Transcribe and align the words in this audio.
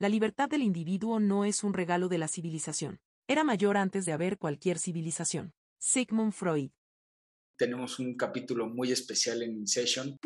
La 0.00 0.08
libertad 0.08 0.48
del 0.48 0.62
individuo 0.62 1.20
no 1.20 1.44
es 1.44 1.62
un 1.62 1.74
regalo 1.74 2.08
de 2.08 2.16
la 2.16 2.26
civilización. 2.26 3.02
Era 3.28 3.44
mayor 3.44 3.76
antes 3.76 4.06
de 4.06 4.12
haber 4.12 4.38
cualquier 4.38 4.78
civilización. 4.78 5.52
Sigmund 5.78 6.32
Freud. 6.32 6.70
Tenemos 7.58 7.98
un 7.98 8.16
capítulo 8.16 8.66
muy 8.66 8.92
especial 8.92 9.42
en 9.42 9.58
InSession. 9.58 10.16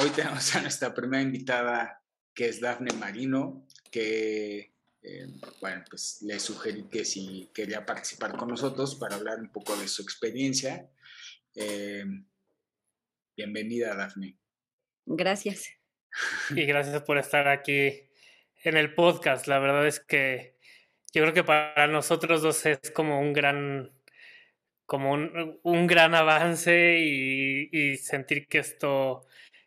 Hoy 0.00 0.08
tenemos 0.16 0.56
a 0.56 0.62
nuestra 0.62 0.94
primera 0.94 1.22
invitada, 1.22 2.02
que 2.34 2.48
es 2.48 2.58
Dafne 2.58 2.90
Marino, 2.94 3.66
que, 3.90 4.72
eh, 5.02 5.26
bueno, 5.60 5.84
pues 5.90 6.22
le 6.22 6.40
sugerí 6.40 6.88
que 6.88 7.04
si 7.04 7.50
quería 7.52 7.84
participar 7.84 8.34
con 8.34 8.48
nosotros 8.48 8.94
para 8.94 9.16
hablar 9.16 9.40
un 9.40 9.52
poco 9.52 9.76
de 9.76 9.88
su 9.88 10.00
experiencia. 10.00 10.90
Eh, 11.54 12.02
bienvenida, 13.36 13.94
Dafne. 13.94 14.38
Gracias. 15.04 15.68
Y 16.56 16.64
gracias 16.64 17.02
por 17.02 17.18
estar 17.18 17.46
aquí 17.46 18.07
en 18.62 18.76
el 18.76 18.94
podcast. 18.94 19.46
La 19.46 19.58
verdad 19.58 19.86
es 19.86 20.00
que 20.00 20.56
yo 21.12 21.22
creo 21.22 21.34
que 21.34 21.44
para 21.44 21.86
nosotros 21.86 22.42
dos 22.42 22.66
es 22.66 22.90
como 22.90 23.20
un 23.20 23.32
gran, 23.32 23.92
como 24.86 25.12
un, 25.12 25.86
gran 25.86 26.14
avance 26.14 26.98
y, 26.98 27.96
sentir 27.96 28.46
que 28.48 28.58
esto 28.58 29.26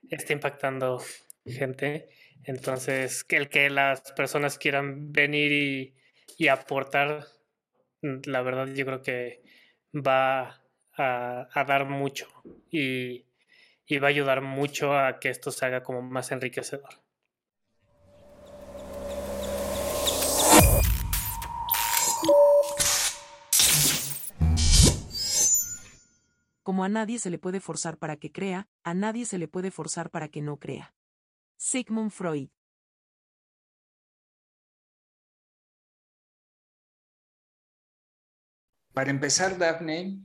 está 0.09 0.34
impactando 0.34 1.02
gente. 1.45 2.09
Entonces, 2.44 3.26
el 3.30 3.50
que 3.50 3.70
las 3.70 4.12
personas 4.14 4.58
quieran 4.58 5.12
venir 5.12 5.94
y, 6.38 6.48
aportar, 6.48 7.26
la 8.02 8.42
verdad 8.42 8.67
yo 8.73 8.86
creo 8.86 9.02
que 9.03 9.44
va 9.94 10.62
a, 10.98 11.66
dar 11.67 11.86
mucho 11.86 12.28
y, 12.72 13.26
y 13.86 14.00
va 14.00 14.08
a 14.08 14.09
ayudar 14.09 14.42
mucho 14.42 14.98
a 14.98 15.20
que 15.20 15.30
esto 15.30 15.52
se 15.52 15.66
haga 15.66 15.84
como 15.84 16.02
más 16.02 16.31
enriquecedor. 16.31 17.02
Como 26.64 26.84
a 26.84 26.90
nadie 26.90 27.17
se 27.17 27.30
le 27.30 27.40
puede 27.40 27.59
forzar 27.59 27.98
para 27.98 28.17
que 28.17 28.31
crea, 28.31 28.67
a 28.84 28.94
nadie 28.94 29.26
se 29.26 29.38
le 29.38 29.48
puede 29.48 29.72
forzar 29.72 30.12
para 30.12 30.30
que 30.30 30.42
no 30.42 30.58
crea. 30.58 30.94
Sigmund 31.58 32.12
Freud. 32.12 32.50
Para 38.94 39.09
empezar, 39.09 39.58
Daphne, 39.58 40.20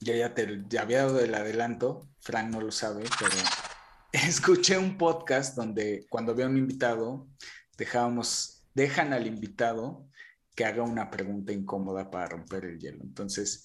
yo 0.00 0.14
ya 0.14 0.34
te 0.34 0.78
había 0.78 1.04
dado 1.04 1.20
el 1.20 1.34
adelanto, 1.34 2.08
Frank 2.18 2.50
no 2.50 2.60
lo 2.60 2.72
sabe, 2.72 3.04
pero 3.18 3.32
escuché 4.12 4.76
un 4.76 4.98
podcast 4.98 5.56
donde 5.56 6.06
cuando 6.10 6.32
había 6.32 6.46
un 6.46 6.56
invitado, 6.56 7.28
dejábamos, 7.76 8.64
dejan 8.74 9.12
al 9.12 9.26
invitado 9.26 10.08
que 10.54 10.64
haga 10.64 10.82
una 10.82 11.10
pregunta 11.10 11.52
incómoda 11.52 12.10
para 12.10 12.26
romper 12.26 12.64
el 12.64 12.80
hielo. 12.80 13.04
Entonces, 13.04 13.64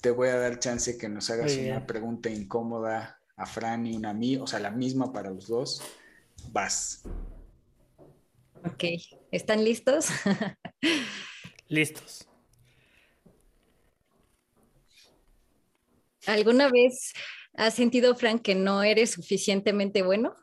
te 0.00 0.10
voy 0.10 0.28
a 0.28 0.36
dar 0.36 0.58
chance 0.58 0.96
que 0.96 1.08
nos 1.08 1.30
hagas 1.30 1.56
una 1.56 1.86
pregunta 1.86 2.30
incómoda 2.30 3.20
a 3.36 3.46
Fran 3.46 3.86
y 3.86 3.96
una 3.96 4.10
a 4.10 4.14
mí, 4.14 4.36
o 4.36 4.46
sea, 4.46 4.60
la 4.60 4.70
misma 4.70 5.12
para 5.12 5.30
los 5.30 5.48
dos. 5.48 5.82
Vas. 6.52 7.02
Ok, 8.64 8.84
¿están 9.30 9.64
listos? 9.64 10.08
listos. 11.68 12.28
¿Alguna 16.26 16.70
vez 16.70 17.12
has 17.54 17.74
sentido, 17.74 18.14
Fran, 18.14 18.38
que 18.38 18.54
no 18.54 18.82
eres 18.82 19.12
suficientemente 19.12 20.02
bueno? 20.02 20.34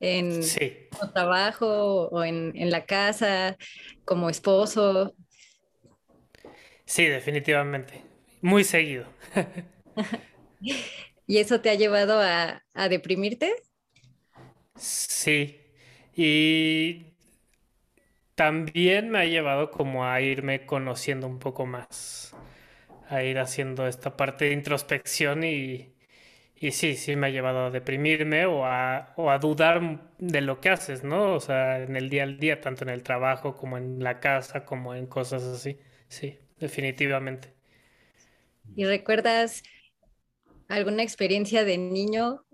En 0.00 0.40
tu 0.40 1.12
trabajo 1.12 2.08
o 2.08 2.24
en, 2.24 2.52
en 2.56 2.70
la 2.70 2.84
casa, 2.84 3.56
como 4.04 4.28
esposo. 4.28 5.14
Sí, 6.84 7.06
definitivamente 7.06 8.03
muy 8.44 8.62
seguido. 8.62 9.06
¿Y 11.26 11.38
eso 11.38 11.62
te 11.62 11.70
ha 11.70 11.74
llevado 11.74 12.20
a, 12.20 12.62
deprimirte? 12.90 13.54
Sí. 14.76 15.60
Y 16.14 17.14
también 18.34 19.08
me 19.08 19.20
ha 19.20 19.24
llevado 19.24 19.70
como 19.70 20.04
a 20.04 20.20
irme 20.20 20.66
conociendo 20.66 21.26
un 21.26 21.38
poco 21.38 21.64
más, 21.64 22.36
a 23.08 23.22
ir 23.22 23.38
haciendo 23.38 23.86
esta 23.88 24.16
parte 24.16 24.44
de 24.44 24.52
introspección 24.52 25.42
y, 25.42 25.94
y 26.54 26.72
sí, 26.72 26.96
sí 26.96 27.16
me 27.16 27.28
ha 27.28 27.30
llevado 27.30 27.66
a 27.66 27.70
deprimirme 27.70 28.44
o 28.44 28.66
a, 28.66 29.14
o 29.16 29.30
a 29.30 29.38
dudar 29.38 30.12
de 30.18 30.42
lo 30.42 30.60
que 30.60 30.68
haces, 30.68 31.02
¿no? 31.02 31.32
O 31.34 31.40
sea, 31.40 31.82
en 31.82 31.96
el 31.96 32.10
día 32.10 32.24
al 32.24 32.38
día, 32.38 32.60
tanto 32.60 32.84
en 32.84 32.90
el 32.90 33.02
trabajo 33.02 33.56
como 33.56 33.78
en 33.78 34.04
la 34.04 34.20
casa, 34.20 34.66
como 34.66 34.94
en 34.94 35.06
cosas 35.06 35.44
así. 35.44 35.78
Sí, 36.08 36.38
definitivamente. 36.58 37.54
¿Y 38.76 38.84
recuerdas 38.84 39.62
alguna 40.68 41.02
experiencia 41.02 41.64
de 41.64 41.78
niño 41.78 42.44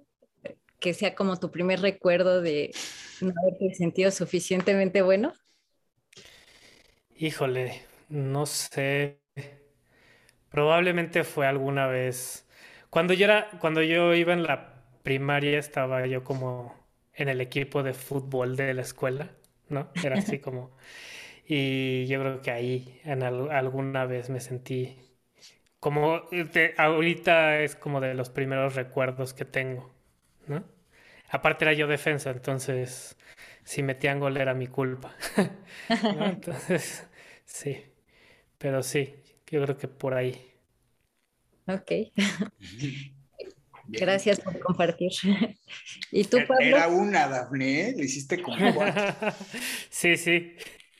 que 0.80 0.94
sea 0.94 1.14
como 1.14 1.38
tu 1.38 1.50
primer 1.50 1.80
recuerdo 1.80 2.42
de 2.42 2.72
no 3.20 3.32
haberte 3.42 3.74
sentido 3.74 4.10
suficientemente 4.10 5.02
bueno? 5.02 5.34
Híjole, 7.16 7.82
no 8.08 8.46
sé. 8.46 9.20
Probablemente 10.50 11.24
fue 11.24 11.46
alguna 11.46 11.86
vez. 11.86 12.48
Cuando 12.90 13.14
yo 13.14 13.24
era, 13.26 13.50
cuando 13.60 13.82
yo 13.82 14.14
iba 14.14 14.32
en 14.32 14.42
la 14.44 14.82
primaria, 15.02 15.58
estaba 15.58 16.06
yo 16.06 16.24
como 16.24 16.74
en 17.14 17.28
el 17.28 17.40
equipo 17.40 17.82
de 17.82 17.94
fútbol 17.94 18.56
de 18.56 18.74
la 18.74 18.82
escuela, 18.82 19.30
¿no? 19.68 19.90
Era 20.02 20.16
así 20.18 20.40
como. 20.40 20.76
Y 21.46 22.06
yo 22.08 22.20
creo 22.20 22.42
que 22.42 22.50
ahí 22.52 23.00
en 23.04 23.22
alguna 23.24 24.06
vez 24.06 24.30
me 24.30 24.40
sentí 24.40 24.98
como 25.80 26.22
ahorita 26.76 27.60
es 27.60 27.74
como 27.74 28.00
de 28.00 28.14
los 28.14 28.30
primeros 28.30 28.74
recuerdos 28.74 29.34
que 29.34 29.44
tengo, 29.44 29.92
¿no? 30.46 30.64
Aparte 31.30 31.64
era 31.64 31.72
yo 31.72 31.86
defensa, 31.86 32.30
entonces 32.30 33.16
si 33.64 33.82
metían 33.82 34.18
gol 34.18 34.36
era 34.36 34.52
mi 34.52 34.66
culpa. 34.66 35.14
Entonces, 35.88 37.06
sí. 37.44 37.84
Pero 38.58 38.82
sí, 38.82 39.14
yo 39.46 39.62
creo 39.62 39.78
que 39.78 39.88
por 39.88 40.14
ahí. 40.14 40.52
Ok. 41.66 41.92
Gracias 43.86 44.40
por 44.40 44.58
compartir. 44.58 45.12
¿Y 46.12 46.24
tú, 46.24 46.38
Pablo? 46.46 46.64
Era 46.64 46.88
una, 46.88 47.28
Dafne, 47.28 47.88
¿eh? 47.88 47.94
Le 47.96 48.04
hiciste 48.04 48.42
como 48.42 48.56
Sí, 49.88 50.16
sí. 50.16 50.56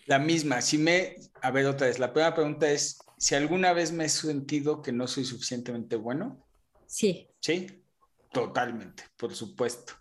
La 0.06 0.18
misma. 0.18 0.60
Si 0.60 0.78
me... 0.78 1.16
A 1.42 1.50
ver, 1.50 1.66
otra 1.66 1.86
vez. 1.86 1.98
La 1.98 2.12
primera 2.12 2.34
pregunta 2.34 2.70
es, 2.70 2.98
si 3.20 3.34
alguna 3.34 3.74
vez 3.74 3.92
me 3.92 4.06
he 4.06 4.08
sentido 4.08 4.80
que 4.80 4.92
no 4.92 5.06
soy 5.06 5.26
suficientemente 5.26 5.94
bueno. 5.94 6.42
Sí. 6.86 7.28
Sí, 7.38 7.84
totalmente, 8.32 9.04
por 9.18 9.34
supuesto. 9.34 9.92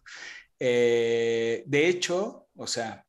Eh, 0.58 1.64
de 1.68 1.88
hecho, 1.90 2.48
o 2.56 2.66
sea, 2.66 3.06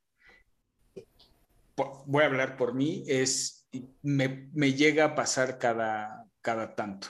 voy 2.05 2.23
a 2.23 2.27
hablar 2.27 2.57
por 2.57 2.73
mí, 2.73 3.05
es, 3.07 3.69
me, 4.01 4.49
me 4.51 4.73
llega 4.73 5.05
a 5.05 5.15
pasar 5.15 5.57
cada, 5.57 6.25
cada 6.41 6.75
tanto. 6.75 7.07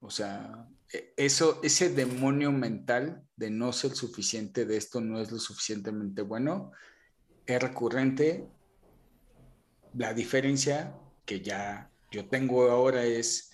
O 0.00 0.10
sea, 0.10 0.68
e, 0.92 1.14
eso, 1.16 1.58
ese 1.62 1.88
demonio 1.88 2.52
mental 2.52 3.26
de 3.34 3.48
no 3.48 3.72
ser 3.72 3.92
suficiente, 3.92 4.66
de 4.66 4.76
esto 4.76 5.00
no 5.00 5.22
es 5.22 5.32
lo 5.32 5.38
suficientemente 5.38 6.20
bueno, 6.20 6.72
es 7.46 7.62
recurrente. 7.62 8.46
La 9.94 10.12
diferencia 10.12 10.94
que 11.24 11.40
ya 11.40 11.91
yo 12.12 12.28
tengo 12.28 12.70
ahora 12.70 13.04
es 13.04 13.50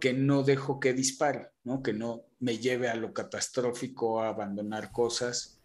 que 0.00 0.12
no 0.12 0.42
dejo 0.42 0.80
que 0.80 0.94
dispare, 0.94 1.50
¿no? 1.64 1.82
que 1.82 1.92
no 1.92 2.24
me 2.38 2.58
lleve 2.58 2.88
a 2.88 2.94
lo 2.94 3.12
catastrófico, 3.12 4.22
a 4.22 4.28
abandonar 4.28 4.90
cosas 4.90 5.60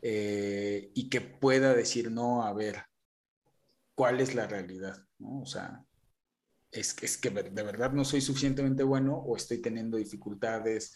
eh, 0.00 0.90
y 0.94 1.08
que 1.08 1.20
pueda 1.20 1.74
decir, 1.74 2.10
no, 2.10 2.44
a 2.44 2.52
ver, 2.52 2.84
¿cuál 3.94 4.20
es 4.20 4.34
la 4.34 4.46
realidad? 4.46 5.04
¿no? 5.18 5.42
O 5.42 5.46
sea, 5.46 5.84
es, 6.70 6.96
es 7.02 7.18
que 7.18 7.30
de 7.30 7.62
verdad 7.62 7.92
no 7.92 8.04
soy 8.04 8.20
suficientemente 8.20 8.82
bueno 8.82 9.16
o 9.16 9.36
estoy 9.36 9.58
teniendo 9.58 9.96
dificultades 9.96 10.94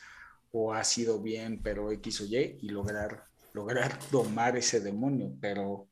o 0.52 0.72
ha 0.72 0.84
sido 0.84 1.20
bien, 1.20 1.60
pero 1.62 1.90
X 1.92 2.20
o 2.22 2.24
Y, 2.24 2.58
y 2.62 2.68
lograr, 2.68 3.24
lograr 3.52 3.98
domar 4.10 4.56
ese 4.56 4.80
demonio, 4.80 5.36
pero 5.40 5.88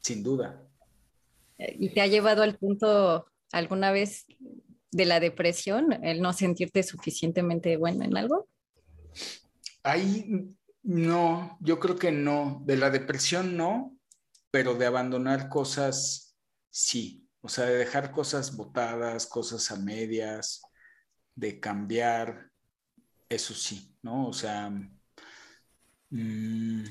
sin 0.00 0.22
duda, 0.22 0.67
¿Y 1.58 1.90
te 1.90 2.00
ha 2.00 2.06
llevado 2.06 2.42
al 2.42 2.56
punto 2.56 3.26
alguna 3.52 3.90
vez 3.90 4.26
de 4.90 5.04
la 5.04 5.20
depresión, 5.20 5.92
el 6.04 6.22
no 6.22 6.32
sentirte 6.32 6.82
suficientemente 6.82 7.76
bueno 7.76 8.04
en 8.04 8.16
algo? 8.16 8.48
Ahí 9.82 10.54
no, 10.82 11.58
yo 11.60 11.78
creo 11.78 11.96
que 11.96 12.12
no. 12.12 12.62
De 12.64 12.76
la 12.76 12.90
depresión 12.90 13.56
no, 13.56 13.96
pero 14.50 14.74
de 14.74 14.86
abandonar 14.86 15.48
cosas 15.48 16.36
sí. 16.70 17.24
O 17.40 17.48
sea, 17.48 17.66
de 17.66 17.76
dejar 17.76 18.10
cosas 18.10 18.56
botadas, 18.56 19.26
cosas 19.26 19.70
a 19.70 19.76
medias, 19.76 20.62
de 21.34 21.60
cambiar, 21.60 22.50
eso 23.28 23.54
sí, 23.54 23.94
¿no? 24.02 24.28
O 24.28 24.32
sea, 24.32 24.70
mm, 26.10 26.84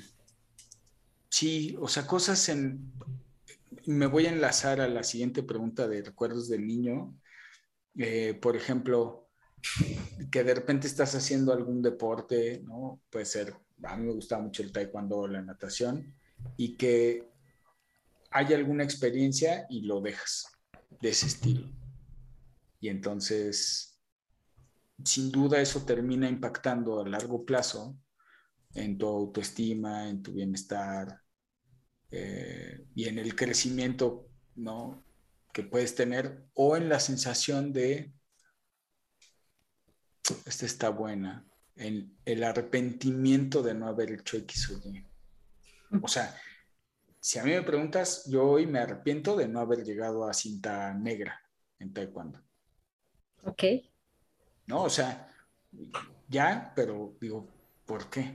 Sí, 1.37 1.75
o 1.79 1.87
sea, 1.87 2.07
cosas 2.07 2.49
en... 2.49 2.91
Me 3.87 4.05
voy 4.05 4.25
a 4.25 4.31
enlazar 4.31 4.81
a 4.81 4.89
la 4.89 5.01
siguiente 5.01 5.43
pregunta 5.43 5.87
de 5.87 6.01
recuerdos 6.01 6.49
del 6.49 6.67
niño. 6.67 7.17
Eh, 7.97 8.33
por 8.33 8.57
ejemplo, 8.57 9.29
que 10.29 10.43
de 10.43 10.53
repente 10.53 10.87
estás 10.87 11.15
haciendo 11.15 11.53
algún 11.53 11.81
deporte, 11.81 12.61
¿no? 12.65 12.99
Puede 13.09 13.23
ser, 13.23 13.55
a 13.83 13.95
mí 13.95 14.07
me 14.07 14.11
gusta 14.11 14.39
mucho 14.39 14.61
el 14.61 14.73
taekwondo 14.73 15.19
o 15.19 15.27
la 15.29 15.41
natación, 15.41 16.13
y 16.57 16.75
que 16.75 17.29
hay 18.29 18.53
alguna 18.53 18.83
experiencia 18.83 19.65
y 19.69 19.83
lo 19.83 20.01
dejas 20.01 20.47
de 20.99 21.07
ese 21.07 21.27
estilo. 21.27 21.69
Y 22.81 22.89
entonces, 22.89 24.01
sin 25.01 25.31
duda 25.31 25.61
eso 25.61 25.85
termina 25.85 26.27
impactando 26.27 26.99
a 26.99 27.07
largo 27.07 27.45
plazo 27.45 27.97
en 28.73 28.97
tu 28.97 29.07
autoestima, 29.07 30.09
en 30.09 30.21
tu 30.21 30.33
bienestar 30.33 31.21
eh, 32.11 32.85
y 32.95 33.07
en 33.07 33.19
el 33.19 33.35
crecimiento 33.35 34.27
¿no? 34.55 35.03
que 35.51 35.63
puedes 35.63 35.95
tener 35.95 36.45
o 36.53 36.77
en 36.77 36.89
la 36.89 36.99
sensación 36.99 37.73
de, 37.73 38.13
esta 40.45 40.65
está 40.65 40.89
buena, 40.89 41.45
en 41.75 42.17
el 42.25 42.43
arrepentimiento 42.43 43.61
de 43.63 43.73
no 43.73 43.87
haber 43.87 44.11
hecho 44.11 44.37
X 44.37 44.69
o 44.69 44.89
Y. 44.89 45.05
O 46.01 46.07
sea, 46.07 46.35
si 47.19 47.39
a 47.39 47.43
mí 47.43 47.51
me 47.51 47.61
preguntas, 47.61 48.25
yo 48.27 48.45
hoy 48.45 48.67
me 48.67 48.79
arrepiento 48.79 49.35
de 49.35 49.47
no 49.47 49.59
haber 49.59 49.83
llegado 49.83 50.27
a 50.27 50.33
cinta 50.33 50.93
negra 50.93 51.41
en 51.79 51.93
taekwondo. 51.93 52.41
Ok. 53.43 53.63
No, 54.67 54.83
o 54.83 54.89
sea, 54.89 55.31
ya, 56.27 56.71
pero 56.75 57.15
digo, 57.19 57.47
¿por 57.85 58.09
qué? 58.09 58.33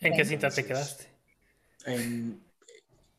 ¿En 0.00 0.14
qué 0.14 0.24
cinta 0.24 0.50
te 0.50 0.64
quedaste? 0.64 1.18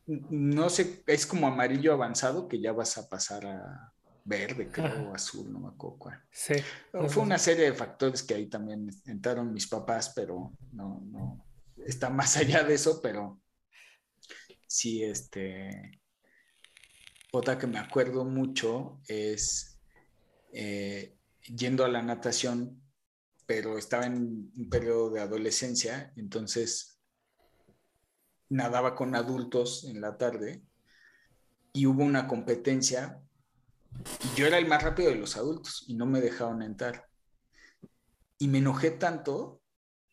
no 0.06 0.70
sé, 0.70 1.04
es 1.06 1.26
como 1.26 1.48
amarillo 1.48 1.94
avanzado 1.94 2.48
que 2.48 2.60
ya 2.60 2.72
vas 2.72 2.98
a 2.98 3.10
pasar 3.10 3.46
a 3.46 3.94
verde, 4.26 4.70
creo, 4.72 5.10
o 5.10 5.16
azul, 5.16 5.52
no 5.52 5.60
me 5.60 5.70
acuerdo 5.70 5.98
cuál. 5.98 6.24
Sí. 6.32 6.54
Fue 7.10 7.24
una 7.24 7.38
serie 7.38 7.66
de 7.66 7.74
factores 7.74 8.24
que 8.24 8.36
ahí 8.36 8.48
también 8.48 8.90
entraron 9.06 9.54
mis 9.54 9.68
papás, 9.68 10.12
pero 10.16 10.52
no, 10.72 11.02
no, 11.06 11.46
está 11.86 12.10
más 12.10 12.38
allá 12.38 12.64
de 12.64 12.76
eso, 12.76 13.02
pero 13.02 13.42
sí, 14.68 15.04
este, 15.04 16.00
otra 17.32 17.58
que 17.58 17.68
me 17.68 17.80
acuerdo 17.80 18.26
mucho 18.26 19.00
es 19.08 19.80
eh, 20.54 21.16
yendo 21.44 21.84
a 21.84 21.90
la 21.90 22.02
natación, 22.02 22.79
pero 23.50 23.80
estaba 23.80 24.06
en 24.06 24.52
un 24.56 24.70
periodo 24.70 25.10
de 25.10 25.22
adolescencia, 25.22 26.14
entonces 26.16 27.02
nadaba 28.50 28.94
con 28.94 29.16
adultos 29.16 29.86
en 29.86 30.02
la 30.02 30.20
tarde 30.20 30.62
y 31.74 31.88
hubo 31.88 32.04
una 32.04 32.28
competencia 32.28 33.20
yo 34.36 34.46
era 34.46 34.60
el 34.60 34.68
más 34.68 34.84
rápido 34.84 35.10
de 35.10 35.16
los 35.16 35.36
adultos 35.36 35.84
y 35.88 35.96
no 35.96 36.06
me 36.06 36.22
dejaron 36.22 36.62
entrar. 36.62 37.10
Y 38.38 38.48
me 38.48 38.60
enojé 38.60 38.92
tanto, 38.92 39.64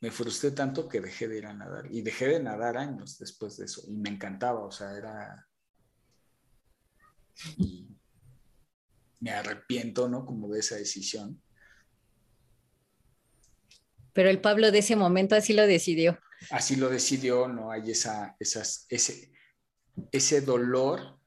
me 0.01 0.11
frustré 0.11 0.53
tanto 0.53 0.89
que 0.89 1.03
dejé 1.03 1.29
de 1.29 1.37
ir 1.37 1.47
a 1.47 1.53
nadar. 1.53 1.93
Y 1.93 2.01
dejé 2.01 2.29
de 2.29 2.43
nadar 2.43 2.79
años 2.79 3.19
después 3.19 3.59
de 3.59 3.67
eso. 3.67 3.83
Y 3.87 3.99
me 3.99 4.09
encantaba, 4.09 4.61
o 4.61 4.71
sea, 4.71 4.97
era... 4.97 5.47
Y 7.59 7.87
me 9.21 9.31
arrepiento, 9.31 10.09
¿no? 10.09 10.25
Como 10.25 10.49
de 10.49 10.61
esa 10.61 10.77
decisión. 10.77 11.43
Pero 14.17 14.31
el 14.31 14.41
Pablo 14.41 14.73
de 14.73 14.79
ese 14.79 14.97
momento 14.97 15.35
así 15.35 15.53
lo 15.53 15.67
decidió. 15.67 16.19
Así 16.51 16.77
lo 16.77 16.89
decidió, 16.89 17.49
no 17.49 17.71
hay 17.71 17.91
esa, 17.91 18.35
esas, 18.41 18.87
ese, 18.89 19.31
ese 20.11 20.41
dolor 20.41 21.21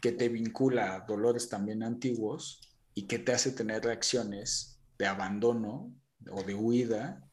que 0.00 0.10
te 0.10 0.28
vincula 0.28 0.96
a 0.96 1.00
dolores 1.00 1.48
también 1.48 1.84
antiguos 1.84 2.60
y 2.94 3.06
que 3.06 3.20
te 3.20 3.32
hace 3.32 3.52
tener 3.52 3.84
reacciones 3.84 4.80
de 4.98 5.06
abandono 5.06 5.94
o 6.32 6.42
de 6.42 6.54
huida 6.54 7.24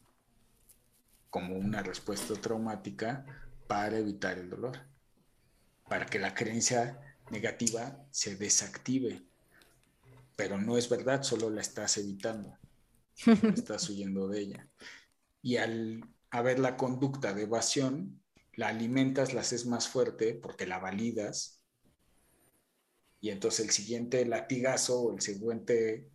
como 1.28 1.56
una 1.56 1.82
respuesta 1.82 2.34
traumática 2.34 3.26
para 3.66 3.98
evitar 3.98 4.38
el 4.38 4.48
dolor, 4.48 4.78
para 5.88 6.06
que 6.06 6.20
la 6.20 6.34
creencia 6.34 7.16
negativa 7.32 8.06
se 8.12 8.36
desactive. 8.36 9.24
Pero 10.36 10.56
no 10.56 10.78
es 10.78 10.88
verdad, 10.88 11.24
solo 11.24 11.50
la 11.50 11.62
estás 11.62 11.98
evitando, 11.98 12.56
estás 13.54 13.88
huyendo 13.88 14.28
de 14.28 14.40
ella. 14.40 14.68
Y 15.42 15.56
al 15.56 16.04
haber 16.30 16.58
la 16.58 16.76
conducta 16.76 17.32
de 17.32 17.42
evasión, 17.42 18.20
la 18.54 18.68
alimentas, 18.68 19.34
la 19.34 19.42
haces 19.42 19.66
más 19.66 19.88
fuerte 19.88 20.34
porque 20.34 20.66
la 20.66 20.78
validas 20.78 21.64
y 23.24 23.30
entonces 23.30 23.64
el 23.64 23.70
siguiente 23.70 24.26
latigazo 24.26 25.10
el 25.10 25.22
siguiente, 25.22 26.10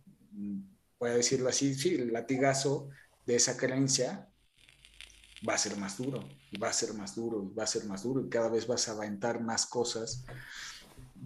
voy 1.00 1.10
a 1.10 1.14
decirlo 1.14 1.48
así, 1.48 1.74
sí, 1.74 1.96
el 1.96 2.12
latigazo 2.12 2.88
de 3.26 3.34
esa 3.34 3.56
creencia 3.56 4.28
va 5.46 5.54
a 5.54 5.58
ser 5.58 5.76
más 5.76 5.98
duro, 5.98 6.20
y 6.52 6.58
va 6.60 6.68
a 6.68 6.72
ser 6.72 6.94
más 6.94 7.16
duro, 7.16 7.42
y 7.42 7.52
va 7.52 7.64
a 7.64 7.66
ser 7.66 7.84
más 7.86 8.04
duro, 8.04 8.24
y 8.24 8.28
cada 8.28 8.48
vez 8.48 8.64
vas 8.68 8.88
a 8.88 8.92
aventar 8.92 9.42
más 9.42 9.66
cosas, 9.66 10.24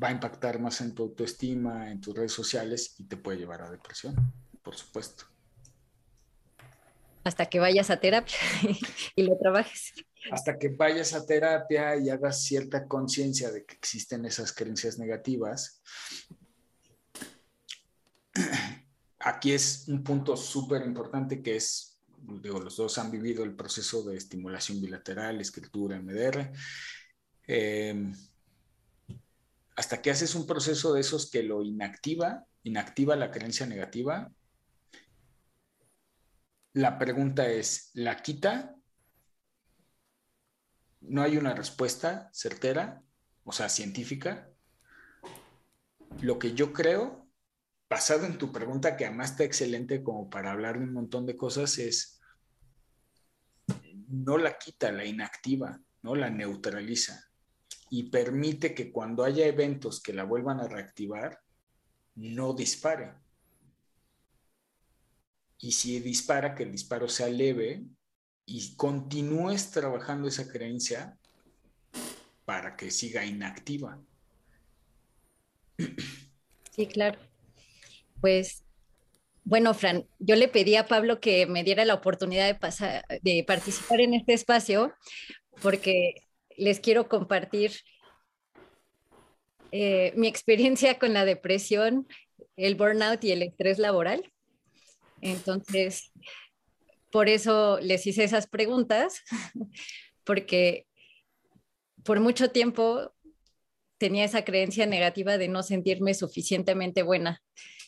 va 0.03 0.09
a 0.09 0.13
impactar 0.13 0.59
más 0.59 0.81
en 0.81 0.95
tu 0.95 1.03
autoestima, 1.03 1.91
en 1.91 2.01
tus 2.01 2.15
redes 2.15 2.33
sociales, 2.33 2.95
y 2.99 3.05
te 3.05 3.19
puede 3.19 3.37
llevar 3.37 3.61
a 3.61 3.71
depresión, 3.71 4.15
por 4.63 4.75
supuesto. 4.75 5.34
Hasta 7.25 7.47
que 7.47 7.59
vayas 7.59 7.91
a 7.91 7.99
terapia 7.99 8.37
y 9.17 9.23
lo 9.23 9.37
trabajes 9.39 9.93
hasta 10.31 10.59
que 10.59 10.69
vayas 10.69 11.13
a 11.15 11.27
terapia 11.27 11.97
y 11.97 12.09
hagas 12.11 12.43
cierta 12.43 12.87
conciencia 12.87 13.51
de 13.51 13.65
que 13.65 13.75
existen 13.75 14.25
esas 14.25 14.53
creencias 14.53 14.99
negativas. 14.99 15.83
Aquí 19.19 19.53
es 19.53 19.89
un 19.89 20.03
punto 20.03 20.37
súper 20.37 20.83
importante 20.83 21.43
que 21.43 21.57
es, 21.57 21.99
digo, 22.43 22.61
los 22.61 22.77
dos 22.77 22.99
han 22.99 23.11
vivido 23.11 23.45
el 23.45 23.55
proceso 23.55 24.03
de 24.03 24.17
estimulación 24.17 24.81
bilateral, 24.81 25.41
escritura, 25.41 26.01
MDR. 26.01 26.53
Em, 27.47 28.15
hasta 29.77 30.01
que 30.01 30.11
haces 30.11 30.35
un 30.35 30.47
proceso 30.47 30.95
de 30.95 31.01
esos 31.01 31.31
que 31.31 31.43
lo 31.43 31.63
inactiva, 31.63 32.47
inactiva 32.63 33.17
la 33.17 33.31
creencia 33.31 33.67
negativa, 33.67 34.31
la 36.75 36.99
pregunta 36.99 37.49
es, 37.49 37.91
¿la 37.95 38.23
quita 38.23 38.75
no 41.09 41.23
hay 41.23 41.37
una 41.37 41.55
respuesta 41.55 42.31
certera, 42.33 43.03
o 43.45 43.53
sea, 43.53 43.69
científica. 43.69 44.51
Lo 46.21 46.39
que 46.39 46.55
yo 46.55 46.73
creo, 46.73 47.29
basado 47.89 48.27
en 48.27 48.39
tu 48.39 48.53
pregunta, 48.53 48.97
que 48.97 49.07
además 49.07 49.33
está 49.33 49.45
excelente 49.45 50.03
como 50.03 50.31
para 50.31 50.53
hablar 50.53 50.79
de 50.79 50.85
un 50.85 50.93
montón 50.93 51.27
de 51.27 51.37
cosas, 51.37 51.79
es 51.79 52.21
no 54.09 54.39
la 54.39 54.59
quita, 54.59 54.93
la 54.93 55.05
inactiva, 55.05 55.81
no 56.03 56.15
la 56.15 56.31
neutraliza 56.31 57.29
y 57.91 58.11
permite 58.11 58.75
que 58.75 58.91
cuando 58.91 59.25
haya 59.25 59.47
eventos 59.47 60.03
que 60.03 60.13
la 60.13 60.25
vuelvan 60.25 60.61
a 60.61 60.69
reactivar, 60.69 61.41
no 62.15 62.53
dispare. 62.55 63.13
Y 65.65 65.73
si 65.73 65.99
dispara, 65.99 66.55
que 66.55 66.65
el 66.65 66.73
disparo 66.73 67.09
sea 67.09 67.31
leve 67.31 67.85
y 68.45 68.77
continúes 68.77 69.71
trabajando 69.71 70.29
esa 70.29 70.47
creencia 70.47 71.17
para 72.45 72.77
que 72.77 72.91
siga 72.91 73.25
inactiva. 73.25 73.99
Sí, 76.71 76.87
claro. 76.87 77.19
Pues, 78.21 78.63
bueno, 79.45 79.73
Fran, 79.73 80.07
yo 80.19 80.37
le 80.37 80.49
pedí 80.49 80.77
a 80.77 80.87
Pablo 80.87 81.19
que 81.19 81.47
me 81.47 81.65
diera 81.65 81.87
la 81.87 81.95
oportunidad 81.95 82.47
de, 82.47 82.57
pasar, 82.57 83.07
de 83.23 83.43
participar 83.47 84.03
en 84.03 84.13
este 84.13 84.35
espacio 84.35 84.93
porque 85.63 86.17
les 86.59 86.79
quiero 86.79 87.09
compartir 87.09 87.73
eh, 89.73 90.13
mi 90.15 90.29
experiencia 90.29 90.99
con 90.99 91.15
la 91.15 91.25
depresión, 91.25 92.07
el 92.57 92.75
burnout 92.75 93.25
y 93.25 93.33
el 93.33 93.41
estrés 93.41 93.79
laboral. 93.79 94.31
Entonces, 95.25 96.13
por 97.11 97.31
eso 97.31 97.79
les 97.81 98.07
hice 98.07 98.25
esas 98.25 98.47
preguntas, 98.47 99.23
porque 100.25 100.87
por 102.05 102.21
mucho 102.21 102.51
tiempo 102.51 103.15
tenía 103.97 104.25
esa 104.25 104.45
creencia 104.45 104.85
negativa 104.85 105.39
de 105.39 105.49
no 105.49 105.63
sentirme 105.63 106.13
suficientemente 106.13 107.03
buena 107.03 107.43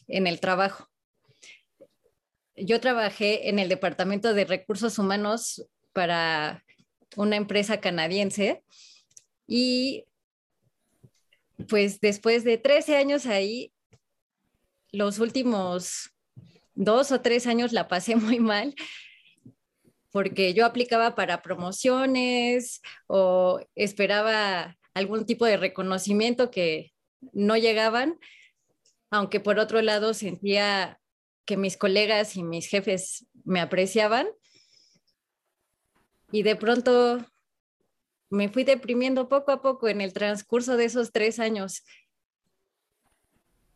en 0.08 0.26
el 0.26 0.40
trabajo. 0.40 0.88
Yo 2.56 2.80
trabajé 2.80 3.50
en 3.50 3.58
el 3.58 3.68
Departamento 3.68 4.32
de 4.32 4.46
Recursos 4.46 4.98
Humanos 4.98 5.68
para 5.92 6.64
una 7.16 7.36
empresa 7.36 7.80
canadiense 7.80 8.62
y 9.46 10.06
pues 11.68 12.00
después 12.00 12.44
de 12.44 12.56
13 12.56 12.96
años 12.96 13.26
ahí, 13.26 13.74
los 14.90 15.18
últimos 15.18 16.15
dos 16.76 17.10
o 17.10 17.20
tres 17.20 17.48
años 17.48 17.72
la 17.72 17.88
pasé 17.88 18.14
muy 18.16 18.38
mal 18.38 18.74
porque 20.16 20.54
yo 20.54 20.64
aplicaba 20.64 21.14
para 21.14 21.42
promociones 21.42 22.80
o 23.06 23.60
esperaba 23.74 24.78
algún 24.94 25.26
tipo 25.26 25.44
de 25.44 25.58
reconocimiento 25.58 26.50
que 26.50 26.94
no 27.34 27.58
llegaban, 27.58 28.18
aunque 29.10 29.40
por 29.40 29.58
otro 29.58 29.82
lado 29.82 30.14
sentía 30.14 30.98
que 31.44 31.58
mis 31.58 31.76
colegas 31.76 32.34
y 32.36 32.42
mis 32.42 32.66
jefes 32.66 33.26
me 33.44 33.60
apreciaban. 33.60 34.26
Y 36.32 36.44
de 36.44 36.56
pronto 36.56 37.22
me 38.30 38.48
fui 38.48 38.64
deprimiendo 38.64 39.28
poco 39.28 39.52
a 39.52 39.60
poco 39.60 39.86
en 39.86 40.00
el 40.00 40.14
transcurso 40.14 40.78
de 40.78 40.86
esos 40.86 41.12
tres 41.12 41.38
años. 41.38 41.84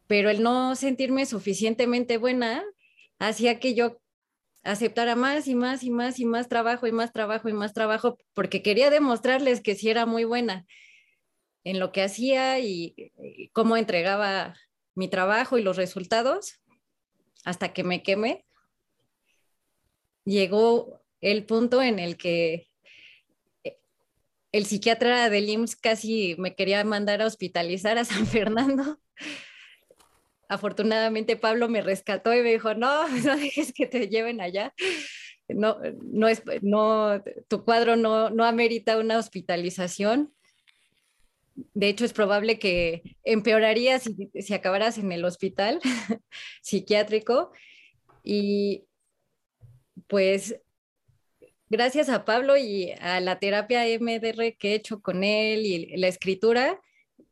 Pero 0.06 0.30
el 0.30 0.42
no 0.42 0.74
sentirme 0.74 1.26
suficientemente 1.26 2.16
buena 2.16 2.64
hacía 3.20 3.60
que 3.60 3.74
yo 3.74 4.00
aceptara 4.64 5.14
más 5.14 5.46
y 5.46 5.54
más 5.54 5.84
y 5.84 5.90
más 5.90 6.18
y 6.18 6.24
más 6.24 6.48
trabajo 6.48 6.86
y 6.86 6.92
más 6.92 7.12
trabajo 7.12 7.48
y 7.48 7.52
más 7.52 7.72
trabajo 7.72 8.18
porque 8.34 8.62
quería 8.62 8.90
demostrarles 8.90 9.60
que 9.60 9.74
sí 9.74 9.88
era 9.88 10.06
muy 10.06 10.24
buena 10.24 10.66
en 11.64 11.78
lo 11.78 11.92
que 11.92 12.02
hacía 12.02 12.58
y, 12.58 13.12
cómo 13.52 13.76
entregaba 13.76 14.54
mi 14.94 15.08
trabajo 15.08 15.58
y 15.58 15.62
los 15.62 15.76
resultados 15.76 16.60
hasta 17.44 17.72
que 17.72 17.84
me 17.84 18.02
quemé. 18.02 18.44
Llegó 20.24 21.02
el 21.20 21.44
punto 21.44 21.82
en 21.82 21.98
el 21.98 22.16
que 22.16 22.68
el 24.52 24.66
psiquiatra 24.66 25.30
del 25.30 25.48
IMSS 25.48 25.76
casi 25.76 26.34
me 26.38 26.54
quería 26.54 26.82
mandar 26.84 27.22
a 27.22 27.26
hospitalizar 27.26 27.98
a 27.98 28.04
San 28.04 28.26
Fernando 28.26 28.98
afortunadamente 30.50 31.36
Pablo 31.36 31.68
me 31.68 31.80
rescató 31.80 32.34
y 32.34 32.42
me 32.42 32.52
dijo, 32.52 32.74
no, 32.74 33.08
no 33.24 33.36
dejes 33.36 33.72
que 33.72 33.86
te 33.86 34.08
lleven 34.08 34.40
allá. 34.40 34.74
No, 35.48 35.78
no 36.02 36.28
es, 36.28 36.42
no, 36.62 37.22
tu 37.48 37.64
cuadro 37.64 37.96
no, 37.96 38.30
no 38.30 38.44
amerita 38.44 38.98
una 38.98 39.16
hospitalización. 39.18 40.34
De 41.54 41.88
hecho, 41.88 42.04
es 42.04 42.12
probable 42.12 42.58
que 42.58 43.16
empeoraría 43.24 43.98
si, 43.98 44.30
si 44.40 44.54
acabaras 44.54 44.98
en 44.98 45.12
el 45.12 45.24
hospital 45.24 45.80
psiquiátrico. 46.62 47.52
Y 48.22 48.84
pues 50.08 50.56
gracias 51.68 52.08
a 52.08 52.24
Pablo 52.24 52.56
y 52.56 52.90
a 53.00 53.20
la 53.20 53.38
terapia 53.38 53.84
MDR 54.00 54.56
que 54.56 54.72
he 54.72 54.74
hecho 54.74 55.00
con 55.00 55.22
él 55.22 55.64
y 55.66 55.96
la 55.96 56.08
escritura, 56.08 56.80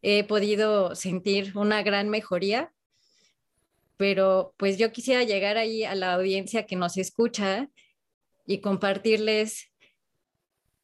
he 0.02 0.22
podido 0.22 0.94
sentir 0.94 1.56
una 1.56 1.82
gran 1.82 2.08
mejoría 2.08 2.72
pero 3.98 4.54
pues 4.56 4.78
yo 4.78 4.92
quisiera 4.92 5.24
llegar 5.24 5.58
ahí 5.58 5.84
a 5.84 5.94
la 5.94 6.14
audiencia 6.14 6.66
que 6.66 6.76
nos 6.76 6.96
escucha 6.96 7.68
y 8.46 8.60
compartirles 8.60 9.70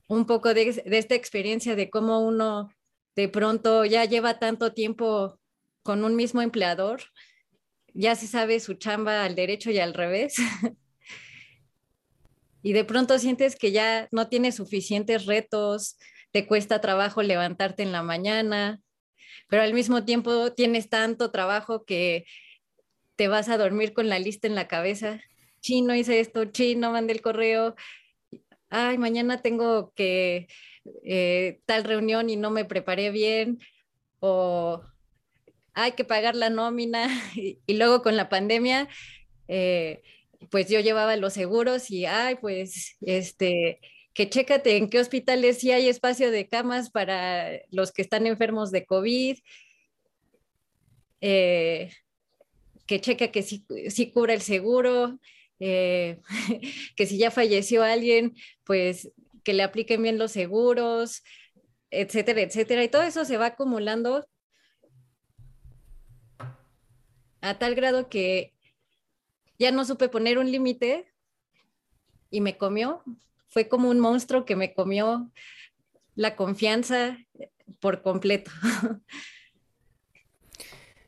un 0.08 0.26
poco 0.26 0.52
de, 0.52 0.82
esta 0.84 1.14
experiencia 1.14 1.76
de 1.76 1.88
cómo 1.88 2.20
uno 2.20 2.70
de 3.14 3.28
pronto 3.28 3.84
ya 3.84 4.04
lleva 4.04 4.40
tanto 4.40 4.74
tiempo 4.74 5.38
con 5.84 6.04
un 6.04 6.16
mismo 6.16 6.42
empleador, 6.42 7.02
ya 7.94 8.16
se 8.16 8.26
sabe 8.26 8.58
su 8.58 8.74
chamba 8.74 9.24
al 9.24 9.36
derecho 9.36 9.70
y 9.70 9.78
al 9.78 9.94
revés. 9.94 10.34
y 12.62 12.72
de 12.72 12.84
pronto 12.84 13.18
sientes 13.20 13.54
que 13.54 13.70
ya 13.70 14.08
no 14.10 14.28
tienes 14.28 14.56
suficientes 14.56 15.26
retos, 15.26 15.96
te 16.32 16.48
cuesta 16.48 16.80
trabajo 16.80 17.22
levantarte 17.22 17.84
en 17.84 17.92
la 17.92 18.02
mañana, 18.02 18.80
pero 19.48 19.62
al 19.62 19.72
mismo 19.72 20.04
tiempo 20.04 20.52
tienes 20.52 20.88
tanto 20.88 21.30
trabajo 21.30 21.84
que 21.84 22.24
te 23.16 23.28
vas 23.28 23.48
a 23.48 23.58
dormir 23.58 23.92
con 23.92 24.08
la 24.08 24.18
lista 24.18 24.46
en 24.46 24.54
la 24.54 24.68
cabeza. 24.68 25.20
Chino 25.60 25.94
hice 25.94 26.20
esto, 26.20 26.44
chino 26.46 26.90
mandé 26.90 27.12
el 27.12 27.22
correo. 27.22 27.74
Ay, 28.68 28.98
mañana 28.98 29.40
tengo 29.40 29.92
que 29.94 30.48
eh, 31.04 31.60
tal 31.66 31.84
reunión 31.84 32.28
y 32.30 32.36
no 32.36 32.50
me 32.50 32.64
preparé 32.64 33.10
bien. 33.10 33.60
O 34.20 34.82
hay 35.74 35.92
que 35.92 36.04
pagar 36.04 36.36
la 36.36 36.50
nómina. 36.50 37.08
Y, 37.66 37.74
luego 37.74 38.02
con 38.02 38.16
la 38.16 38.28
pandemia, 38.28 38.88
eh, 39.48 40.02
pues 40.50 40.68
yo 40.68 40.80
llevaba 40.80 41.16
los 41.16 41.32
seguros 41.34 41.90
y, 41.90 42.06
ay, 42.06 42.36
pues, 42.40 42.96
este, 43.00 43.80
que 44.14 44.30
chécate 44.30 44.76
en 44.76 44.88
qué 44.88 45.00
hospitales 45.00 45.58
sí 45.58 45.72
hay 45.72 45.88
espacio 45.88 46.30
de 46.30 46.48
camas 46.48 46.90
para 46.90 47.60
los 47.70 47.92
que 47.92 48.02
están 48.02 48.26
enfermos 48.26 48.70
de 48.70 48.86
COVID. 48.86 49.38
Eh, 51.20 51.90
que 52.86 53.00
cheque 53.00 53.30
que 53.30 53.42
sí, 53.42 54.10
cubra 54.12 54.34
el 54.34 54.42
seguro, 54.42 55.18
eh, 55.60 56.20
que 56.96 57.06
si 57.06 57.18
ya 57.18 57.30
falleció 57.30 57.82
alguien, 57.82 58.34
pues 58.64 59.12
que 59.42 59.54
le 59.54 59.62
apliquen 59.62 60.02
bien 60.02 60.18
los 60.18 60.32
seguros, 60.32 61.22
etcétera, 61.90 62.42
etcétera. 62.42 62.82
Y 62.84 62.88
todo 62.88 63.02
eso 63.02 63.24
se 63.24 63.36
va 63.36 63.46
acumulando 63.46 64.26
a 67.40 67.58
tal 67.58 67.74
grado 67.74 68.08
que 68.08 68.54
ya 69.58 69.70
no 69.70 69.84
supe 69.84 70.08
poner 70.08 70.38
un 70.38 70.50
límite 70.50 71.12
y 72.30 72.40
me 72.40 72.56
comió. 72.56 73.02
Fue 73.48 73.68
como 73.68 73.90
un 73.90 74.00
monstruo 74.00 74.44
que 74.44 74.56
me 74.56 74.74
comió 74.74 75.30
la 76.14 76.36
confianza 76.36 77.18
por 77.80 78.02
completo. 78.02 78.50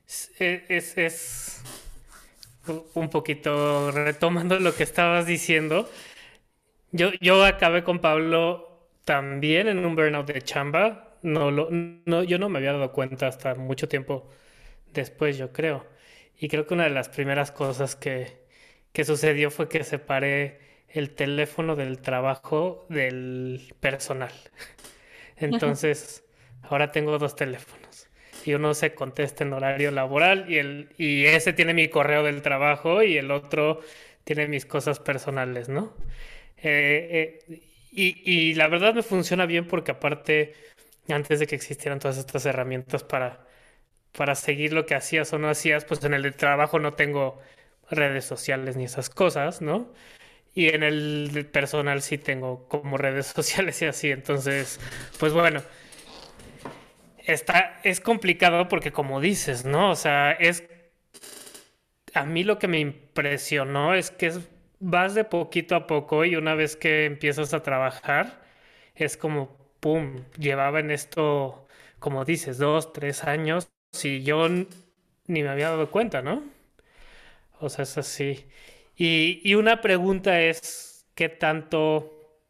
es, 0.07 0.99
es, 0.99 1.63
un 2.95 3.11
poquito 3.11 3.91
retomando 3.91 4.59
lo 4.59 4.75
que 4.75 4.83
estabas 4.83 5.27
diciendo. 5.27 5.89
Yo, 6.93 7.11
yo 7.21 7.45
acabé 7.45 7.85
con 7.85 8.01
Pablo 8.01 8.89
también 9.05 9.69
en 9.69 9.85
un 9.85 9.95
burnout 9.95 10.27
de 10.27 10.43
chamba. 10.43 11.19
No, 11.23 11.51
lo, 11.51 11.69
no, 11.71 12.23
yo 12.23 12.39
no 12.39 12.49
me 12.49 12.59
había 12.59 12.73
dado 12.73 12.93
cuenta 12.93 13.27
hasta 13.27 13.55
mucho 13.55 13.89
tiempo 13.89 14.31
después, 14.93 15.37
yo 15.37 15.53
creo. 15.53 15.87
Y 16.39 16.49
creo 16.49 16.67
que 16.67 16.75
una 16.75 16.85
de 16.85 16.91
las 16.91 17.09
primeras 17.09 17.51
cosas 17.51 17.97
que, 17.97 18.45
que 18.93 19.05
sucedió 19.05 19.51
fue 19.51 19.69
que 19.69 19.85
separé 19.85 20.61
el 20.89 21.11
teléfono 21.11 21.77
del 21.77 22.01
trabajo 22.01 22.87
del 22.89 23.75
personal. 23.81 24.33
Entonces, 25.37 26.25
ahora 26.63 26.93
tengo 26.93 27.19
dos 27.19 27.37
teléfonos 27.37 27.86
y 28.47 28.55
uno 28.55 28.75
se 28.75 28.95
contesta 28.95 29.45
en 29.45 29.53
horario 29.53 29.91
laboral 29.91 30.47
y, 30.49 30.59
el, 30.59 30.89
y 30.97 31.25
ese 31.27 31.53
tiene 31.53 31.75
mi 31.75 31.89
correo 31.89 32.23
del 32.23 32.43
trabajo 32.43 33.03
y 33.03 33.19
el 33.19 33.31
otro 33.33 33.81
tiene 34.25 34.47
mis 34.47 34.67
cosas 34.67 35.01
personales, 35.01 35.69
¿no? 35.69 35.95
Eh, 36.59 37.43
eh, 37.49 37.61
y, 37.91 38.23
y, 38.25 38.55
la 38.55 38.69
verdad 38.69 38.95
me 38.95 39.03
funciona 39.03 39.47
bien 39.47 39.67
porque 39.67 39.93
aparte, 39.93 40.55
antes 41.09 41.41
de 41.41 41.47
que 41.47 41.57
existieran 41.57 41.99
todas 41.99 42.19
estas 42.19 42.47
herramientas 42.47 43.03
para, 43.03 43.47
para 44.17 44.35
seguir 44.35 44.73
lo 44.73 44.87
que 44.87 44.95
hacías 44.95 45.33
o 45.33 45.39
no 45.39 45.49
hacías, 45.49 45.85
pues 45.85 46.05
en 46.05 46.15
el 46.15 46.35
trabajo 46.37 46.79
no 46.79 46.95
tengo 46.95 47.41
redes 47.91 48.25
sociales 48.25 48.77
ni 48.77 48.85
esas 48.85 49.11
cosas, 49.11 49.61
¿no? 49.63 49.93
Y 50.55 50.69
en 50.69 50.83
el 50.83 51.49
personal 51.53 52.03
sí 52.03 52.19
tengo 52.19 52.69
como 52.69 52.97
redes 52.97 53.27
sociales 53.37 53.83
y 53.83 53.87
así, 53.87 54.11
entonces, 54.11 54.81
pues 55.19 55.33
bueno 55.33 55.63
está, 57.27 57.81
es 57.83 58.01
complicado 58.01 58.69
porque 58.69 58.93
como 58.93 59.21
dices, 59.21 59.65
¿no? 59.65 59.91
O 59.91 59.97
sea, 59.97 60.33
es... 60.33 60.65
A 62.15 62.25
mí 62.25 62.45
lo 62.45 62.59
que 62.59 62.69
me 62.69 62.79
impresionó 62.79 63.95
es 63.95 64.11
que 64.11 64.33
vas 64.81 65.15
de 65.15 65.25
poquito 65.25 65.75
a 65.77 65.87
poco 65.87 66.25
y 66.25 66.37
una 66.37 66.55
vez 66.55 66.77
que 66.77 67.05
empiezas 67.05 67.53
a 67.53 67.63
trabajar, 67.63 68.43
es 68.95 69.17
como, 69.17 69.57
¡pum!, 69.81 70.25
llevaba 70.39 70.81
en 70.81 70.91
esto, 70.91 71.67
como 71.99 72.25
dices, 72.25 72.59
dos, 72.59 72.93
tres 72.93 73.25
años 73.25 73.69
y 74.03 74.23
yo 74.23 74.49
ni 74.49 75.43
me 75.43 75.49
había 75.49 75.71
dado 75.71 75.91
cuenta, 75.91 76.23
¿no? 76.23 76.45
O 77.61 77.69
sea, 77.69 77.83
es 77.83 77.99
así. 77.99 78.47
Y, 78.97 79.41
y 79.45 79.55
una 79.55 79.81
pregunta 79.81 80.41
es, 80.41 81.07
¿qué 81.15 81.29
tanto, 81.29 82.41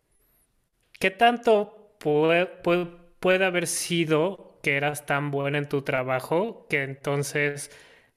qué 1.00 1.10
tanto 1.10 1.96
puede, 1.98 2.46
puede 2.46 3.44
haber 3.44 3.66
sido 3.66 4.45
que 4.66 4.76
eras 4.76 5.06
tan 5.06 5.30
buena 5.30 5.58
en 5.58 5.68
tu 5.68 5.82
trabajo 5.82 6.66
que 6.68 6.82
entonces 6.82 7.70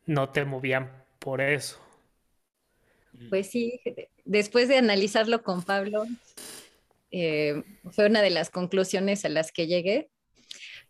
no 0.07 0.29
te 0.29 0.45
movían 0.45 1.05
por 1.19 1.41
eso. 1.41 1.79
Pues 3.29 3.51
sí, 3.51 3.79
después 4.25 4.67
de 4.67 4.77
analizarlo 4.77 5.43
con 5.43 5.61
Pablo, 5.61 6.07
eh, 7.11 7.61
fue 7.91 8.07
una 8.07 8.23
de 8.23 8.31
las 8.31 8.49
conclusiones 8.49 9.25
a 9.25 9.29
las 9.29 9.51
que 9.51 9.67
llegué, 9.67 10.09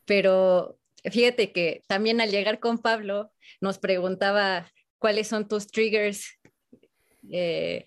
pero 0.05 0.79
fíjate 1.03 1.51
que 1.51 1.83
también 1.87 2.21
al 2.21 2.31
llegar 2.31 2.61
con 2.61 2.77
Pablo 2.77 3.33
nos 3.59 3.79
preguntaba 3.79 4.71
cuáles 4.97 5.27
son 5.27 5.49
tus 5.49 5.67
triggers 5.67 6.39
eh, 7.33 7.83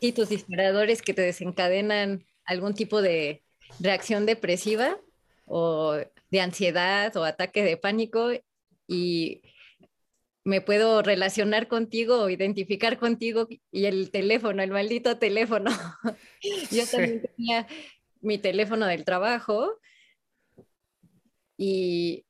y 0.00 0.10
tus 0.10 0.28
disparadores 0.28 1.02
que 1.02 1.14
te 1.14 1.22
desencadenan 1.22 2.26
algún 2.44 2.74
tipo 2.74 3.00
de 3.00 3.44
reacción 3.78 4.26
depresiva 4.26 4.98
o 5.46 5.96
de 6.30 6.40
ansiedad 6.40 7.16
o 7.16 7.24
ataque 7.24 7.62
de 7.62 7.76
pánico 7.76 8.30
y 8.86 9.42
me 10.44 10.60
puedo 10.60 11.02
relacionar 11.02 11.66
contigo 11.66 12.20
o 12.22 12.30
identificar 12.30 12.98
contigo 12.98 13.48
y 13.72 13.86
el 13.86 14.10
teléfono, 14.10 14.62
el 14.62 14.70
maldito 14.70 15.18
teléfono. 15.18 15.70
Yo 16.70 16.86
también 16.86 17.22
tenía 17.22 17.66
mi 18.20 18.38
teléfono 18.38 18.86
del 18.86 19.04
trabajo 19.04 19.80
y 21.56 22.26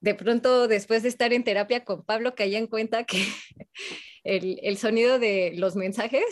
de 0.00 0.14
pronto 0.14 0.68
después 0.68 1.02
de 1.02 1.08
estar 1.08 1.32
en 1.32 1.44
terapia 1.44 1.84
con 1.84 2.04
Pablo 2.04 2.34
caí 2.34 2.56
en 2.56 2.66
cuenta 2.66 3.04
que 3.04 3.24
el, 4.24 4.58
el 4.62 4.76
sonido 4.76 5.18
de 5.18 5.52
los 5.56 5.76
mensajes 5.76 6.24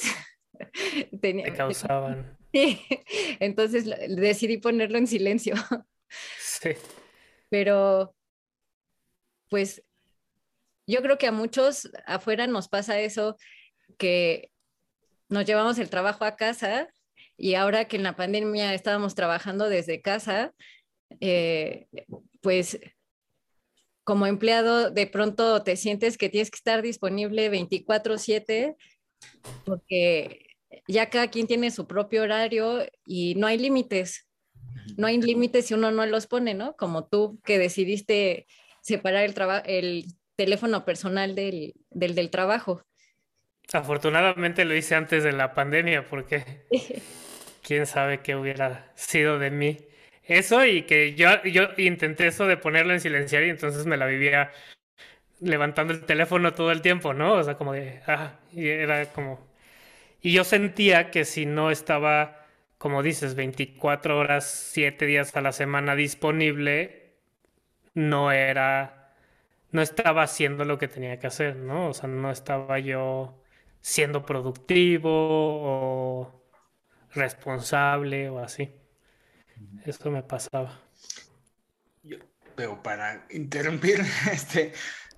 tenía, 1.23 1.52
causaban. 1.54 2.41
Entonces 3.40 3.87
decidí 4.09 4.59
ponerlo 4.59 4.99
en 4.99 5.06
silencio. 5.06 5.54
Sí. 6.38 6.73
Pero, 7.49 8.14
pues, 9.49 9.82
yo 10.87 11.00
creo 11.00 11.16
que 11.16 11.26
a 11.26 11.32
muchos 11.32 11.90
afuera 12.06 12.47
nos 12.47 12.68
pasa 12.68 13.00
eso, 13.00 13.38
que 13.97 14.50
nos 15.30 15.47
llevamos 15.47 15.78
el 15.78 15.88
trabajo 15.88 16.25
a 16.26 16.37
casa 16.37 16.92
y 17.38 17.54
ahora 17.54 17.87
que 17.87 17.97
en 17.97 18.02
la 18.02 18.14
pandemia 18.14 18.75
estábamos 18.75 19.14
trabajando 19.14 19.68
desde 19.71 20.02
casa, 20.02 20.52
eh, 21.21 21.87
pues 22.42 22.78
como 24.04 24.26
empleado 24.26 24.90
de 24.90 25.06
pronto 25.06 25.62
te 25.62 25.76
sientes 25.76 26.18
que 26.18 26.28
tienes 26.28 26.50
que 26.50 26.56
estar 26.56 26.82
disponible 26.82 27.49
24/7 27.49 28.76
porque 29.64 30.51
ya 30.88 31.10
cada 31.10 31.28
quien 31.28 31.46
tiene 31.46 31.70
su 31.70 31.86
propio 31.86 32.22
horario 32.22 32.86
y 33.04 33.34
no 33.36 33.46
hay 33.46 33.58
límites. 33.58 34.28
No 34.96 35.06
hay 35.06 35.20
límites 35.20 35.66
si 35.66 35.74
uno 35.74 35.90
no 35.90 36.04
los 36.06 36.26
pone, 36.26 36.54
¿no? 36.54 36.76
Como 36.76 37.06
tú 37.06 37.40
que 37.44 37.58
decidiste 37.58 38.46
separar 38.82 39.24
el, 39.24 39.34
el 39.66 40.04
teléfono 40.36 40.84
personal 40.84 41.34
del, 41.34 41.74
del, 41.90 42.14
del 42.14 42.30
trabajo. 42.30 42.84
Afortunadamente 43.72 44.64
lo 44.64 44.74
hice 44.74 44.94
antes 44.94 45.22
de 45.22 45.32
la 45.32 45.54
pandemia 45.54 46.04
porque 46.08 46.66
quién 47.62 47.86
sabe 47.86 48.20
qué 48.20 48.34
hubiera 48.34 48.92
sido 48.96 49.38
de 49.38 49.50
mí. 49.50 49.78
Eso 50.24 50.64
y 50.64 50.82
que 50.82 51.14
yo, 51.14 51.42
yo 51.44 51.68
intenté 51.78 52.26
eso 52.26 52.46
de 52.46 52.56
ponerlo 52.56 52.92
en 52.92 53.00
silenciar 53.00 53.44
y 53.44 53.50
entonces 53.50 53.86
me 53.86 53.96
la 53.96 54.06
vivía 54.06 54.50
levantando 55.40 55.92
el 55.92 56.04
teléfono 56.04 56.54
todo 56.54 56.70
el 56.70 56.82
tiempo, 56.82 57.14
¿no? 57.14 57.34
O 57.34 57.42
sea, 57.42 57.56
como 57.56 57.72
de, 57.72 58.00
ah, 58.06 58.38
y 58.52 58.68
era 58.68 59.06
como... 59.12 59.51
Y 60.23 60.33
yo 60.33 60.45
sentía 60.45 61.11
que 61.11 61.25
si 61.25 61.47
no 61.47 61.71
estaba, 61.73 62.47
como 62.79 63.02
dices, 63.02 63.35
24 63.35 64.17
horas, 64.17 64.69
7 64.73 65.05
días 65.05 65.37
a 65.37 65.41
la 65.41 65.52
semana 65.52 65.97
disponible, 65.97 67.17
no 67.95 68.31
era, 68.31 69.12
no 69.73 69.83
estaba 69.83 70.23
haciendo 70.23 70.64
lo 70.64 70.79
que 70.79 70.87
tenía 70.87 71.19
que 71.19 71.26
hacer, 71.26 71.57
¿no? 71.57 71.88
O 71.88 71.93
sea, 71.93 72.09
no 72.09 72.31
estaba 72.31 72.79
yo 72.79 73.43
siendo 73.81 74.25
productivo 74.25 75.11
o 75.11 76.45
responsable 77.14 78.31
o 78.31 78.38
así. 78.38 78.73
Eso 79.85 80.11
me 80.12 80.23
pasaba. 80.23 80.81
pero 82.55 82.81
para 82.81 83.26
interrumpir, 83.31 84.00
este... 84.33 84.73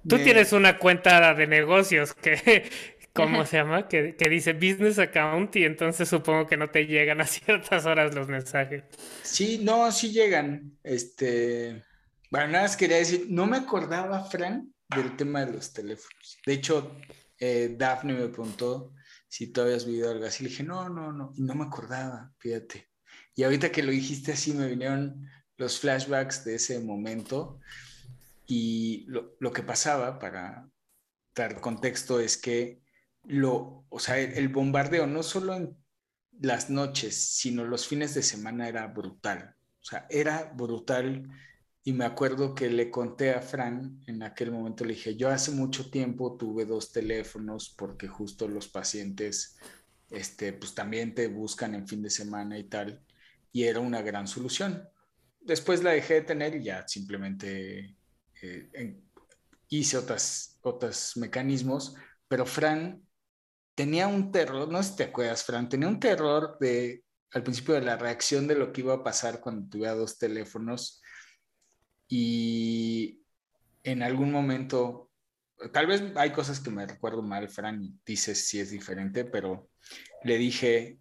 Tú 0.06 0.18
tienes 0.18 0.52
una 0.52 0.76
cuenta 0.76 1.32
de 1.32 1.46
negocios 1.46 2.12
que, 2.12 2.70
¿cómo 3.14 3.46
se 3.46 3.56
llama? 3.56 3.88
Que, 3.88 4.16
que, 4.16 4.28
dice 4.28 4.52
business 4.52 4.98
account 4.98 5.54
y 5.56 5.64
entonces 5.64 6.08
supongo 6.08 6.46
que 6.46 6.56
no 6.56 6.68
te 6.70 6.86
llegan 6.86 7.20
a 7.20 7.26
ciertas 7.26 7.86
horas 7.86 8.14
los 8.14 8.28
mensajes. 8.28 8.84
Sí, 9.22 9.60
no, 9.62 9.90
sí 9.92 10.12
llegan. 10.12 10.78
Este, 10.82 11.82
bueno, 12.30 12.48
nada 12.48 12.64
más 12.64 12.76
quería 12.76 12.98
decir, 12.98 13.26
no 13.30 13.46
me 13.46 13.58
acordaba, 13.58 14.24
Fran, 14.24 14.74
del 14.94 15.16
tema 15.16 15.44
de 15.44 15.52
los 15.52 15.72
teléfonos. 15.72 16.38
De 16.44 16.52
hecho, 16.52 16.96
eh, 17.38 17.74
Daphne 17.78 18.14
me 18.14 18.28
preguntó 18.28 18.92
si 19.28 19.48
tú 19.48 19.62
habías 19.62 19.86
vivido 19.86 20.10
algo 20.10 20.26
así. 20.26 20.42
Le 20.42 20.50
dije, 20.50 20.64
no, 20.64 20.88
no, 20.88 21.12
no, 21.12 21.32
y 21.34 21.42
no 21.42 21.54
me 21.54 21.64
acordaba, 21.64 22.32
fíjate. 22.38 22.90
Y 23.36 23.44
ahorita 23.44 23.70
que 23.70 23.82
lo 23.82 23.90
dijiste 23.90 24.32
así, 24.32 24.52
me 24.52 24.68
vinieron 24.68 25.28
los 25.56 25.78
flashbacks 25.78 26.44
de 26.44 26.56
ese 26.56 26.80
momento. 26.80 27.60
Y 28.46 29.04
lo, 29.06 29.36
lo 29.40 29.52
que 29.52 29.62
pasaba, 29.62 30.18
para 30.18 30.68
dar 31.34 31.60
contexto, 31.60 32.20
es 32.20 32.36
que 32.36 32.83
lo, 33.26 33.86
o 33.88 33.98
sea, 33.98 34.18
el, 34.18 34.48
bombardeo 34.48 35.06
no 35.06 35.22
solo 35.22 35.54
en 35.54 35.76
las 36.40 36.70
noches, 36.70 37.16
sino 37.16 37.64
los 37.64 37.86
fines 37.86 38.14
de 38.14 38.22
semana 38.22 38.68
era 38.68 38.86
brutal. 38.88 39.54
O 39.80 39.84
sea, 39.84 40.06
era 40.10 40.52
brutal. 40.54 41.28
Y 41.82 41.92
me 41.92 42.04
acuerdo 42.04 42.54
que 42.54 42.70
le 42.70 42.90
conté 42.90 43.32
a 43.32 43.42
Fran 43.42 44.00
en 44.06 44.22
aquel 44.22 44.50
momento, 44.50 44.84
le 44.84 44.94
dije, 44.94 45.16
yo 45.16 45.28
hace 45.28 45.50
mucho 45.50 45.90
tiempo 45.90 46.36
tuve 46.36 46.64
dos 46.64 46.92
teléfonos 46.92 47.74
porque 47.76 48.08
justo 48.08 48.48
los 48.48 48.68
pacientes, 48.68 49.58
este, 50.10 50.54
pues 50.54 50.74
también 50.74 51.14
te 51.14 51.28
buscan 51.28 51.74
en 51.74 51.86
fin 51.86 52.02
de 52.02 52.10
semana 52.10 52.58
y 52.58 52.64
tal 52.64 53.04
y 53.54 53.64
era 53.64 53.78
una 53.78 54.02
gran 54.02 54.26
solución. 54.26 54.86
Después 55.40 55.82
la 55.82 55.92
dejé 55.92 56.14
de 56.14 56.22
tener 56.22 56.56
y 56.56 56.64
ya 56.64 56.86
simplemente 56.88 57.96
eh, 58.42 59.00
hice 59.68 59.96
otras, 59.96 60.58
otros 60.62 61.16
mecanismos, 61.16 61.94
pero 62.26 62.46
Fran 62.46 63.00
tenía 63.74 64.06
un 64.06 64.30
terror, 64.30 64.68
no 64.70 64.82
sé 64.82 64.90
si 64.90 64.96
te 64.96 65.04
acuerdas, 65.04 65.44
Fran, 65.44 65.68
tenía 65.68 65.88
un 65.88 66.00
terror 66.00 66.56
de, 66.60 67.04
al 67.32 67.42
principio 67.42 67.74
de 67.74 67.82
la 67.82 67.96
reacción 67.96 68.46
de 68.46 68.54
lo 68.54 68.72
que 68.72 68.82
iba 68.82 68.94
a 68.94 69.04
pasar 69.04 69.40
cuando 69.40 69.68
tuviera 69.68 69.94
dos 69.94 70.18
teléfonos 70.18 71.02
y 72.08 73.22
en 73.82 74.02
algún 74.02 74.30
momento, 74.30 75.10
tal 75.72 75.86
vez 75.86 76.02
hay 76.16 76.32
cosas 76.32 76.60
que 76.60 76.70
me 76.70 76.86
recuerdo 76.86 77.22
mal, 77.22 77.48
Fran, 77.48 77.82
y 77.82 77.98
dices 78.06 78.46
si 78.46 78.60
es 78.60 78.70
diferente, 78.70 79.24
pero 79.24 79.68
le 80.22 80.38
dije, 80.38 80.98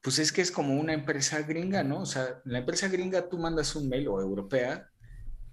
pues 0.00 0.18
es 0.18 0.32
que 0.32 0.42
es 0.42 0.50
como 0.50 0.78
una 0.78 0.92
empresa 0.92 1.42
gringa, 1.42 1.82
¿no? 1.82 2.00
O 2.00 2.06
sea, 2.06 2.40
la 2.44 2.58
empresa 2.58 2.88
gringa 2.88 3.28
tú 3.28 3.38
mandas 3.38 3.74
un 3.74 3.88
mail 3.88 4.08
o 4.08 4.20
europea 4.20 4.90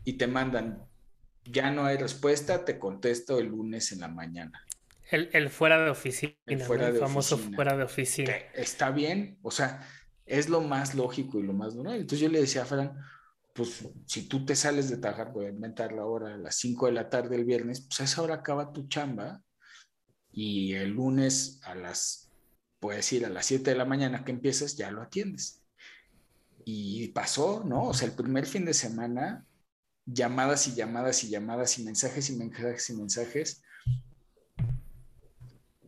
y 0.03 0.13
te 0.13 0.27
mandan, 0.27 0.83
ya 1.45 1.71
no 1.71 1.85
hay 1.85 1.97
respuesta, 1.97 2.65
te 2.65 2.77
contesto 2.79 3.39
el 3.39 3.47
lunes 3.47 3.91
en 3.91 4.01
la 4.01 4.09
mañana. 4.09 4.63
El, 5.13 5.49
fuera 5.49 5.83
de 5.83 5.91
oficina, 5.91 6.33
el, 6.47 6.63
famoso 6.97 7.37
fuera 7.37 7.77
de 7.77 7.83
oficina. 7.83 8.33
está 8.55 8.89
bien, 8.89 9.37
o 9.43 9.51
sea, 9.51 9.87
es 10.25 10.49
lo 10.49 10.61
más 10.61 10.95
lógico 10.95 11.39
y 11.39 11.43
lo 11.43 11.53
más 11.53 11.75
normal. 11.75 11.97
Entonces 11.97 12.19
yo 12.19 12.29
le 12.29 12.41
decía 12.41 12.63
a 12.63 12.65
Fran, 12.65 12.97
pues 13.53 13.87
si 14.07 14.23
tú 14.27 14.43
te 14.43 14.55
sales 14.55 14.89
de 14.89 14.97
trabajar, 14.97 15.31
voy 15.31 15.45
a 15.45 15.49
inventar 15.49 15.93
la 15.93 16.05
hora 16.05 16.33
a 16.33 16.37
las 16.37 16.55
5 16.55 16.87
de 16.87 16.93
la 16.93 17.09
tarde 17.09 17.35
el 17.35 17.45
viernes, 17.45 17.81
pues 17.81 18.01
a 18.01 18.03
esa 18.05 18.23
hora 18.23 18.35
acaba 18.35 18.73
tu 18.73 18.87
chamba 18.87 19.43
y 20.31 20.73
el 20.73 20.89
lunes 20.89 21.59
a 21.63 21.75
las 21.75 22.31
puedes 22.79 23.13
ir 23.13 23.25
a 23.25 23.29
las 23.29 23.45
7 23.45 23.69
de 23.69 23.77
la 23.77 23.85
mañana 23.85 24.25
que 24.25 24.31
empieces, 24.31 24.75
ya 24.75 24.91
lo 24.91 25.03
atiendes. 25.03 25.63
Y 26.65 27.09
pasó, 27.09 27.63
¿no? 27.63 27.83
O 27.89 27.93
sea, 27.93 28.07
el 28.07 28.15
primer 28.15 28.45
fin 28.45 28.65
de 28.65 28.73
semana, 28.73 29.45
llamadas 30.05 30.67
y 30.67 30.73
llamadas 30.73 31.23
y 31.23 31.29
llamadas 31.29 31.77
y 31.77 31.83
mensajes 31.83 32.29
y 32.29 32.35
mensajes 32.35 32.89
y 32.89 32.97
mensajes. 32.97 33.61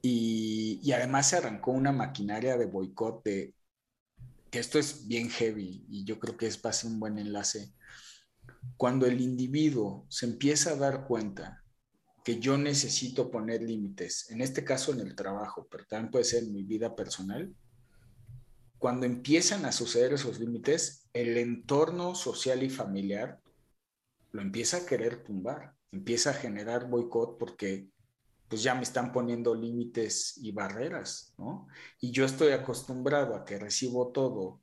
Y, 0.07 0.91
además 0.91 1.29
se 1.29 1.37
arrancó 1.37 1.71
una 1.71 1.91
maquinaria 1.91 2.57
de 2.57 2.67
boicot 2.67 3.23
de 3.23 3.55
que 4.51 4.59
esto 4.59 4.77
es 4.77 5.07
bien 5.07 5.31
heavy 5.31 5.83
y 5.89 6.03
yo 6.05 6.19
creo 6.19 6.37
que 6.37 6.45
es 6.45 6.59
para 6.59 6.77
un 6.83 6.99
buen 6.99 7.17
enlace. 7.17 7.73
Cuando 8.77 9.07
el 9.07 9.19
individuo 9.19 10.05
se 10.09 10.27
empieza 10.27 10.71
a 10.71 10.75
dar 10.75 11.07
cuenta 11.07 11.63
que 12.23 12.39
yo 12.39 12.55
necesito 12.55 13.31
poner 13.31 13.63
límites, 13.63 14.29
en 14.29 14.41
este 14.41 14.63
caso 14.63 14.93
en 14.93 14.99
el 14.99 15.15
trabajo, 15.15 15.67
pero 15.71 15.85
también 15.87 16.11
puede 16.11 16.25
ser 16.25 16.43
en 16.43 16.53
mi 16.53 16.61
vida 16.61 16.95
personal, 16.95 17.51
cuando 18.77 19.07
empiezan 19.07 19.65
a 19.65 19.71
suceder 19.71 20.13
esos 20.13 20.39
límites, 20.39 21.09
el 21.13 21.35
entorno 21.37 22.13
social 22.13 22.61
y 22.61 22.69
familiar 22.69 23.39
lo 24.31 24.43
empieza 24.43 24.77
a 24.77 24.85
querer 24.85 25.23
tumbar, 25.23 25.73
empieza 25.91 26.29
a 26.29 26.33
generar 26.33 26.87
boicot 26.89 27.39
porque 27.39 27.89
pues 28.47 28.62
ya 28.62 28.75
me 28.75 28.84
están 28.84 29.12
poniendo 29.12 29.55
límites 29.55 30.38
y 30.38 30.51
barreras, 30.51 31.34
¿no? 31.38 31.67
Y 31.99 32.12
yo 32.12 32.25
estoy 32.25 32.51
acostumbrado 32.51 33.36
a 33.36 33.43
que 33.43 33.58
recibo 33.58 34.12
todo 34.12 34.62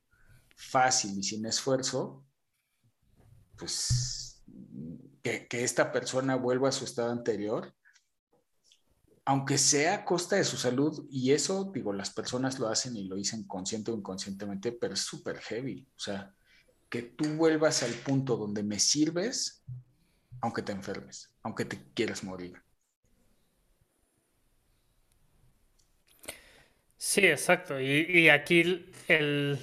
fácil 0.57 1.19
y 1.19 1.23
sin 1.23 1.45
esfuerzo, 1.47 2.25
pues 3.57 4.43
que, 5.23 5.47
esta 5.51 5.93
persona 5.93 6.37
vuelva 6.37 6.69
a 6.69 6.73
su 6.73 6.85
estado 6.85 7.11
anterior, 7.11 7.75
aunque 9.25 9.57
sea 9.59 9.95
a 9.95 10.05
costa 10.05 10.37
de 10.37 10.45
su 10.45 10.57
salud, 10.57 11.07
y 11.11 11.33
eso, 11.33 11.71
digo, 11.73 11.93
las 11.93 12.11
personas 12.11 12.59
lo 12.59 12.69
hacen 12.69 12.97
y 12.97 13.05
lo 13.05 13.17
dicen 13.17 13.47
consciente 13.47 13.93
o 13.93 13.97
inconscientemente, 13.97 14.73
pero 14.73 14.95
es 14.95 15.01
súper 15.01 15.39
heavy. 15.39 15.89
O 15.97 16.01
sea, 16.01 16.35
que 16.89 17.03
tú 17.03 17.25
vuelvas 17.37 17.83
al 17.83 17.93
punto 17.93 18.37
donde 18.37 18.63
me 18.63 18.81
sirves, 18.81 19.65
aunque 20.41 20.63
te 20.63 20.73
enfermes, 20.73 21.33
aunque 21.43 21.65
te 21.65 21.93
quieras 21.95 22.25
morir. 22.25 22.61
Sí, 27.05 27.27
exacto. 27.27 27.81
Y, 27.81 28.29
aquí 28.29 28.87
el, 29.09 29.59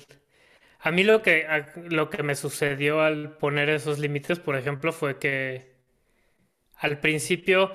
a 0.79 0.91
mí 0.91 1.03
lo 1.05 1.21
que, 1.21 1.47
lo 1.89 2.09
que 2.09 2.21
me 2.23 2.35
sucedió 2.35 3.01
al 3.01 3.37
poner 3.37 3.69
esos 3.69 3.97
límites, 3.99 4.39
por 4.39 4.57
ejemplo, 4.57 4.91
fue 4.93 5.19
que 5.19 5.71
al 6.75 6.99
principio 6.99 7.73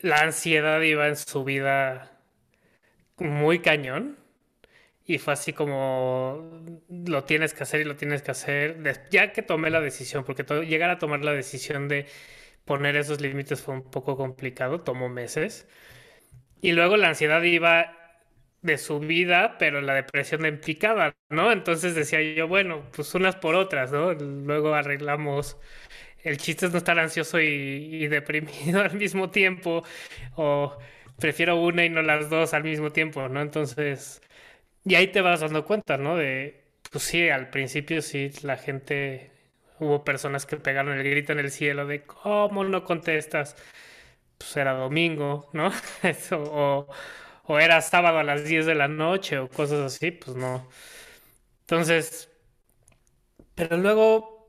la 0.00 0.22
ansiedad 0.22 0.80
iba 0.82 1.08
en 1.08 1.16
su 1.16 1.44
vida 1.44 2.20
muy 3.18 3.60
cañón. 3.60 4.18
Y 5.06 5.18
fue 5.18 5.34
así 5.34 5.52
como 5.54 6.62
lo 6.88 7.24
tienes 7.24 7.54
que 7.54 7.64
hacer 7.64 7.80
y 7.82 7.84
lo 7.84 7.96
tienes 7.96 8.22
que 8.22 8.32
hacer. 8.32 8.82
Ya 9.10 9.32
que 9.32 9.42
tomé 9.42 9.70
la 9.70 9.80
decisión, 9.80 10.24
porque 10.24 10.44
llegar 10.66 10.90
a 10.90 10.98
tomar 10.98 11.24
la 11.24 11.32
decisión 11.32 11.88
de 11.88 12.06
poner 12.66 12.96
esos 12.96 13.20
límites 13.20 13.62
fue 13.62 13.74
un 13.74 13.90
poco 13.90 14.16
complicado, 14.16 14.82
tomó 14.82 15.08
meses. 15.08 15.68
Y 16.62 16.72
luego 16.72 16.96
la 16.96 17.08
ansiedad 17.08 17.42
iba 17.42 17.99
de 18.62 18.78
su 18.78 19.00
vida, 19.00 19.56
pero 19.58 19.80
la 19.80 19.94
depresión 19.94 20.42
de 20.42 20.48
implicada, 20.48 21.14
¿no? 21.30 21.52
Entonces 21.52 21.94
decía 21.94 22.20
yo, 22.22 22.48
bueno, 22.48 22.84
pues 22.94 23.14
unas 23.14 23.36
por 23.36 23.54
otras, 23.54 23.92
¿no? 23.92 24.12
Luego 24.14 24.74
arreglamos. 24.74 25.56
El 26.22 26.38
chiste 26.38 26.66
es 26.66 26.72
no 26.72 26.78
estar 26.78 26.98
ansioso 26.98 27.40
y, 27.40 27.46
y 27.46 28.06
deprimido 28.08 28.80
al 28.82 28.94
mismo 28.94 29.30
tiempo, 29.30 29.84
o 30.36 30.76
prefiero 31.18 31.56
una 31.62 31.84
y 31.84 31.90
no 31.90 32.02
las 32.02 32.30
dos 32.30 32.54
al 32.54 32.64
mismo 32.64 32.90
tiempo, 32.92 33.28
¿no? 33.28 33.40
Entonces, 33.42 34.22
y 34.84 34.94
ahí 34.94 35.08
te 35.08 35.20
vas 35.20 35.40
dando 35.40 35.64
cuenta, 35.64 35.96
¿no? 35.98 36.16
De, 36.16 36.64
pues 36.90 37.04
sí, 37.04 37.28
al 37.28 37.50
principio 37.50 38.02
sí, 38.02 38.30
la 38.42 38.56
gente, 38.56 39.30
hubo 39.78 40.04
personas 40.04 40.46
que 40.46 40.56
pegaron 40.56 40.98
el 40.98 41.08
grito 41.08 41.32
en 41.32 41.40
el 41.40 41.50
cielo 41.50 41.86
de, 41.86 42.02
¿cómo 42.04 42.64
no 42.64 42.84
contestas? 42.84 43.56
Pues 44.38 44.56
era 44.56 44.72
domingo, 44.74 45.50
¿no? 45.52 45.70
Eso, 46.02 46.42
o 46.42 46.88
o 47.50 47.58
era 47.58 47.80
sábado 47.82 48.18
a 48.18 48.24
las 48.24 48.44
10 48.44 48.66
de 48.66 48.74
la 48.74 48.88
noche 48.88 49.38
o 49.38 49.48
cosas 49.48 49.80
así, 49.80 50.10
pues 50.12 50.36
no. 50.36 50.68
Entonces, 51.62 52.28
pero 53.54 53.76
luego 53.76 54.48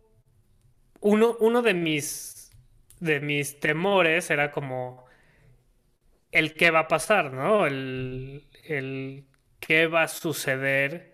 uno, 1.02 1.36
uno 1.40 1.62
de 1.62 1.74
mis 1.74 2.52
de 3.00 3.20
mis 3.20 3.60
temores 3.60 4.30
era 4.30 4.52
como 4.52 5.06
el 6.32 6.54
qué 6.54 6.72
va 6.72 6.82
a 6.82 6.88
pasar, 6.88 7.34
¿no? 7.34 7.66
El, 7.68 8.48
el 8.66 9.26
qué 9.60 9.88
va 9.88 10.04
a 10.04 10.08
suceder 10.08 11.14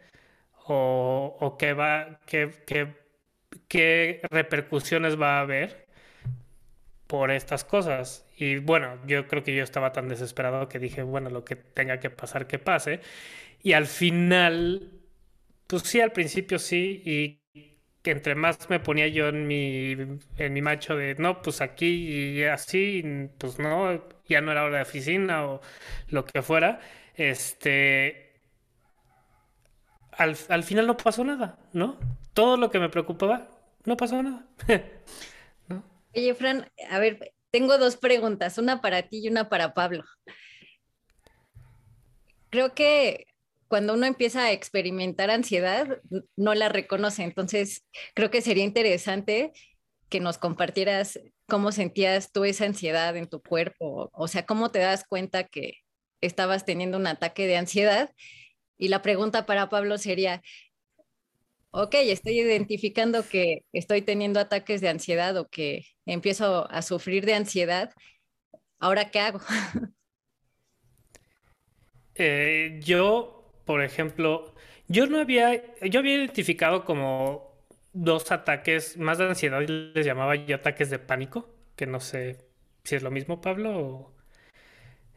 o, 0.65 1.37
o 1.39 1.57
qué 1.57 1.73
va, 1.73 2.19
qué, 2.25 2.51
qué, 2.67 2.95
qué 3.67 4.21
repercusiones 4.31 5.19
va 5.21 5.39
a 5.39 5.41
haber 5.41 5.86
por 7.07 7.31
estas 7.31 7.63
cosas. 7.63 8.27
Y 8.37 8.57
bueno, 8.59 8.99
yo 9.07 9.27
creo 9.27 9.43
que 9.43 9.55
yo 9.55 9.63
estaba 9.63 9.91
tan 9.93 10.07
desesperado 10.09 10.69
que 10.69 10.79
dije, 10.79 11.03
bueno, 11.03 11.29
lo 11.29 11.43
que 11.45 11.55
tenga 11.55 11.99
que 11.99 12.09
pasar, 12.09 12.47
que 12.47 12.59
pase. 12.59 13.01
Y 13.63 13.73
al 13.73 13.87
final, 13.87 14.91
pues 15.67 15.83
sí, 15.83 16.01
al 16.01 16.11
principio 16.11 16.59
sí, 16.59 17.01
y 17.05 17.41
que 18.01 18.11
entre 18.11 18.35
más 18.35 18.69
me 18.69 18.79
ponía 18.79 19.07
yo 19.07 19.27
en 19.29 19.47
mi, 19.47 19.91
en 20.37 20.53
mi 20.53 20.61
macho 20.61 20.95
de, 20.95 21.15
no, 21.17 21.41
pues 21.41 21.61
aquí 21.61 21.87
y 22.39 22.43
así, 22.45 23.03
pues 23.37 23.59
no, 23.59 24.03
ya 24.27 24.41
no 24.41 24.51
era 24.51 24.63
hora 24.65 24.77
de 24.77 24.83
oficina 24.83 25.45
o 25.47 25.61
lo 26.09 26.25
que 26.25 26.41
fuera, 26.41 26.79
este, 27.15 28.33
al, 30.11 30.35
al 30.49 30.63
final 30.63 30.87
no 30.87 30.97
pasó 30.97 31.23
nada, 31.23 31.57
¿no? 31.73 31.97
Todo 32.33 32.57
lo 32.57 32.69
que 32.69 32.79
me 32.79 32.89
preocupaba, 32.89 33.47
no 33.85 33.97
pasó 33.97 34.21
nada. 34.21 34.45
Oye, 36.17 36.33
Fran, 36.33 36.67
a 36.89 36.97
ver, 36.97 37.35
tengo 37.51 37.77
dos 37.77 37.95
preguntas, 37.95 38.57
una 38.57 38.81
para 38.81 39.03
ti 39.03 39.19
y 39.19 39.27
una 39.27 39.49
para 39.49 39.75
Pablo. 39.75 40.03
Creo 42.49 42.73
que 42.73 43.27
cuando 43.67 43.93
uno 43.93 44.07
empieza 44.07 44.45
a 44.45 44.51
experimentar 44.51 45.29
ansiedad, 45.29 46.01
no 46.35 46.55
la 46.55 46.69
reconoce. 46.69 47.21
Entonces, 47.21 47.85
creo 48.15 48.31
que 48.31 48.41
sería 48.41 48.63
interesante 48.63 49.51
que 50.09 50.19
nos 50.19 50.39
compartieras 50.39 51.19
cómo 51.47 51.71
sentías 51.71 52.31
tú 52.31 52.45
esa 52.45 52.65
ansiedad 52.65 53.15
en 53.15 53.27
tu 53.27 53.43
cuerpo, 53.43 54.09
o 54.11 54.27
sea, 54.27 54.43
cómo 54.47 54.71
te 54.71 54.79
das 54.79 55.05
cuenta 55.07 55.43
que 55.43 55.73
estabas 56.19 56.65
teniendo 56.65 56.97
un 56.97 57.05
ataque 57.05 57.45
de 57.45 57.57
ansiedad. 57.57 58.11
Y 58.79 58.87
la 58.87 59.03
pregunta 59.03 59.45
para 59.45 59.69
Pablo 59.69 59.99
sería, 59.99 60.41
ok, 61.77 61.93
estoy 61.95 62.39
identificando 62.39 63.23
que 63.27 63.59
estoy 63.71 64.01
teniendo 64.01 64.39
ataques 64.39 64.81
de 64.81 64.89
ansiedad 64.89 65.37
o 65.37 65.47
que 65.47 65.83
empiezo 66.07 66.69
a 66.71 66.81
sufrir 66.81 67.23
de 67.25 67.35
ansiedad, 67.35 67.91
¿ahora 68.79 69.11
qué 69.11 69.19
hago? 69.19 69.39
Eh, 72.19 72.79
yo, 72.83 73.53
por 73.63 73.83
ejemplo, 73.83 74.55
yo 74.87 75.05
no 75.05 75.19
había, 75.19 75.75
yo 75.81 75.99
había 75.99 76.15
identificado 76.15 76.83
como 76.83 77.53
dos 77.93 78.31
ataques 78.31 78.97
más 78.97 79.19
de 79.19 79.25
ansiedad, 79.25 79.61
les 79.61 80.03
llamaba 80.03 80.33
yo 80.33 80.55
ataques 80.55 80.89
de 80.89 80.97
pánico, 80.97 81.47
que 81.75 81.85
no 81.85 81.99
sé 81.99 82.37
si 82.85 82.95
es 82.95 83.03
lo 83.03 83.11
mismo, 83.11 83.39
Pablo, 83.39 83.77
o 83.77 84.15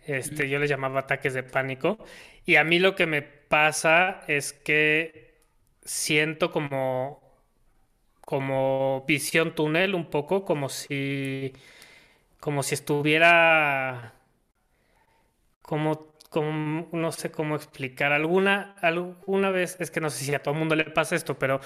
este, 0.05 0.51
yo 0.51 0.59
les 0.59 0.69
llamaba 0.69 1.01
ataques 1.01 1.33
de 1.33 1.43
pánico. 1.43 1.97
Y 2.45 2.57
a 2.57 2.65
mí 2.65 2.79
lo 2.79 2.95
que 2.95 3.07
me 3.07 3.23
pasa 3.23 4.21
es 4.29 4.53
que 4.53 5.30
siento 5.85 6.51
como, 6.51 7.23
como 8.21 9.05
visión 9.07 9.55
túnel 9.55 9.95
un 9.95 10.11
poco, 10.11 10.45
como 10.45 10.69
si, 10.69 11.53
como 12.41 12.63
si 12.63 12.75
estuviera, 12.75 14.15
como, 15.63 16.15
como, 16.31 16.89
no 16.93 17.13
sé 17.13 17.31
cómo 17.31 17.57
explicar, 17.57 18.13
alguna, 18.13 18.77
alguna 18.81 19.51
vez, 19.51 19.77
es 19.81 19.91
que 19.91 20.01
no 20.01 20.11
sé 20.11 20.25
si 20.25 20.35
a 20.35 20.43
todo 20.43 20.55
el 20.55 20.61
mundo 20.61 20.77
le 20.77 20.85
pasa 20.85 21.17
esto, 21.17 21.39
pero 21.39 21.61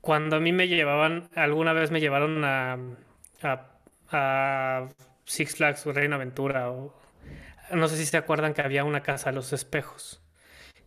cuando 0.00 0.36
a 0.36 0.40
mí 0.40 0.52
me 0.52 0.68
llevaban, 0.68 1.28
alguna 1.34 1.72
vez 1.72 1.90
me 1.90 2.00
llevaron 2.00 2.42
a, 2.44 2.78
Six 5.24 5.56
Flags 5.56 5.86
o 5.86 5.92
Reina 5.92 6.16
Aventura, 6.16 6.70
o 6.70 6.92
no 7.70 7.86
sé 7.86 7.96
si 7.96 8.06
se 8.06 8.16
acuerdan 8.16 8.54
que 8.54 8.62
había 8.62 8.84
una 8.84 9.02
casa 9.02 9.30
a 9.30 9.32
los 9.32 9.52
espejos, 9.52 10.20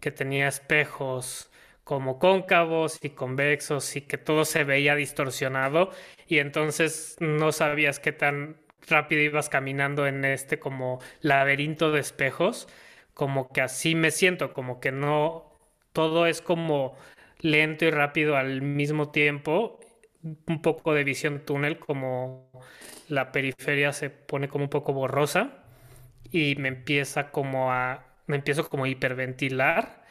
que 0.01 0.11
tenía 0.11 0.47
espejos 0.47 1.49
como 1.83 2.19
cóncavos 2.19 2.99
y 3.03 3.09
convexos 3.11 3.95
y 3.95 4.01
que 4.01 4.17
todo 4.17 4.45
se 4.45 4.63
veía 4.63 4.95
distorsionado 4.95 5.91
y 6.27 6.39
entonces 6.39 7.17
no 7.19 7.51
sabías 7.51 7.99
qué 7.99 8.11
tan 8.13 8.57
rápido 8.87 9.21
ibas 9.21 9.49
caminando 9.49 10.07
en 10.07 10.25
este 10.25 10.59
como 10.59 10.99
laberinto 11.21 11.91
de 11.91 11.99
espejos, 11.99 12.67
como 13.13 13.49
que 13.49 13.61
así 13.61 13.95
me 13.95 14.11
siento, 14.11 14.53
como 14.53 14.79
que 14.79 14.91
no, 14.91 15.59
todo 15.93 16.25
es 16.27 16.41
como 16.41 16.95
lento 17.39 17.85
y 17.85 17.91
rápido 17.91 18.37
al 18.37 18.61
mismo 18.61 19.11
tiempo, 19.11 19.79
un 20.47 20.61
poco 20.61 20.93
de 20.93 21.03
visión 21.03 21.41
túnel, 21.45 21.79
como 21.79 22.49
la 23.09 23.31
periferia 23.31 23.93
se 23.93 24.09
pone 24.09 24.47
como 24.47 24.65
un 24.65 24.69
poco 24.69 24.93
borrosa 24.93 25.65
y 26.31 26.55
me 26.55 26.69
empieza 26.69 27.31
como 27.31 27.71
a, 27.71 28.05
me 28.27 28.37
empiezo 28.37 28.69
como 28.69 28.85
a 28.85 28.89
hiperventilar 28.89 30.02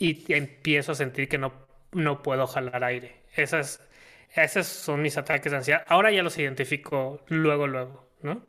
y 0.00 0.24
empiezo 0.32 0.92
a 0.92 0.94
sentir 0.96 1.28
que 1.28 1.38
no, 1.38 1.52
no 1.92 2.22
puedo 2.22 2.46
jalar 2.46 2.82
aire. 2.82 3.20
Esas, 3.36 3.86
esos 4.34 4.66
son 4.66 5.02
mis 5.02 5.16
ataques 5.18 5.52
de 5.52 5.58
ansiedad. 5.58 5.84
Ahora 5.86 6.10
ya 6.10 6.22
los 6.22 6.38
identifico 6.38 7.22
luego, 7.28 7.66
luego, 7.66 8.08
¿no? 8.22 8.44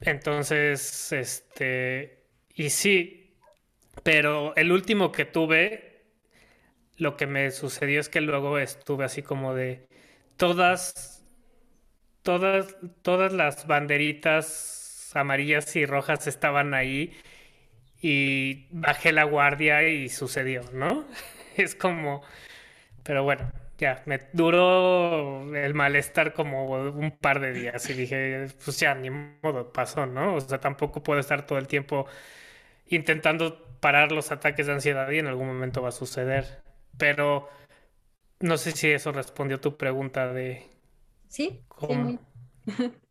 Entonces, 0.00 1.12
este, 1.12 2.24
y 2.54 2.70
sí, 2.70 3.34
pero 4.02 4.54
el 4.56 4.70
último 4.70 5.12
que 5.12 5.24
tuve, 5.24 6.02
lo 6.98 7.16
que 7.16 7.26
me 7.26 7.50
sucedió 7.50 8.00
es 8.00 8.10
que 8.10 8.20
luego 8.20 8.58
estuve 8.58 9.04
así 9.06 9.22
como 9.22 9.54
de 9.54 9.88
todas, 10.36 11.24
todas, 12.22 12.76
todas 13.02 13.32
las 13.32 13.66
banderitas 13.66 15.10
amarillas 15.14 15.74
y 15.76 15.86
rojas 15.86 16.26
estaban 16.26 16.74
ahí 16.74 17.16
y 18.00 18.66
bajé 18.70 19.12
la 19.12 19.24
guardia 19.24 19.86
y 19.88 20.08
sucedió, 20.08 20.62
¿no? 20.72 21.04
Es 21.56 21.74
como, 21.74 22.22
pero 23.02 23.24
bueno, 23.24 23.52
ya, 23.76 24.02
me 24.06 24.20
duró 24.32 25.54
el 25.54 25.74
malestar 25.74 26.32
como 26.32 26.70
un 26.90 27.10
par 27.10 27.40
de 27.40 27.52
días 27.52 27.88
y 27.90 27.94
dije, 27.94 28.46
pues 28.64 28.78
ya, 28.78 28.94
ni 28.94 29.10
modo, 29.10 29.72
pasó, 29.72 30.06
¿no? 30.06 30.36
O 30.36 30.40
sea, 30.40 30.60
tampoco 30.60 31.02
puedo 31.02 31.20
estar 31.20 31.46
todo 31.46 31.58
el 31.58 31.66
tiempo 31.66 32.06
intentando 32.88 33.76
parar 33.80 34.12
los 34.12 34.32
ataques 34.32 34.66
de 34.66 34.74
ansiedad 34.74 35.10
y 35.10 35.18
en 35.18 35.26
algún 35.26 35.48
momento 35.48 35.82
va 35.82 35.88
a 35.88 35.92
suceder. 35.92 36.62
Pero 36.98 37.48
no 38.38 38.56
sé 38.56 38.72
si 38.72 38.90
eso 38.90 39.12
respondió 39.12 39.56
a 39.56 39.60
tu 39.60 39.76
pregunta 39.76 40.32
de... 40.32 40.68
Sí, 41.28 41.62
sí 41.88 42.18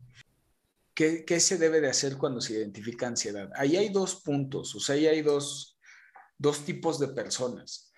¿Qué, 1.00 1.40
se 1.40 1.58
debe 1.58 1.80
de 1.80 1.88
hacer 1.88 2.18
cuando 2.18 2.42
se 2.42 2.56
identifica 2.56 3.08
ansiedad? 3.08 3.50
Ahí 3.56 3.78
hay 3.78 3.88
dos 3.88 4.16
puntos, 4.16 4.76
o 4.76 4.82
sea, 4.82 4.96
ahí 4.96 5.08
hay 5.08 5.22
dos, 5.22 5.80
dos 6.38 6.66
tipos 6.66 7.00
de 7.00 7.08
personas. 7.08 7.94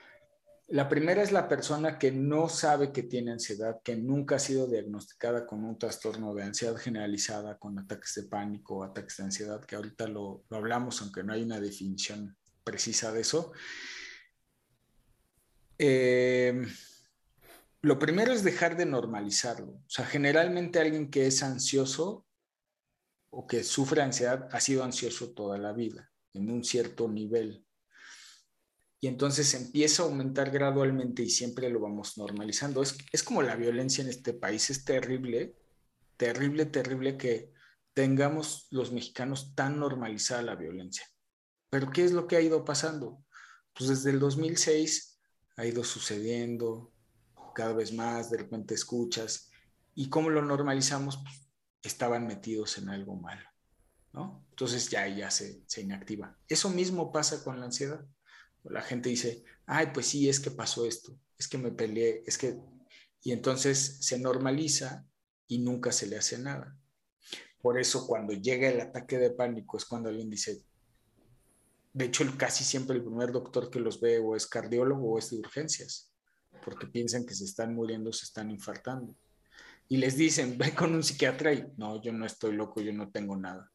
La 0.68 0.88
primera 0.88 1.24
es 1.24 1.32
la 1.32 1.50
persona 1.50 1.98
que 1.98 2.12
no 2.12 2.48
sabe 2.48 2.92
que 2.92 3.02
tiene 3.02 3.32
ansiedad, 3.32 3.82
que 3.84 3.96
nunca 3.96 4.36
ha 4.36 4.40
sido 4.40 4.68
diagnosticada 4.68 5.48
con 5.48 5.66
un 5.66 5.80
trastorno 5.80 6.36
de 6.36 6.44
ansiedad 6.44 6.76
generalizada, 6.76 7.58
con 7.58 7.80
ataques 7.80 8.14
de 8.14 8.24
pánico 8.30 8.84
ataques 8.84 9.18
de 9.18 9.24
ansiedad, 9.24 9.66
que 9.66 9.76
ahorita 9.76 10.08
lo, 10.08 10.44
lo 10.48 10.58
hablamos, 10.58 11.02
aunque 11.02 11.24
no 11.24 11.34
hay 11.34 11.42
una 11.42 11.60
definición 11.60 12.38
precisa 12.64 13.12
de 13.12 13.22
eso. 13.22 13.52
Eh, 15.80 16.68
lo 17.82 17.98
primero 17.98 18.32
es 18.32 18.44
dejar 18.44 18.78
de 18.78 18.86
normalizarlo. 18.86 19.72
O 19.72 19.90
sea, 19.90 20.06
generalmente 20.06 20.80
alguien 20.80 21.10
que 21.10 21.26
es 21.26 21.42
ansioso 21.42 22.28
o 23.32 23.48
que 23.48 23.64
sufre 23.64 24.02
ansiedad 24.02 24.48
ha 24.52 24.60
sido 24.60 24.84
ansioso 24.84 25.34
toda 25.34 25.58
la 25.58 25.74
vida, 25.74 26.12
en 26.34 26.52
un 26.52 26.64
cierto 26.64 27.08
nivel. 27.08 27.66
Y 29.00 29.08
entonces 29.08 29.54
empieza 29.56 30.04
a 30.04 30.06
aumentar 30.06 30.52
gradualmente 30.52 31.24
y 31.24 31.30
siempre 31.30 31.70
lo 31.70 31.80
vamos 31.80 32.18
normalizando. 32.18 32.84
Es, 32.84 32.96
es 33.12 33.24
como 33.24 33.42
la 33.42 33.56
violencia 33.56 34.04
en 34.04 34.10
este 34.10 34.34
país, 34.34 34.70
es 34.70 34.86
terrible, 34.86 35.56
terrible, 36.18 36.68
terrible 36.68 37.18
que 37.18 37.52
tengamos 37.94 38.68
los 38.70 38.92
mexicanos 38.92 39.56
tan 39.56 39.80
normalizada 39.80 40.44
la 40.44 40.56
violencia. 40.56 41.06
Pero 41.70 41.90
¿qué 41.92 42.04
es 42.04 42.12
lo 42.12 42.28
que 42.28 42.36
ha 42.36 42.42
ido 42.42 42.64
pasando? 42.64 43.24
Pues 43.74 43.90
desde 43.90 44.12
el 44.12 44.20
2006 44.20 45.20
ha 45.58 45.66
ido 45.66 45.84
sucediendo 45.84 46.94
cada 47.56 47.74
vez 47.74 47.94
más, 47.94 48.30
de 48.30 48.38
repente 48.38 48.74
escuchas, 48.74 49.50
y 49.96 50.10
cómo 50.10 50.30
lo 50.30 50.42
normalizamos, 50.42 51.18
pues, 51.18 51.51
estaban 51.84 52.28
metidos 52.28 52.78
en 52.78 52.90
algo 52.90 53.16
malo, 53.16 53.48
¿no? 54.14 54.46
Entonces 54.50 54.90
ya, 54.90 55.08
ya 55.08 55.32
se, 55.32 55.64
se 55.66 55.82
inactiva. 55.82 56.38
Eso 56.48 56.70
mismo 56.70 57.12
pasa 57.12 57.44
con 57.44 57.60
la 57.60 57.66
ansiedad. 57.66 58.06
La 58.64 58.82
gente 58.82 59.10
dice, 59.10 59.44
ay, 59.66 59.88
pues 59.94 60.08
sí, 60.08 60.30
es 60.30 60.40
que 60.40 60.52
pasó 60.52 60.86
esto, 60.86 61.18
es 61.38 61.48
que 61.48 61.58
me 61.58 61.72
peleé, 61.72 62.24
es 62.26 62.38
que... 62.38 62.58
Y 63.24 63.32
entonces 63.34 63.98
se 64.02 64.18
normaliza 64.18 65.06
y 65.48 65.60
nunca 65.60 65.92
se 65.92 66.08
le 66.08 66.18
hace 66.18 66.40
nada. 66.40 66.76
Por 67.62 67.80
eso 67.80 68.08
cuando 68.08 68.34
llega 68.34 68.68
el 68.68 68.82
ataque 68.82 69.20
de 69.20 69.30
pánico 69.30 69.78
es 69.78 69.86
cuando 69.86 70.10
alguien 70.10 70.30
dice, 70.30 70.64
de 71.94 72.06
hecho 72.06 72.26
casi 72.38 72.64
siempre 72.64 72.96
el 72.96 73.04
primer 73.04 73.32
doctor 73.32 73.70
que 73.70 73.80
los 73.80 74.02
ve 74.02 74.18
o 74.18 74.36
es 74.36 74.48
cardiólogo 74.48 75.14
o 75.14 75.20
es 75.20 75.30
de 75.30 75.38
urgencias, 75.38 76.12
porque 76.66 76.88
piensan 76.88 77.26
que 77.26 77.36
se 77.36 77.46
están 77.46 77.76
muriendo, 77.76 78.12
se 78.12 78.26
están 78.26 78.50
infartando 78.50 79.16
y 79.92 79.98
les 79.98 80.16
dicen, 80.16 80.58
ve 80.58 80.74
con 80.74 80.96
un 80.96 81.04
psiquiatra 81.04 81.52
y 81.52 81.68
no, 81.76 82.02
yo 82.02 82.14
no 82.14 82.26
estoy 82.26 82.54
loco, 82.54 82.80
yo 82.80 82.94
no 82.94 83.12
tengo 83.12 83.36
nada. 83.36 83.70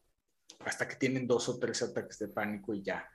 Hasta 0.61 0.87
que 0.87 0.95
tienen 0.95 1.27
dos 1.27 1.47
o 1.47 1.59
tres 1.59 1.83
ataques 1.83 2.17
de 2.17 2.29
pánico 2.29 2.73
y 2.73 2.81
ya, 2.81 3.07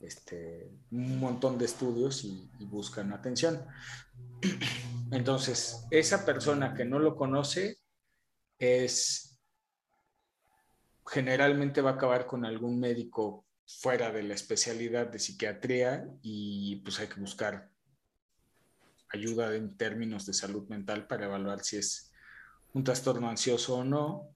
este, 0.00 0.68
un 0.90 1.20
montón 1.20 1.56
de 1.56 1.66
estudios 1.66 2.24
y, 2.24 2.50
y 2.58 2.64
buscan 2.64 3.12
atención. 3.12 3.64
Entonces, 5.12 5.86
esa 5.92 6.26
persona 6.26 6.74
que 6.74 6.84
no 6.84 6.98
lo 6.98 7.14
conoce 7.14 7.78
es 8.58 9.38
generalmente 11.06 11.80
va 11.80 11.90
a 11.90 11.94
acabar 11.94 12.26
con 12.26 12.44
algún 12.44 12.80
médico 12.80 13.46
fuera 13.66 14.10
de 14.10 14.24
la 14.24 14.34
especialidad 14.34 15.06
de 15.06 15.20
psiquiatría 15.20 16.08
y 16.22 16.76
pues 16.76 16.98
hay 16.98 17.06
que 17.06 17.20
buscar 17.20 17.70
ayuda 19.10 19.54
en 19.54 19.76
términos 19.76 20.26
de 20.26 20.32
salud 20.32 20.68
mental 20.68 21.06
para 21.06 21.26
evaluar 21.26 21.62
si 21.62 21.76
es 21.76 22.11
un 22.74 22.84
trastorno 22.84 23.28
ansioso 23.28 23.76
o 23.76 23.84
no, 23.84 24.34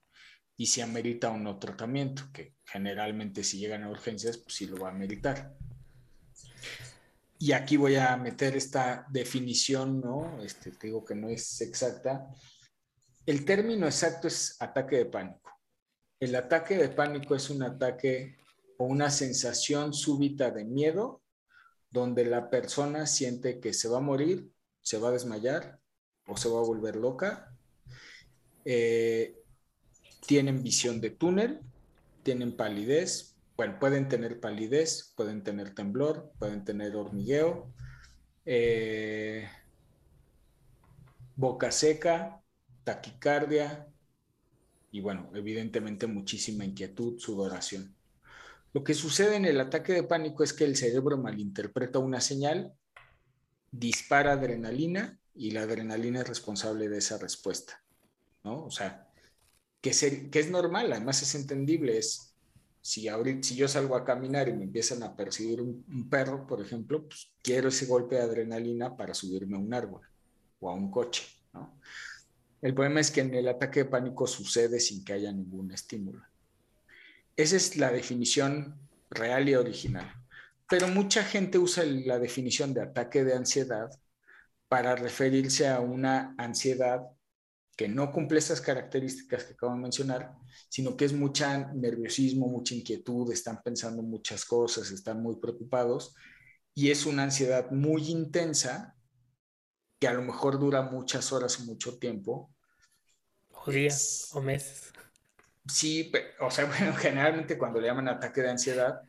y 0.55 0.65
si 0.65 0.81
amerita 0.81 1.29
o 1.29 1.37
no 1.37 1.59
tratamiento, 1.59 2.23
que 2.33 2.55
generalmente 2.65 3.43
si 3.43 3.59
llegan 3.59 3.83
a 3.83 3.89
urgencias, 3.89 4.37
pues 4.37 4.55
sí 4.55 4.65
lo 4.65 4.77
va 4.77 4.89
a 4.89 4.91
ameritar. 4.91 5.55
Y 7.39 7.51
aquí 7.51 7.77
voy 7.77 7.95
a 7.95 8.17
meter 8.17 8.57
esta 8.57 9.05
definición, 9.09 10.01
¿no? 10.01 10.41
Este, 10.41 10.71
te 10.71 10.87
digo 10.87 11.05
que 11.05 11.13
no 11.13 11.29
es 11.29 11.61
exacta. 11.61 12.27
El 13.27 13.45
término 13.45 13.85
exacto 13.85 14.27
es 14.27 14.59
ataque 14.59 14.97
de 14.97 15.05
pánico. 15.05 15.51
El 16.19 16.35
ataque 16.35 16.77
de 16.77 16.89
pánico 16.89 17.35
es 17.35 17.51
un 17.51 17.61
ataque 17.61 18.37
o 18.79 18.85
una 18.85 19.11
sensación 19.11 19.93
súbita 19.93 20.49
de 20.49 20.65
miedo 20.65 21.21
donde 21.91 22.25
la 22.25 22.49
persona 22.49 23.05
siente 23.05 23.59
que 23.59 23.73
se 23.73 23.87
va 23.87 23.97
a 23.97 24.01
morir, 24.01 24.51
se 24.81 24.97
va 24.97 25.09
a 25.09 25.11
desmayar 25.11 25.79
o 26.25 26.35
se 26.35 26.49
va 26.49 26.59
a 26.59 26.63
volver 26.63 26.95
loca 26.95 27.56
eh, 28.69 29.33
tienen 30.25 30.61
visión 30.61 30.99
de 30.99 31.09
túnel, 31.09 31.61
tienen 32.21 32.57
palidez, 32.57 33.37
bueno, 33.55 33.79
pueden 33.79 34.09
tener 34.09 34.41
palidez, 34.41 35.13
pueden 35.15 35.41
tener 35.41 35.73
temblor, 35.73 36.33
pueden 36.37 36.65
tener 36.65 36.97
hormigueo, 36.97 37.73
eh, 38.43 39.47
boca 41.37 41.71
seca, 41.71 42.41
taquicardia 42.83 43.87
y 44.91 44.99
bueno, 44.99 45.31
evidentemente 45.33 46.05
muchísima 46.05 46.65
inquietud, 46.65 47.19
sudoración. 47.19 47.95
Lo 48.73 48.83
que 48.83 48.93
sucede 48.93 49.37
en 49.37 49.45
el 49.45 49.61
ataque 49.61 49.93
de 49.93 50.03
pánico 50.03 50.43
es 50.43 50.51
que 50.51 50.65
el 50.65 50.75
cerebro 50.75 51.17
malinterpreta 51.17 51.99
una 51.99 52.19
señal, 52.19 52.73
dispara 53.71 54.33
adrenalina 54.33 55.21
y 55.33 55.51
la 55.51 55.61
adrenalina 55.61 56.19
es 56.19 56.27
responsable 56.27 56.89
de 56.89 56.97
esa 56.97 57.17
respuesta. 57.17 57.81
O 58.55 58.71
sea, 58.71 59.07
que, 59.81 59.91
que 60.31 60.39
es 60.39 60.49
normal, 60.49 60.91
además 60.91 61.21
es 61.21 61.35
entendible, 61.35 61.97
es 61.97 62.27
si, 62.87 63.09
ahorita, 63.09 63.45
si 63.45 63.55
yo 63.57 63.67
salgo 63.67 63.97
a 63.97 64.05
caminar 64.05 64.47
y 64.47 64.53
me 64.53 64.63
empiezan 64.63 65.03
a 65.03 65.13
perseguir 65.13 65.61
un, 65.61 66.09
perro, 66.09 66.47
por 66.47 66.61
ejemplo, 66.61 67.05
pues 67.05 67.33
quiero 67.43 67.67
ese 67.67 67.85
golpe 67.85 68.15
de 68.15 68.21
adrenalina 68.21 68.95
para 68.95 69.13
subirme 69.13 69.57
a 69.57 69.59
un 69.59 69.73
árbol 69.73 70.07
o 70.61 70.69
a 70.69 70.73
un 70.73 70.89
coche, 70.89 71.25
El 72.61 72.73
problema 72.73 73.01
es 73.01 73.11
que 73.11 73.19
en 73.19 73.33
el 73.33 73.49
ataque 73.49 73.81
de 73.83 73.89
pánico 73.89 74.25
sucede 74.25 74.79
sin 74.79 75.03
que 75.03 75.11
haya 75.11 75.33
ningún 75.33 75.71
estímulo. 75.71 76.23
Esa 77.35 77.57
es 77.57 77.75
la 77.75 77.91
definición 77.91 78.79
real 79.09 79.49
y 79.49 79.55
original. 79.55 80.09
Pero 80.69 80.87
mucha 80.87 81.23
gente 81.23 81.57
usa 81.57 81.83
la 81.83 82.19
definición 82.19 82.73
de 82.73 82.83
ataque 82.83 83.25
de 83.25 83.35
ansiedad 83.35 83.89
para 84.69 84.95
referirse 84.95 85.67
a 85.67 85.81
una 85.81 86.35
ansiedad 86.37 87.01
que 87.77 87.87
no 87.87 88.11
cumple 88.11 88.39
esas 88.39 88.59
características 88.59 89.43
que 89.43 89.53
acabo 89.53 89.73
de 89.73 89.79
mencionar, 89.79 90.33
sino 90.67 90.97
que 90.97 91.05
es 91.05 91.13
mucha 91.13 91.71
nerviosismo, 91.73 92.47
mucha 92.47 92.73
inquietud, 92.73 93.31
están 93.31 93.61
pensando 93.63 94.01
muchas 94.01 94.45
cosas, 94.45 94.89
están 94.89 95.21
muy 95.21 95.35
preocupados 95.35 96.15
y 96.73 96.89
es 96.89 97.05
una 97.05 97.23
ansiedad 97.23 97.69
muy 97.69 98.09
intensa 98.09 98.95
que 99.99 100.07
a 100.07 100.13
lo 100.13 100.23
mejor 100.23 100.59
dura 100.59 100.81
muchas 100.81 101.31
horas 101.31 101.59
o 101.59 101.65
mucho 101.65 101.99
tiempo. 101.99 102.51
O 103.49 103.71
días 103.71 104.29
o 104.33 104.41
meses. 104.41 104.91
Sí, 105.67 106.11
o 106.39 106.49
sea, 106.49 106.65
bueno, 106.77 106.95
generalmente 106.95 107.59
cuando 107.59 107.79
le 107.79 107.87
llaman 107.87 108.07
ataque 108.07 108.41
de 108.41 108.49
ansiedad, 108.49 109.01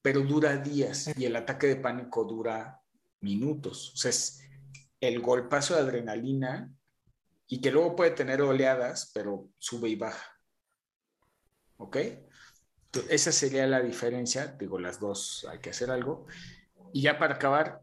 pero 0.00 0.20
dura 0.20 0.56
días 0.58 1.10
y 1.16 1.24
el 1.24 1.34
ataque 1.34 1.66
de 1.66 1.76
pánico 1.76 2.24
dura 2.24 2.80
minutos. 3.20 3.92
O 3.94 3.96
sea, 3.96 4.10
es 4.10 4.42
el 5.00 5.20
golpazo 5.20 5.74
de 5.74 5.80
adrenalina 5.80 6.72
y 7.52 7.60
que 7.60 7.70
luego 7.70 7.94
puede 7.94 8.12
tener 8.12 8.40
oleadas, 8.40 9.10
pero 9.12 9.50
sube 9.58 9.90
y 9.90 9.94
baja. 9.94 10.26
¿Ok? 11.76 11.98
esa 13.10 13.30
sería 13.30 13.66
la 13.66 13.82
diferencia. 13.82 14.46
Digo, 14.58 14.78
las 14.78 14.98
dos 14.98 15.46
hay 15.50 15.58
que 15.58 15.68
hacer 15.68 15.90
algo. 15.90 16.24
Y 16.94 17.02
ya 17.02 17.18
para 17.18 17.34
acabar, 17.34 17.82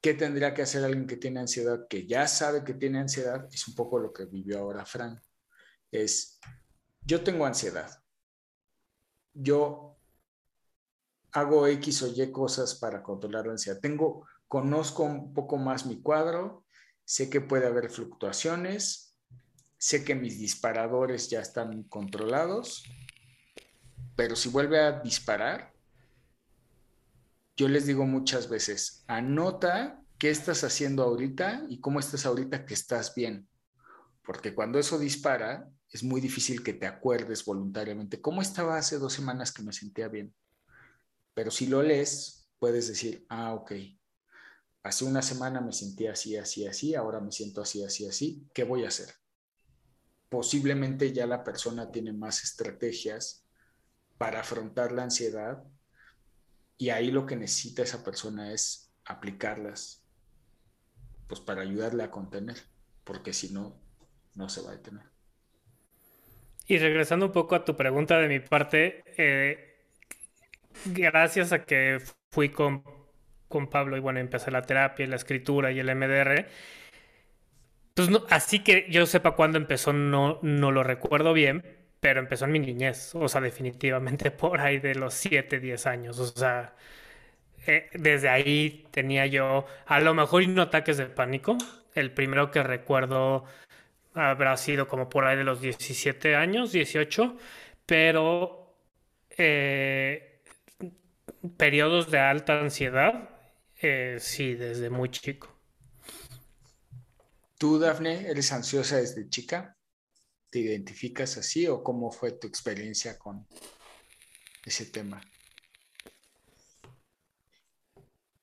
¿qué 0.00 0.14
tendría 0.14 0.52
que 0.52 0.62
hacer 0.62 0.84
alguien 0.84 1.06
que 1.06 1.16
tiene 1.16 1.38
ansiedad, 1.38 1.86
que 1.88 2.08
ya 2.08 2.26
sabe 2.26 2.64
que 2.64 2.74
tiene 2.74 2.98
ansiedad? 2.98 3.46
Es 3.52 3.68
un 3.68 3.76
poco 3.76 4.00
lo 4.00 4.12
que 4.12 4.24
vivió 4.24 4.58
ahora 4.58 4.84
Fran. 4.84 5.20
Es, 5.92 6.40
yo 7.02 7.22
tengo 7.22 7.46
ansiedad. 7.46 8.02
Yo 9.32 9.96
hago 11.30 11.68
X 11.68 12.02
o 12.02 12.08
Y 12.08 12.32
cosas 12.32 12.74
para 12.74 13.00
controlar 13.00 13.46
la 13.46 13.52
ansiedad. 13.52 13.78
Tengo, 13.78 14.26
conozco 14.48 15.04
un 15.04 15.32
poco 15.34 15.56
más 15.56 15.86
mi 15.86 16.02
cuadro, 16.02 16.59
sé 17.10 17.28
que 17.28 17.40
puede 17.40 17.66
haber 17.66 17.90
fluctuaciones, 17.90 19.16
sé 19.78 20.04
que 20.04 20.14
mis 20.14 20.38
disparadores 20.38 21.28
ya 21.28 21.40
están 21.40 21.82
controlados, 21.82 22.84
pero 24.14 24.36
si 24.36 24.48
vuelve 24.48 24.78
a 24.78 25.00
disparar, 25.00 25.72
yo 27.56 27.66
les 27.66 27.86
digo 27.86 28.06
muchas 28.06 28.48
veces, 28.48 29.02
anota 29.08 30.00
qué 30.18 30.30
estás 30.30 30.62
haciendo 30.62 31.02
ahorita 31.02 31.64
y 31.68 31.80
cómo 31.80 31.98
estás 31.98 32.26
ahorita 32.26 32.64
que 32.64 32.74
estás 32.74 33.12
bien, 33.12 33.48
porque 34.22 34.54
cuando 34.54 34.78
eso 34.78 34.96
dispara, 34.96 35.68
es 35.88 36.04
muy 36.04 36.20
difícil 36.20 36.62
que 36.62 36.74
te 36.74 36.86
acuerdes 36.86 37.44
voluntariamente, 37.44 38.20
¿cómo 38.20 38.40
estaba 38.40 38.78
hace 38.78 39.00
dos 39.00 39.14
semanas 39.14 39.50
que 39.50 39.64
me 39.64 39.72
sentía 39.72 40.06
bien? 40.06 40.32
Pero 41.34 41.50
si 41.50 41.66
lo 41.66 41.82
lees, 41.82 42.48
puedes 42.60 42.86
decir, 42.86 43.26
ah, 43.28 43.54
ok, 43.54 43.72
hace 44.82 45.04
una 45.04 45.22
semana 45.22 45.60
me 45.60 45.72
sentía 45.72 46.12
así, 46.12 46.36
así, 46.36 46.66
así, 46.66 46.94
ahora 46.94 47.20
me 47.20 47.32
siento 47.32 47.60
así, 47.60 47.84
así, 47.84 48.06
así, 48.06 48.48
¿qué 48.54 48.64
voy 48.64 48.84
a 48.84 48.88
hacer? 48.88 49.08
Posiblemente 50.28 51.12
ya 51.12 51.26
la 51.26 51.44
persona 51.44 51.90
tiene 51.90 52.12
más 52.12 52.44
estrategias 52.44 53.44
para 54.16 54.40
afrontar 54.40 54.92
la 54.92 55.02
ansiedad 55.02 55.64
y 56.78 56.90
ahí 56.90 57.10
lo 57.10 57.26
que 57.26 57.36
necesita 57.36 57.82
esa 57.82 58.02
persona 58.02 58.52
es 58.52 58.92
aplicarlas, 59.04 60.02
pues 61.26 61.40
para 61.40 61.62
ayudarle 61.62 62.04
a 62.04 62.10
contener, 62.10 62.56
porque 63.04 63.32
si 63.32 63.52
no, 63.52 63.78
no 64.34 64.48
se 64.48 64.62
va 64.62 64.70
a 64.70 64.76
detener. 64.76 65.04
Y 66.66 66.78
regresando 66.78 67.26
un 67.26 67.32
poco 67.32 67.56
a 67.56 67.64
tu 67.64 67.76
pregunta 67.76 68.18
de 68.18 68.28
mi 68.28 68.40
parte, 68.40 69.02
eh, 69.18 69.76
gracias 70.86 71.52
a 71.52 71.64
que 71.64 71.98
fui 72.30 72.50
con 72.50 72.84
con 73.50 73.68
Pablo 73.68 73.96
y 73.98 74.00
bueno, 74.00 74.20
empecé 74.20 74.50
la 74.50 74.62
terapia, 74.62 75.06
la 75.06 75.16
escritura 75.16 75.72
y 75.72 75.80
el 75.80 75.94
MDR. 75.94 76.46
Pues 77.94 78.08
no, 78.08 78.24
así 78.30 78.60
que 78.60 78.86
yo 78.88 79.04
sepa 79.06 79.32
cuándo 79.32 79.58
empezó, 79.58 79.92
no, 79.92 80.38
no 80.42 80.70
lo 80.72 80.82
recuerdo 80.82 81.32
bien, 81.34 81.64
pero 82.00 82.20
empezó 82.20 82.46
en 82.46 82.52
mi 82.52 82.60
niñez, 82.60 83.14
o 83.14 83.28
sea, 83.28 83.40
definitivamente 83.40 84.30
por 84.32 84.60
ahí 84.60 84.78
de 84.78 84.94
los 84.94 85.14
7, 85.14 85.60
10 85.60 85.86
años, 85.86 86.18
o 86.18 86.26
sea, 86.26 86.74
eh, 87.66 87.90
desde 87.94 88.28
ahí 88.28 88.86
tenía 88.90 89.26
yo 89.26 89.66
a 89.86 90.00
lo 90.00 90.14
mejor 90.14 90.48
no 90.48 90.62
ataques 90.62 90.96
de 90.98 91.06
pánico, 91.06 91.58
el 91.94 92.12
primero 92.12 92.50
que 92.50 92.62
recuerdo 92.62 93.44
habrá 94.14 94.56
sido 94.56 94.88
como 94.88 95.08
por 95.08 95.26
ahí 95.26 95.36
de 95.36 95.44
los 95.44 95.60
17 95.60 96.36
años, 96.36 96.72
18, 96.72 97.36
pero 97.86 98.74
eh, 99.36 100.42
periodos 101.56 102.10
de 102.10 102.18
alta 102.18 102.60
ansiedad, 102.60 103.30
eh, 103.82 104.16
sí, 104.20 104.54
desde 104.54 104.90
muy 104.90 105.10
chico. 105.10 105.60
¿Tú, 107.58 107.78
Dafne, 107.78 108.28
eres 108.28 108.52
ansiosa 108.52 108.96
desde 108.96 109.28
chica? 109.28 109.76
¿Te 110.50 110.60
identificas 110.60 111.36
así 111.36 111.66
o 111.66 111.82
cómo 111.82 112.10
fue 112.10 112.32
tu 112.32 112.46
experiencia 112.46 113.18
con 113.18 113.46
ese 114.64 114.86
tema? 114.86 115.20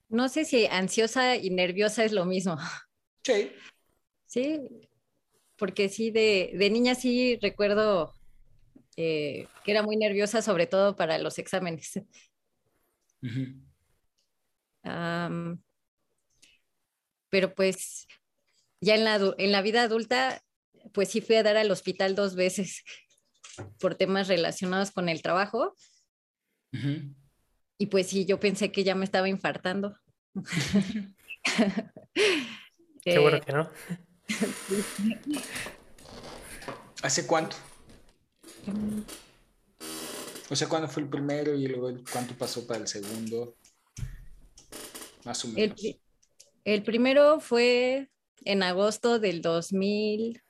No 0.09 0.29
sé 0.29 0.45
si 0.45 0.67
ansiosa 0.67 1.35
y 1.35 1.49
nerviosa 1.49 2.03
es 2.05 2.11
lo 2.11 2.25
mismo. 2.25 2.57
Sí. 3.23 3.51
Sí, 4.25 4.61
porque 5.57 5.89
sí, 5.89 6.11
de, 6.11 6.69
niña 6.71 6.95
sí 6.95 7.37
recuerdo 7.41 8.13
eh, 8.95 9.47
que 9.63 9.71
era 9.71 9.83
muy 9.83 9.97
nerviosa, 9.97 10.41
sobre 10.41 10.67
todo 10.67 10.95
para 10.95 11.17
los 11.17 11.39
exámenes. 11.39 11.99
Pero 17.29 17.53
pues 17.53 18.07
ya 18.81 18.95
en 18.95 19.03
la, 19.03 19.33
en 19.37 19.51
la 19.51 19.61
vida 19.61 19.83
adulta 19.83 20.41
pues 20.93 21.09
sí 21.09 21.21
fui 21.21 21.35
a 21.35 21.43
dar 21.43 21.57
al 21.57 21.71
hospital 21.71 22.15
dos 22.15 22.35
veces 22.35 22.83
por 23.79 23.95
temas 23.95 24.27
relacionados 24.27 24.91
con 24.91 25.09
el 25.09 25.21
trabajo. 25.21 25.75
Y 27.79 27.87
pues 27.87 28.07
sí, 28.07 28.25
yo 28.25 28.39
pensé 28.39 28.71
que 28.71 28.83
ya 28.83 28.93
me 28.95 29.05
estaba 29.05 29.29
infartando. 29.29 29.97
Qué 33.01 33.19
bueno 33.19 33.39
que 33.41 33.53
no. 33.53 33.69
¿Hace 37.01 37.25
cuánto? 37.25 37.55
O 40.49 40.55
sea, 40.55 40.67
¿cuándo 40.67 40.87
fue 40.87 41.03
el 41.03 41.09
primero 41.09 41.53
y 41.55 41.67
luego 41.67 41.97
cuánto 42.11 42.33
pasó 42.35 42.65
para 42.67 42.81
el 42.81 42.87
segundo? 42.87 43.55
Más 45.27 45.43
o 45.43 45.49
menos. 45.49 45.83
El, 45.83 45.99
el 46.63 46.83
primero 46.83 47.41
fue 47.41 48.09
en 48.45 48.63
agosto 48.63 49.19
del 49.19 49.41
2000 49.41 50.41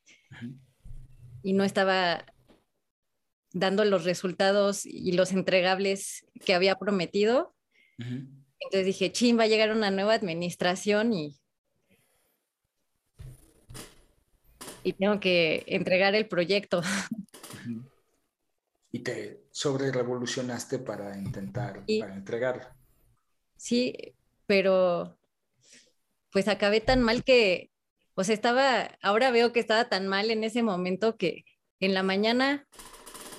y 1.43 1.51
no 1.51 1.65
estaba 1.65 2.25
dando 3.51 3.83
los 3.83 4.05
resultados 4.05 4.85
y 4.85 5.11
los 5.11 5.33
entregables 5.33 6.25
que 6.45 6.53
había 6.53 6.75
prometido. 6.75 7.53
Entonces 7.97 8.85
dije, 8.85 9.11
chin, 9.11 9.37
va 9.37 9.43
a 9.43 9.47
llegar 9.47 9.71
una 9.71 9.91
nueva 9.91 10.13
administración 10.13 11.11
y, 11.11 11.37
y 14.83 14.93
tengo 14.93 15.19
que 15.19 15.65
entregar 15.67 16.15
el 16.15 16.27
proyecto. 16.27 16.81
Y 18.91 18.99
te 18.99 19.43
sobre 19.51 19.91
revolucionaste 19.91 20.79
para 20.79 21.17
intentar, 21.17 21.83
para 21.99 22.15
entregarlo. 22.15 22.65
Sí, 23.57 24.15
pero 24.47 25.18
pues 26.31 26.47
acabé 26.47 26.81
tan 26.81 27.01
mal 27.01 27.23
que, 27.23 27.71
o 28.15 28.23
sea, 28.23 28.33
estaba, 28.33 28.97
ahora 29.01 29.31
veo 29.31 29.51
que 29.51 29.59
estaba 29.59 29.89
tan 29.89 30.07
mal 30.07 30.31
en 30.31 30.43
ese 30.43 30.63
momento 30.63 31.17
que 31.17 31.45
en 31.79 31.93
la 31.93 32.03
mañana 32.03 32.67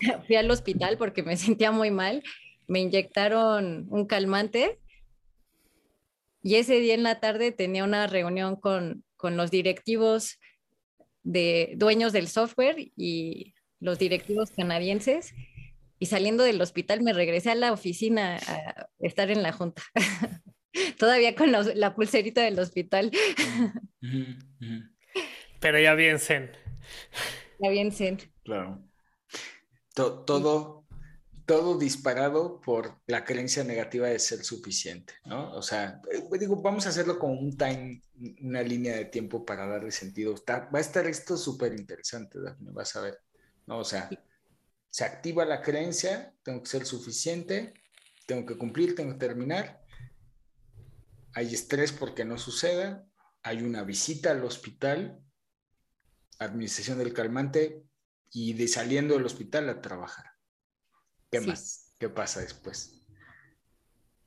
fui 0.26 0.36
al 0.36 0.50
hospital 0.50 0.96
porque 0.98 1.22
me 1.22 1.36
sentía 1.36 1.70
muy 1.70 1.90
mal, 1.90 2.22
me 2.66 2.80
inyectaron 2.80 3.86
un 3.90 4.06
calmante 4.06 4.78
y 6.42 6.54
ese 6.54 6.80
día 6.80 6.94
en 6.94 7.02
la 7.02 7.20
tarde 7.20 7.52
tenía 7.52 7.84
una 7.84 8.06
reunión 8.06 8.56
con, 8.56 9.04
los 9.22 9.50
directivos 9.50 10.38
de 11.22 11.74
dueños 11.76 12.14
del 12.14 12.28
software 12.28 12.90
y 12.96 13.54
los 13.78 13.98
directivos 13.98 14.50
canadienses 14.50 15.34
y 15.98 16.06
saliendo 16.06 16.42
del 16.42 16.62
hospital 16.62 17.02
me 17.02 17.12
regresé 17.12 17.50
a 17.50 17.54
la 17.54 17.72
oficina 17.72 18.36
a 18.36 18.88
estar 18.98 19.30
en 19.30 19.42
la 19.42 19.52
junta. 19.52 19.82
Todavía 20.98 21.34
con 21.34 21.52
la, 21.52 21.94
pulserita 21.94 22.42
del 22.42 22.58
hospital. 22.58 23.10
Pero 25.60 25.80
ya 25.80 25.94
bien 25.94 26.18
zen. 26.18 26.50
Ya 27.58 27.70
bien 27.70 27.92
zen. 27.92 28.18
Claro 28.44 28.90
todo, 29.94 30.86
todo 31.46 31.78
disparado 31.78 32.60
por 32.60 33.00
la 33.06 33.24
creencia 33.24 33.64
negativa 33.64 34.08
de 34.08 34.18
ser 34.18 34.44
suficiente, 34.44 35.14
¿no? 35.24 35.52
O 35.52 35.62
sea, 35.62 36.00
eh, 36.10 36.38
digo, 36.38 36.60
vamos 36.62 36.86
a 36.86 36.90
hacerlo 36.90 37.18
como 37.18 37.34
un 37.34 37.56
time, 37.56 38.02
una 38.40 38.62
línea 38.62 38.96
de 38.96 39.06
tiempo 39.06 39.44
para 39.44 39.66
darle 39.66 39.90
sentido. 39.90 40.34
va 40.48 40.68
a 40.72 40.80
estar 40.80 41.06
esto 41.06 41.36
súper 41.36 41.74
interesante, 41.74 42.40
Daphne, 42.40 42.70
vas 42.72 42.94
a 42.96 43.02
ver, 43.02 43.18
¿no? 43.66 43.78
O 43.78 43.84
sea, 43.84 44.08
se 44.88 45.04
activa 45.04 45.44
la 45.44 45.62
creencia, 45.62 46.34
tengo 46.42 46.62
que 46.62 46.70
ser 46.70 46.86
suficiente, 46.86 47.74
tengo 48.26 48.46
que 48.46 48.56
cumplir, 48.56 48.94
tengo 48.94 49.12
que 49.12 49.18
terminar. 49.18 49.79
Hay 51.34 51.54
estrés 51.54 51.92
porque 51.92 52.24
no 52.24 52.38
suceda, 52.38 53.06
hay 53.42 53.62
una 53.62 53.84
visita 53.84 54.32
al 54.32 54.44
hospital, 54.44 55.20
administración 56.38 56.98
del 56.98 57.12
calmante, 57.12 57.84
y 58.32 58.52
de 58.52 58.68
saliendo 58.68 59.14
del 59.14 59.26
hospital 59.26 59.68
a 59.68 59.80
trabajar. 59.80 60.26
¿Qué 61.30 61.40
más? 61.40 61.94
¿Qué 61.98 62.08
pasa 62.08 62.40
después? 62.40 62.96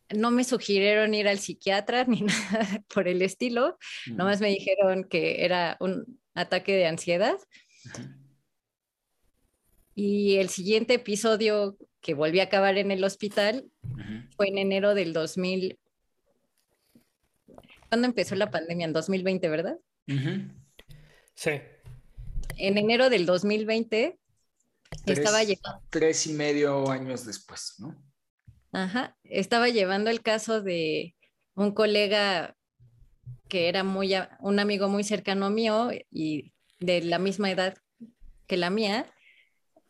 No 0.10 0.30
me 0.30 0.44
sugirieron 0.44 1.14
ir 1.14 1.28
al 1.28 1.40
psiquiatra 1.40 2.04
ni 2.06 2.22
nada 2.52 2.84
por 2.94 3.08
el 3.08 3.22
estilo, 3.22 3.78
nomás 4.08 4.42
me 4.42 4.50
dijeron 4.50 5.06
que 5.06 5.44
era 5.46 5.78
un 5.80 6.20
ataque 6.34 6.74
de 6.74 6.88
ansiedad. 6.88 7.38
Y 9.96 10.38
el 10.38 10.50
siguiente 10.50 10.96
episodio 10.96 11.78
que 12.02 12.14
volví 12.14 12.40
a 12.40 12.44
acabar 12.44 12.78
en 12.78 12.92
el 12.92 13.04
hospital 13.04 13.66
fue 14.36 14.50
en 14.50 14.58
enero 14.58 14.96
del 14.96 15.14
2000. 15.14 15.80
¿Cuándo 17.94 18.08
empezó 18.08 18.36
la 18.36 18.50
pandemia? 18.50 18.86
En 18.86 18.94
2020, 18.94 19.50
¿verdad? 19.50 19.78
Sí 21.36 21.52
en 22.58 22.78
enero 22.78 23.10
del 23.10 23.26
2020 23.26 24.20
estaba 25.06 25.44
llevando... 25.44 25.82
Tres 25.90 26.28
y 26.28 26.34
medio 26.34 26.90
años 26.90 27.26
después, 27.26 27.76
¿no? 27.80 27.96
Ajá, 28.72 29.18
estaba 29.24 29.70
llevando 29.70 30.10
el 30.10 30.22
caso 30.22 30.62
de 30.62 31.16
un 31.56 31.74
colega 31.74 32.56
que 33.48 33.70
era 33.70 33.84
muy, 33.84 34.14
un 34.40 34.60
amigo 34.60 34.90
muy 34.90 35.04
cercano 35.04 35.50
mío 35.50 35.92
y 36.10 36.54
de 36.80 37.02
la 37.02 37.20
misma 37.20 37.52
edad 37.52 37.78
que 38.48 38.58
la 38.58 38.70
mía, 38.70 39.12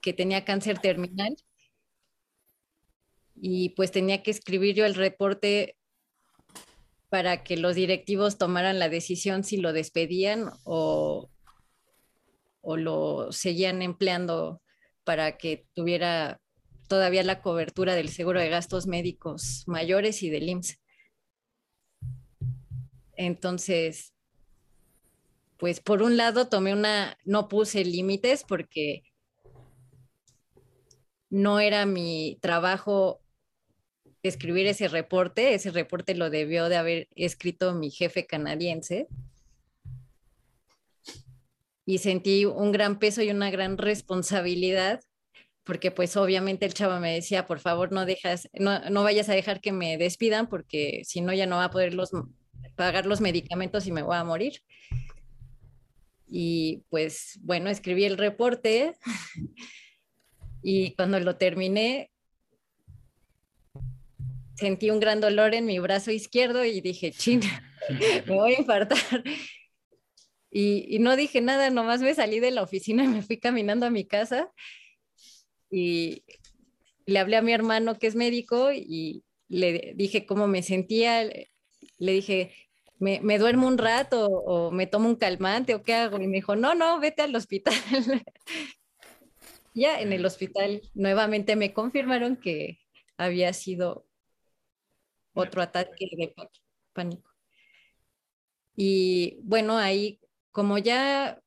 que 0.01 0.13
tenía 0.13 0.45
cáncer 0.45 0.79
terminal. 0.79 1.35
Y 3.35 3.69
pues 3.69 3.91
tenía 3.91 4.21
que 4.21 4.31
escribir 4.31 4.75
yo 4.75 4.85
el 4.85 4.95
reporte 4.95 5.77
para 7.13 7.43
que 7.43 7.57
los 7.57 7.75
directivos 7.75 8.39
tomaran 8.39 8.79
la 8.79 8.89
decisión 8.89 9.43
si 9.43 9.57
lo 9.57 9.71
despedían 9.71 10.49
o, 10.63 11.29
o 12.61 12.75
lo 12.75 13.31
seguían 13.31 13.83
empleando 13.83 14.63
para 15.03 15.37
que 15.37 15.67
tuviera 15.75 16.41
todavía 16.87 17.21
la 17.21 17.43
cobertura 17.43 17.93
del 17.93 18.09
seguro 18.09 18.39
de 18.39 18.49
gastos 18.49 18.87
médicos 18.87 19.61
mayores 19.67 20.23
y 20.23 20.31
del 20.31 20.49
IMSS. 20.49 20.81
Entonces, 23.15 24.15
pues 25.57 25.81
por 25.81 26.01
un 26.01 26.17
lado 26.17 26.49
tomé 26.49 26.73
una, 26.73 27.15
no 27.25 27.47
puse 27.47 27.85
límites 27.85 28.43
porque 28.43 29.03
no 31.29 31.59
era 31.59 31.85
mi 31.85 32.39
trabajo 32.41 33.22
escribir 34.23 34.65
ese 34.67 34.87
reporte, 34.87 35.53
ese 35.53 35.71
reporte 35.71 36.15
lo 36.15 36.29
debió 36.29 36.69
de 36.69 36.77
haber 36.77 37.07
escrito 37.15 37.73
mi 37.73 37.91
jefe 37.91 38.25
canadiense 38.25 39.07
y 41.85 41.97
sentí 41.97 42.45
un 42.45 42.71
gran 42.71 42.99
peso 42.99 43.21
y 43.21 43.29
una 43.29 43.51
gran 43.51 43.77
responsabilidad 43.77 45.01
porque 45.63 45.91
pues 45.91 46.17
obviamente 46.17 46.65
el 46.65 46.73
chavo 46.73 46.99
me 46.99 47.13
decía, 47.13 47.45
por 47.45 47.59
favor 47.59 47.91
no 47.91 48.05
dejas, 48.05 48.49
no, 48.53 48.79
no 48.89 49.03
vayas 49.03 49.29
a 49.29 49.33
dejar 49.33 49.61
que 49.61 49.71
me 49.71 49.97
despidan 49.97 50.47
porque 50.47 51.01
si 51.05 51.21
no 51.21 51.33
ya 51.33 51.45
no 51.45 51.57
va 51.57 51.65
a 51.65 51.71
poder 51.71 51.95
pagar 52.75 53.05
los 53.05 53.21
medicamentos 53.21 53.87
y 53.87 53.91
me 53.91 54.01
voy 54.01 54.15
a 54.15 54.23
morir. 54.23 54.61
Y 56.27 56.83
pues 56.89 57.39
bueno, 57.43 57.69
escribí 57.69 58.03
el 58.05 58.17
reporte 58.17 58.95
y 60.63 60.95
cuando 60.95 61.19
lo 61.19 61.37
terminé 61.37 62.11
sentí 64.55 64.89
un 64.89 64.99
gran 64.99 65.21
dolor 65.21 65.53
en 65.53 65.65
mi 65.65 65.79
brazo 65.79 66.11
izquierdo 66.11 66.65
y 66.65 66.81
dije, 66.81 67.11
chin, 67.11 67.41
me 68.27 68.35
voy 68.35 68.53
a 68.53 68.59
infartar. 68.59 69.23
Y, 70.49 70.85
y, 70.95 70.99
no 70.99 71.15
dije 71.15 71.41
nada, 71.41 71.69
nomás 71.69 72.01
me 72.01 72.13
salí 72.13 72.39
de 72.39 72.51
la 72.51 72.61
oficina 72.61 73.03
y 73.03 73.07
me 73.07 73.23
fui 73.23 73.39
caminando 73.39 73.87
a 73.87 73.89
mi 73.89 74.05
casa 74.05 74.51
y 75.71 76.23
le 77.05 77.19
hablé 77.19 77.37
a 77.37 77.41
mi 77.41 77.53
hermano 77.53 77.97
que 77.97 78.07
es 78.07 78.15
médico 78.15 78.71
y 78.71 79.23
le 79.49 79.93
dije 79.95 80.25
cómo 80.25 80.47
me 80.47 80.61
sentía, 80.61 81.23
le 81.23 82.11
dije, 82.11 82.53
me, 82.99 83.19
me 83.21 83.37
duermo 83.37 83.67
un 83.67 83.77
rato 83.77 84.27
o 84.27 84.71
me 84.71 84.87
tomo 84.87 85.09
un 85.09 85.15
calmante 85.15 85.75
o 85.75 85.83
qué 85.83 85.93
hago. 85.93 86.21
Y 86.21 86.27
me 86.27 86.37
dijo, 86.37 86.55
no, 86.55 86.75
no, 86.75 86.99
vete 86.99 87.21
al 87.21 87.35
hospital. 87.35 87.73
ya 89.73 89.99
en 89.99 90.13
el 90.13 90.25
hospital 90.25 90.81
nuevamente 90.93 91.55
me 91.55 91.73
confirmaron 91.73 92.37
que 92.37 92.79
había 93.17 93.53
sido 93.53 94.05
otro 95.33 95.61
ataque 95.61 96.07
de 96.17 96.33
pánico. 96.93 97.31
Y 98.75 99.37
bueno, 99.43 99.77
ahí 99.77 100.19
como 100.51 100.77
ya 100.77 101.41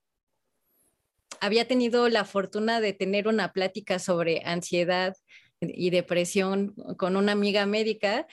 había 1.41 1.68
tenido 1.68 2.09
la 2.09 2.24
fortuna 2.24 2.80
de 2.80 2.93
tener 2.93 3.28
una 3.28 3.53
plática 3.53 3.99
sobre 3.99 4.43
ansiedad 4.45 5.14
y 5.61 5.91
depresión 5.91 6.74
con 6.97 7.16
una 7.16 7.32
amiga 7.32 7.66
médica, 7.66 8.26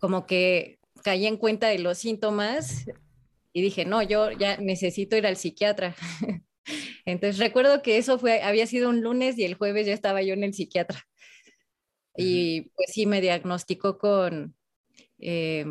como 0.00 0.26
que 0.26 0.78
caí 1.02 1.26
en 1.26 1.36
cuenta 1.36 1.68
de 1.68 1.78
los 1.78 1.98
síntomas 1.98 2.86
y 3.52 3.62
dije, 3.62 3.84
no, 3.84 4.02
yo 4.02 4.30
ya 4.32 4.56
necesito 4.58 5.16
ir 5.16 5.26
al 5.26 5.36
psiquiatra. 5.36 5.94
Entonces 7.04 7.38
recuerdo 7.38 7.82
que 7.82 7.96
eso 7.96 8.18
fue, 8.18 8.42
había 8.42 8.66
sido 8.66 8.90
un 8.90 9.00
lunes 9.00 9.38
y 9.38 9.44
el 9.44 9.54
jueves 9.54 9.86
ya 9.86 9.94
estaba 9.94 10.22
yo 10.22 10.34
en 10.34 10.44
el 10.44 10.54
psiquiatra. 10.54 11.06
Y 12.18 12.62
pues 12.74 12.90
sí, 12.92 13.06
me 13.06 13.20
diagnosticó 13.20 13.96
con 13.96 14.56
eh, 15.20 15.64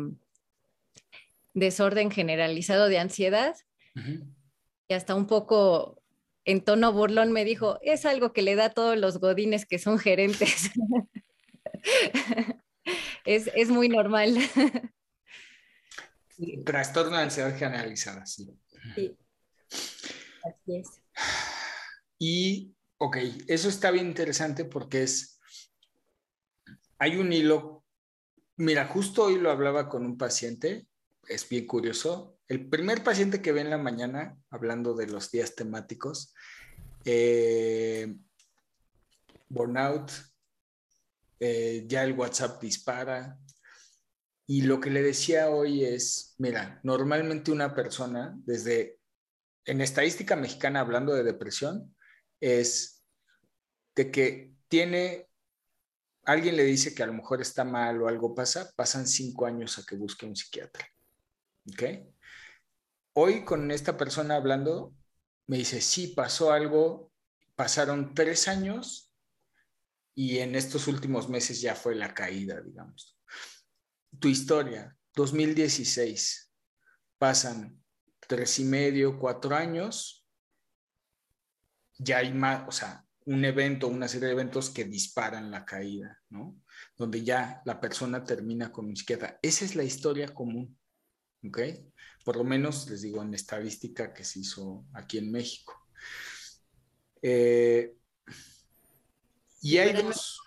desorden 1.52 2.10
generalizado 2.10 2.88
de 2.88 2.98
ansiedad 2.98 3.54
y 4.88 4.94
hasta 4.94 5.14
un 5.14 5.26
poco 5.26 6.02
en 6.44 6.64
tono 6.64 6.92
burlón 6.92 7.32
me 7.32 7.44
dijo, 7.44 7.78
es 7.82 8.06
algo 8.06 8.32
que 8.32 8.42
le 8.42 8.54
da 8.54 8.66
a 8.66 8.70
todos 8.70 8.96
los 8.96 9.18
godines 9.18 9.66
que 9.66 9.78
son 9.78 9.98
gerentes. 9.98 10.70
es, 13.26 13.50
es, 13.54 13.68
muy 13.68 13.90
normal. 13.90 14.38
Trastorno 16.64 17.16
de 17.16 17.24
ansiedad 17.24 17.58
generalizada, 17.58 18.24
sí. 18.24 18.48
Sí. 18.94 19.18
Así 20.42 20.76
es. 20.76 20.88
Y, 22.18 22.74
ok, 22.96 23.18
eso 23.46 23.68
está 23.68 23.90
bien 23.90 24.06
interesante 24.06 24.64
porque 24.64 25.02
es, 25.02 25.37
hay 26.98 27.16
un 27.16 27.32
hilo, 27.32 27.84
mira, 28.56 28.86
justo 28.86 29.24
hoy 29.24 29.38
lo 29.38 29.50
hablaba 29.50 29.88
con 29.88 30.04
un 30.04 30.18
paciente, 30.18 30.86
es 31.28 31.48
bien 31.48 31.66
curioso, 31.66 32.38
el 32.48 32.68
primer 32.68 33.04
paciente 33.04 33.42
que 33.42 33.52
ve 33.52 33.60
en 33.60 33.70
la 33.70 33.78
mañana, 33.78 34.36
hablando 34.50 34.94
de 34.94 35.06
los 35.06 35.30
días 35.30 35.54
temáticos, 35.54 36.34
eh, 37.04 38.16
burnout, 39.48 40.10
eh, 41.40 41.84
ya 41.86 42.04
el 42.04 42.12
WhatsApp 42.12 42.60
dispara. 42.60 43.38
Y 44.46 44.62
lo 44.62 44.80
que 44.80 44.90
le 44.90 45.02
decía 45.02 45.50
hoy 45.50 45.84
es, 45.84 46.34
mira, 46.38 46.80
normalmente 46.82 47.52
una 47.52 47.74
persona, 47.74 48.34
desde 48.44 48.98
en 49.66 49.82
estadística 49.82 50.36
mexicana 50.36 50.80
hablando 50.80 51.14
de 51.14 51.22
depresión, 51.22 51.94
es 52.40 53.04
de 53.94 54.10
que 54.10 54.54
tiene, 54.68 55.27
alguien 56.28 56.58
le 56.58 56.64
dice 56.64 56.94
que 56.94 57.02
a 57.02 57.06
lo 57.06 57.14
mejor 57.14 57.40
está 57.40 57.64
mal 57.64 58.02
o 58.02 58.06
algo 58.06 58.34
pasa, 58.34 58.70
pasan 58.76 59.06
cinco 59.06 59.46
años 59.46 59.78
a 59.78 59.86
que 59.86 59.96
busque 59.96 60.26
un 60.26 60.36
psiquiatra. 60.36 60.86
¿Ok? 61.72 61.82
Hoy 63.14 63.46
con 63.46 63.70
esta 63.70 63.96
persona 63.96 64.36
hablando, 64.36 64.94
me 65.46 65.56
dice, 65.56 65.80
sí, 65.80 66.08
pasó 66.08 66.52
algo, 66.52 67.10
pasaron 67.56 68.12
tres 68.14 68.46
años 68.46 69.10
y 70.14 70.38
en 70.40 70.54
estos 70.54 70.86
últimos 70.86 71.30
meses 71.30 71.62
ya 71.62 71.74
fue 71.74 71.94
la 71.94 72.12
caída, 72.12 72.60
digamos. 72.60 73.18
Tu 74.20 74.28
historia, 74.28 74.94
2016, 75.14 76.52
pasan 77.16 77.82
tres 78.20 78.58
y 78.58 78.64
medio, 78.64 79.18
cuatro 79.18 79.56
años, 79.56 80.28
ya 81.96 82.18
hay 82.18 82.34
más, 82.34 82.68
o 82.68 82.70
sea, 82.70 83.07
un 83.28 83.44
evento, 83.44 83.88
una 83.88 84.08
serie 84.08 84.28
de 84.28 84.32
eventos 84.32 84.70
que 84.70 84.84
disparan 84.84 85.50
la 85.50 85.66
caída, 85.66 86.18
¿no? 86.30 86.58
Donde 86.96 87.22
ya 87.22 87.60
la 87.66 87.78
persona 87.78 88.24
termina 88.24 88.72
con 88.72 88.86
un 88.86 88.92
izquierda. 88.92 89.38
Esa 89.42 89.66
es 89.66 89.76
la 89.76 89.84
historia 89.84 90.32
común, 90.34 90.78
¿ok? 91.46 91.58
por 92.24 92.36
lo 92.36 92.44
menos 92.44 92.90
les 92.90 93.00
digo 93.00 93.22
en 93.22 93.32
estadística 93.32 94.12
que 94.12 94.22
se 94.22 94.40
hizo 94.40 94.84
aquí 94.92 95.16
en 95.16 95.30
México. 95.30 95.82
Eh, 97.22 97.94
y 99.62 99.78
hay 99.78 99.94
dos... 99.94 100.38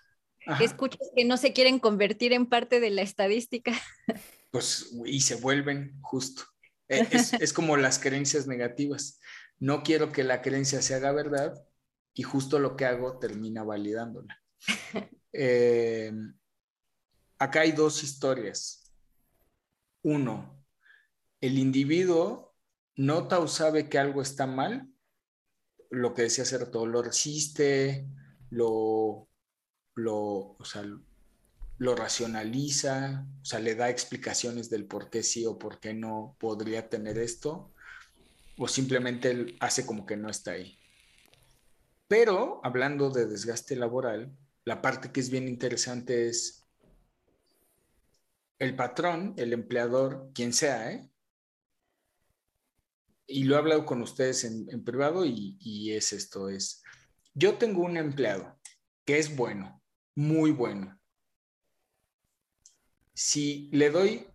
Escuchas 0.60 1.10
que 1.16 1.26
no 1.26 1.38
se 1.38 1.54
quieren 1.54 1.80
convertir 1.80 2.34
en 2.34 2.46
parte 2.46 2.80
de 2.80 2.90
la 2.92 3.02
estadística. 3.02 3.74
Pues, 4.52 4.92
y 5.06 5.22
se 5.22 5.36
vuelven 5.36 5.98
justo. 6.02 6.44
E, 6.90 7.08
es, 7.10 7.32
es, 7.32 7.54
como 7.54 7.78
las 7.78 8.00
creencias 8.00 8.48
negativas. 8.48 9.22
No 9.60 9.82
quiero 9.82 10.12
que 10.12 10.26
la 10.26 10.42
creencia 10.42 10.82
se 10.82 10.94
haga 10.94 11.14
verdad 11.14 11.54
y 12.14 12.24
justo 12.24 12.60
lo 12.60 12.76
que 12.76 12.86
hago 12.86 13.20
termina 13.20 13.64
validándola. 13.64 14.38
Eh, 15.34 16.12
acá 17.40 17.62
hay 17.62 17.72
dos 17.72 18.04
historias. 18.04 18.92
Uno, 20.04 20.62
el 21.40 21.58
individuo 21.58 22.54
nota 22.98 23.40
o 23.40 23.48
sabe 23.48 23.88
que 23.88 23.98
algo 23.98 24.22
está 24.22 24.46
mal, 24.46 24.90
lo 25.90 26.14
que 26.14 26.24
decía 26.24 26.44
hacer 26.44 26.70
todo, 26.70 26.86
lo 26.86 27.02
resiste, 27.02 28.08
lo, 28.50 29.30
lo, 29.96 30.58
lo 31.78 31.96
racionaliza, 31.96 33.26
o 33.42 33.46
sea, 33.46 33.60
le 33.60 33.76
da 33.76 33.90
explicaciones 33.90 34.70
del 34.70 34.86
por 34.86 35.10
qué 35.10 35.24
sí 35.24 35.46
o 35.46 35.58
por 35.58 35.80
qué 35.80 35.94
no 35.94 36.36
podría 36.40 36.90
tener 36.90 37.18
esto, 37.18 37.74
o 38.58 38.68
simplemente 38.68 39.56
hace 39.60 39.86
como 39.86 40.06
que 40.06 40.18
no 40.18 40.30
está 40.30 40.52
ahí. 40.52 40.81
Pero 42.12 42.60
hablando 42.62 43.10
de 43.10 43.26
desgaste 43.26 43.74
laboral, 43.78 44.38
la 44.66 44.82
parte 44.82 45.14
que 45.14 45.22
es 45.22 45.30
bien 45.30 45.48
interesante 45.48 46.28
es 46.28 46.68
el 48.60 48.76
patrón, 48.76 49.34
el 49.38 49.54
empleador, 49.54 50.30
quien 50.34 50.52
sea, 50.52 50.92
¿eh? 50.92 51.10
y 53.28 53.46
lo 53.46 53.56
he 53.56 53.60
hablado 53.60 53.86
con 53.86 54.02
ustedes 54.02 54.44
en, 54.44 54.84
privado 54.84 55.24
y, 55.24 55.94
es 55.94 56.12
esto, 56.12 56.50
es, 56.50 56.84
yo 57.34 57.58
tengo 57.58 57.82
un 57.82 57.96
empleado 57.96 58.60
que 59.06 59.18
es 59.18 59.34
bueno, 59.34 59.82
muy 60.14 60.52
bueno. 60.52 61.00
Si 63.14 63.70
le 63.72 63.90
doy 63.90 64.28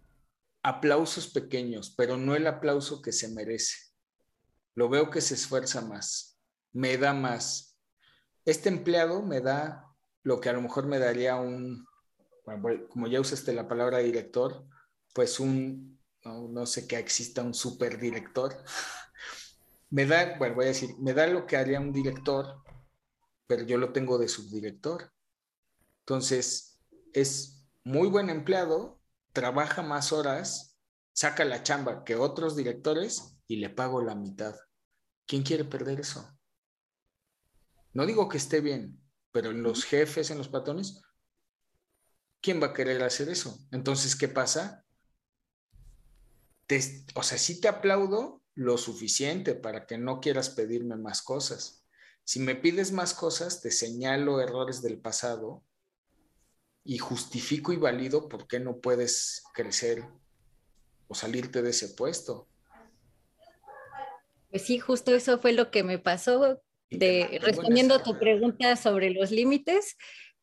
aplausos 0.63 1.29
pequeños, 1.29 1.91
pero 1.95 2.17
no 2.17 2.35
el 2.35 2.47
aplauso 2.47 3.03
que 3.03 3.13
se 3.13 3.29
merece, 3.29 3.77
lo 4.75 4.89
veo 4.89 5.11
que 5.11 5.21
se 5.21 5.35
esfuerza 5.35 5.83
más, 5.83 6.41
me 6.73 6.99
da 6.99 7.15
más. 7.15 7.66
Este 8.47 8.69
empleado 8.69 9.23
me 9.23 9.41
da 9.41 9.93
lo 10.23 10.41
que 10.41 10.49
a 10.49 10.53
lo 10.53 10.63
mejor 10.63 10.87
me 10.87 11.01
daría 11.01 11.37
un, 11.37 11.85
como 12.89 13.09
ya 13.09 13.21
usaste 13.21 13.53
la 13.53 13.67
palabra 13.67 13.99
director, 13.99 14.65
pues 15.13 15.41
un 15.41 15.99
no, 16.25 16.67
sé 16.67 16.87
que 16.87 16.97
exista 16.99 17.43
un 17.43 17.55
superdirector. 17.55 18.57
me 19.91 20.07
da, 20.07 20.39
bueno, 20.39 20.55
voy 20.55 20.67
a 20.67 20.69
decir, 20.69 20.91
me 20.99 21.13
da 21.13 21.27
lo 21.27 21.47
que 21.47 21.57
haría 21.57 21.81
un 21.81 21.93
director, 21.93 22.63
pero 23.47 23.65
yo 23.65 23.79
lo 23.79 23.93
tengo 23.93 24.17
de 24.19 24.29
subdirector. 24.29 25.13
Entonces, 26.01 26.79
es 27.13 27.65
muy 27.85 28.09
buen 28.09 28.31
empleado, 28.31 29.01
trabaja 29.33 29.83
más 29.83 30.13
horas, 30.13 30.79
saca 31.13 31.45
la 31.45 31.63
chamba 31.63 32.05
que 32.05 32.15
otros 32.15 32.57
directores 32.57 33.39
y 33.49 33.57
le 33.57 33.71
pago 33.71 34.03
la 34.03 34.15
mitad. 34.15 34.55
¿Quién 35.27 35.43
quiere 35.43 35.65
perder 35.65 36.01
eso? 36.01 36.36
No 37.97 38.05
digo 38.05 38.29
que 38.29 38.37
esté 38.37 38.61
bien, 38.61 39.01
pero 39.33 39.53
en 39.53 39.63
los 39.63 39.87
jefes, 39.87 40.31
en 40.31 40.37
los 40.37 40.49
patrones, 40.49 41.01
¿quién 42.43 42.61
va 42.61 42.67
a 42.67 42.73
querer 42.75 43.03
hacer 43.03 43.31
eso? 43.31 43.59
Entonces, 43.73 44.15
¿qué 44.15 44.29
pasa? 44.29 44.85
o 47.15 47.23
sea, 47.23 47.39
sí 47.39 47.59
te 47.59 47.69
aplaudo 47.69 48.43
lo 48.55 48.77
suficiente 48.77 49.55
para 49.55 49.87
que 49.87 49.97
no 49.97 50.21
quieras 50.21 50.51
pedirme 50.51 50.97
más 50.97 51.23
cosas. 51.23 51.87
Si 52.23 52.39
me 52.39 52.55
pides 52.55 52.93
más 52.93 53.15
cosas, 53.15 53.63
te 53.63 53.71
señalo 53.71 54.43
errores 54.43 54.83
del 54.83 55.01
pasado 55.01 55.65
y 56.85 56.99
justifico 56.99 57.73
y 57.73 57.77
valido 57.77 58.29
por 58.29 58.47
qué 58.47 58.61
no 58.61 58.79
puedes 58.79 59.43
crecer 59.55 60.05
o 61.09 61.15
salirte 61.15 61.63
de 61.63 61.71
ese 61.71 61.89
puesto. 61.89 62.47
Pues 64.51 64.67
sí, 64.67 64.81
justo 64.81 65.15
eso 65.15 65.39
fue 65.39 65.55
lo 65.55 65.71
que 65.71 65.83
me 65.83 65.99
pasó 65.99 66.61
de 66.91 67.39
respondiendo 67.43 67.95
a 67.95 68.03
tu 68.03 68.19
pregunta 68.19 68.77
sobre 68.77 69.11
los 69.11 69.31
límites, 69.31 69.97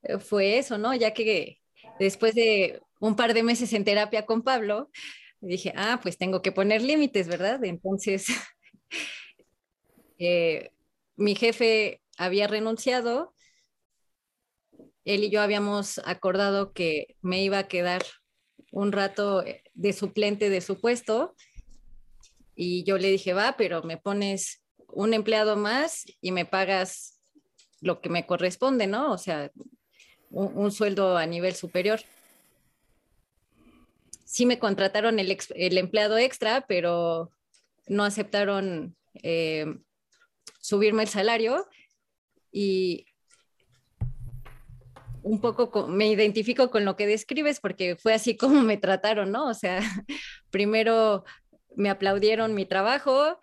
eh, 0.04 0.20
fue 0.20 0.58
eso, 0.58 0.78
¿no? 0.78 0.94
Ya 0.94 1.14
que 1.14 1.60
después 2.00 2.36
de 2.36 2.82
un 3.00 3.16
par 3.16 3.34
de 3.34 3.44
meses 3.44 3.74
en 3.74 3.86
terapia 3.86 4.26
con 4.26 4.44
Pablo, 4.44 4.90
dije, 5.42 5.74
ah, 5.76 6.00
pues 6.02 6.18
tengo 6.18 6.42
que 6.42 6.52
poner 6.52 6.82
límites, 6.82 7.28
¿verdad? 7.28 7.64
Entonces, 7.64 8.28
eh, 10.20 10.72
mi 11.16 11.36
jefe 11.36 12.02
había 12.18 12.48
renunciado, 12.48 13.34
él 15.06 15.26
y 15.26 15.30
yo 15.30 15.42
habíamos 15.42 16.00
acordado 16.06 16.72
que 16.72 17.18
me 17.22 17.44
iba 17.44 17.58
a 17.60 17.68
quedar 17.68 18.04
un 18.72 18.92
rato 18.92 19.44
de 19.74 19.94
suplente 19.94 20.50
de 20.50 20.62
su 20.62 20.80
puesto 20.80 21.36
y 22.56 22.84
yo 22.86 22.98
le 22.98 23.10
dije, 23.10 23.34
va, 23.34 23.56
pero 23.58 23.84
me 23.84 23.98
pones 23.98 24.63
un 24.96 25.14
empleado 25.14 25.56
más 25.56 26.06
y 26.22 26.32
me 26.32 26.46
pagas 26.46 27.20
lo 27.82 28.02
que 28.02 28.10
me 28.10 28.26
corresponde, 28.26 28.88
¿no? 28.88 29.12
O 29.12 29.18
sea, 29.18 29.52
un, 30.30 30.72
sueldo 30.72 31.18
a 31.18 31.26
nivel 31.26 31.54
superior. 31.54 32.00
Sí 34.26 34.46
me 34.46 34.58
contrataron 34.58 35.20
el, 35.20 35.78
empleado 35.78 36.18
extra, 36.18 36.66
pero 36.68 37.32
no 37.88 38.04
aceptaron 38.04 38.96
eh, 39.22 39.66
subirme 40.60 41.04
el 41.04 41.10
salario 41.10 41.68
y 42.52 43.06
un 45.24 45.40
poco 45.40 45.88
me 45.88 46.08
identifico 46.10 46.70
con 46.70 46.86
lo 46.86 46.96
que 46.96 47.08
describes 47.08 47.60
porque 47.60 47.96
fue 47.96 48.14
así 48.14 48.38
como 48.38 48.62
me 48.62 48.78
trataron, 48.78 49.32
¿no? 49.32 49.48
O 49.48 49.54
sea, 49.54 49.80
primero 50.52 51.26
me 51.76 51.90
aplaudieron 51.90 52.54
mi 52.54 52.66
trabajo, 52.66 53.40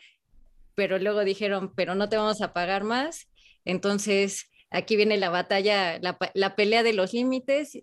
pero 0.74 0.98
luego 0.98 1.24
dijeron, 1.24 1.72
pero 1.74 1.94
no 1.94 2.08
te 2.08 2.16
vamos 2.16 2.40
a 2.42 2.52
pagar 2.52 2.84
más. 2.84 3.28
Entonces, 3.64 4.50
aquí 4.70 4.96
viene 4.96 5.16
la 5.16 5.30
batalla, 5.30 5.98
la, 5.98 6.56
pelea 6.56 6.82
de 6.82 6.92
los 6.92 7.12
límites. 7.12 7.78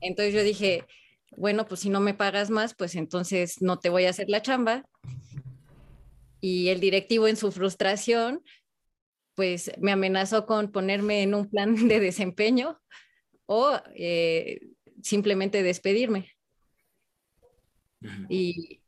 Entonces 0.00 0.34
yo 0.34 0.42
dije, 0.42 0.84
bueno, 1.36 1.66
pues 1.66 1.80
si 1.80 1.90
no 1.90 2.00
me 2.00 2.14
pagas 2.14 2.50
más, 2.50 2.74
pues 2.74 2.94
entonces 2.94 3.62
no 3.62 3.78
te 3.78 3.88
voy 3.88 4.04
a 4.04 4.10
hacer 4.10 4.28
la 4.28 4.42
chamba. 4.42 4.84
Y 6.40 6.68
el 6.68 6.80
directivo 6.80 7.26
en 7.28 7.36
su 7.36 7.50
frustración, 7.50 8.42
pues 9.34 9.72
me 9.78 9.92
amenazó 9.92 10.46
con 10.46 10.70
ponerme 10.70 11.22
en 11.22 11.34
un 11.34 11.48
plan 11.48 11.74
de 11.88 12.00
desempeño 12.00 12.80
o 13.46 13.80
eh, 13.94 14.60
simplemente 15.02 15.62
despedirme. 15.62 16.32
Y 18.28 18.80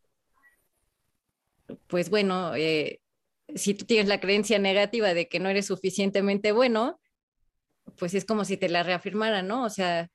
pues 1.89 2.11
bueno, 2.11 2.55
eh, 2.55 3.01
si 3.57 3.75
tú 3.75 3.85
tienes 3.85 4.09
la 4.09 4.21
creencia 4.21 4.59
negativa 4.59 5.15
de 5.15 5.29
que 5.29 5.41
no 5.41 5.49
eres 5.49 5.67
suficientemente 5.67 6.53
bueno, 6.53 7.01
pues 7.97 8.15
es 8.15 8.25
como 8.25 8.45
si 8.45 8.57
te 8.57 8.69
la 8.69 8.83
reafirmara, 8.83 9.43
¿no? 9.43 9.65
O 9.65 9.71
sea, 9.71 10.11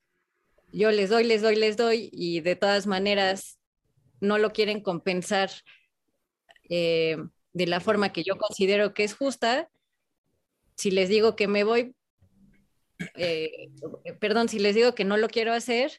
yo 0.72 0.92
les 0.92 1.10
doy, 1.10 1.24
les 1.24 1.42
doy, 1.42 1.56
les 1.56 1.78
doy 1.78 2.10
y 2.12 2.42
de 2.42 2.56
todas 2.56 2.88
maneras 2.88 3.60
no 4.20 4.38
lo 4.38 4.52
quieren 4.52 4.82
compensar 4.82 5.52
eh, 6.70 7.18
de 7.54 7.68
la 7.68 7.80
forma 7.80 8.12
que 8.12 8.24
yo 8.24 8.38
considero 8.38 8.94
que 8.94 9.04
es 9.04 9.14
justa. 9.14 9.70
Si 10.76 10.92
les 10.92 11.10
digo 11.10 11.36
que 11.36 11.48
me 11.48 11.64
voy, 11.64 11.96
eh, 13.16 13.70
perdón, 14.20 14.50
si 14.50 14.60
les 14.60 14.76
digo 14.76 14.96
que 14.96 15.06
no 15.06 15.18
lo 15.18 15.28
quiero 15.30 15.54
hacer, 15.54 15.92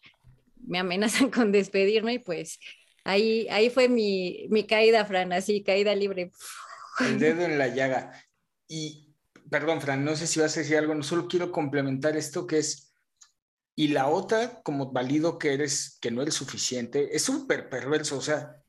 me 0.57 0.79
amenazan 0.79 1.31
con 1.31 1.53
despedirme 1.53 2.15
y 2.15 2.19
pues 2.19 2.59
ahí, 3.05 3.47
ahí 3.51 3.71
fue 3.71 3.89
mi, 3.89 4.47
mi 4.51 4.67
caída, 4.67 5.05
Fran, 5.05 5.33
así, 5.33 5.63
caída 5.63 5.95
libre. 5.95 6.31
El 7.01 7.19
dedo 7.19 7.43
en 7.43 7.59
la 7.59 7.69
llaga. 7.69 8.13
Y, 8.69 9.15
perdón, 9.51 9.81
Fran, 9.81 10.05
no 10.05 10.17
sé 10.17 10.27
si 10.27 10.41
vas 10.41 10.57
a 10.57 10.61
decir 10.61 10.77
algo, 10.77 10.95
no 10.95 11.03
solo 11.03 11.29
quiero 11.29 11.53
complementar 11.53 12.17
esto 12.17 12.47
que 12.47 12.59
es, 12.59 12.95
y 13.75 13.89
la 13.89 14.09
otra, 14.09 14.63
como 14.63 14.91
valido 14.91 15.39
que 15.39 15.53
eres, 15.53 15.99
que 16.01 16.11
no 16.11 16.23
eres 16.23 16.35
suficiente, 16.35 17.15
es 17.15 17.23
súper 17.23 17.69
perverso, 17.69 18.17
o 18.17 18.23
sea, 18.23 18.63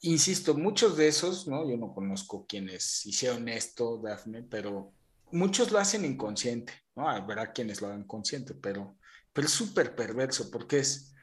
insisto, 0.00 0.54
muchos 0.54 0.96
de 0.96 1.06
esos, 1.06 1.46
¿no? 1.46 1.68
Yo 1.68 1.76
no 1.76 1.94
conozco 1.94 2.44
quienes 2.46 3.06
hicieron 3.06 3.48
esto, 3.48 3.98
Dafne, 3.98 4.42
pero 4.42 4.92
muchos 5.30 5.70
lo 5.70 5.78
hacen 5.78 6.04
inconsciente, 6.04 6.72
¿no? 6.96 7.08
Habrá 7.08 7.52
quienes 7.52 7.80
lo 7.80 7.88
hagan 7.88 8.04
consciente, 8.04 8.54
pero, 8.54 8.98
pero 9.32 9.46
es 9.46 9.52
súper 9.52 9.94
perverso 9.94 10.50
porque 10.50 10.80
es, 10.80 11.14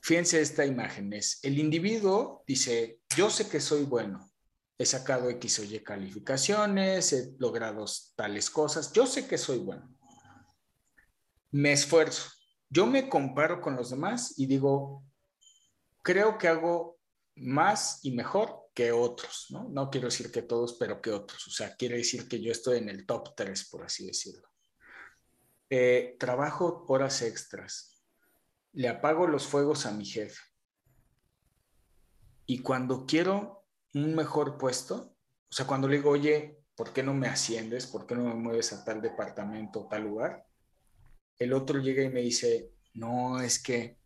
fíjense 0.00 0.40
esta 0.40 0.66
imagen, 0.66 1.12
es 1.12 1.38
el 1.44 1.58
individuo 1.58 2.42
dice, 2.46 3.00
yo 3.16 3.30
sé 3.30 3.48
que 3.48 3.60
soy 3.60 3.84
bueno, 3.84 4.30
he 4.78 4.86
sacado 4.86 5.30
X 5.30 5.60
o 5.60 5.64
Y 5.64 5.80
calificaciones, 5.80 7.12
he 7.12 7.34
logrado 7.38 7.84
tales 8.16 8.50
cosas, 8.50 8.92
yo 8.92 9.06
sé 9.06 9.26
que 9.26 9.38
soy 9.38 9.58
bueno. 9.58 9.88
Me 11.50 11.72
esfuerzo, 11.72 12.30
yo 12.68 12.86
me 12.86 13.08
comparo 13.08 13.60
con 13.60 13.76
los 13.76 13.90
demás 13.90 14.38
y 14.38 14.46
digo, 14.46 15.04
creo 16.02 16.38
que 16.38 16.48
hago 16.48 16.98
más 17.36 18.00
y 18.02 18.12
mejor 18.12 18.64
que 18.74 18.90
otros, 18.90 19.46
¿no? 19.50 19.88
Quiero 19.90 20.08
decir 20.08 20.32
que 20.32 20.42
todos, 20.42 20.74
pero 20.74 21.00
que 21.00 21.12
otros. 21.12 21.46
O 21.46 21.50
sea, 21.50 21.76
quiere 21.76 21.96
decir 21.96 22.28
que 22.28 22.40
yo 22.40 22.50
estoy 22.50 22.78
en 22.78 22.88
el 22.88 23.06
top 23.06 23.34
3, 23.36 23.68
por 23.70 23.84
así 23.84 24.06
decirlo. 24.06 24.48
Eh, 25.70 26.16
trabajo 26.18 26.84
horas 26.88 27.22
extras. 27.22 28.02
Le 28.72 28.88
apago 28.88 29.28
los 29.28 29.46
fuegos 29.46 29.86
a 29.86 29.92
mi 29.92 30.04
jefe. 30.04 30.40
Y 32.46 32.58
cuando 32.58 33.06
quiero 33.06 33.63
un 33.94 34.14
mejor 34.14 34.58
puesto, 34.58 35.14
o 35.48 35.56
sea, 35.56 35.66
cuando 35.66 35.88
le 35.88 35.96
digo, 35.96 36.10
oye, 36.10 36.58
¿por 36.74 36.92
qué 36.92 37.02
no 37.02 37.14
me 37.14 37.28
asciendes? 37.28 37.86
¿Por 37.86 38.06
qué 38.06 38.14
no 38.16 38.24
me 38.24 38.34
mueves 38.34 38.72
a 38.72 38.84
tal 38.84 39.00
departamento, 39.00 39.86
tal 39.88 40.02
lugar? 40.02 40.46
El 41.38 41.52
otro 41.52 41.80
llega 41.80 42.02
y 42.02 42.10
me 42.10 42.22
dice, 42.22 42.72
no, 42.94 43.40
es 43.40 43.62
que 43.62 43.98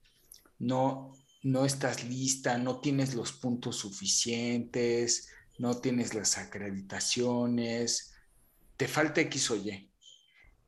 no, 0.59 1.14
no 1.43 1.64
estás 1.64 2.05
lista, 2.05 2.59
no 2.59 2.80
tienes 2.80 3.14
los 3.14 3.32
puntos 3.32 3.76
suficientes, 3.76 5.30
no 5.59 5.78
tienes 5.78 6.14
las 6.14 6.36
acreditaciones, 6.36 8.14
te 8.76 8.89
falta 8.89 9.22
X 9.22 9.51
o 9.51 9.57
Y. 9.57 9.91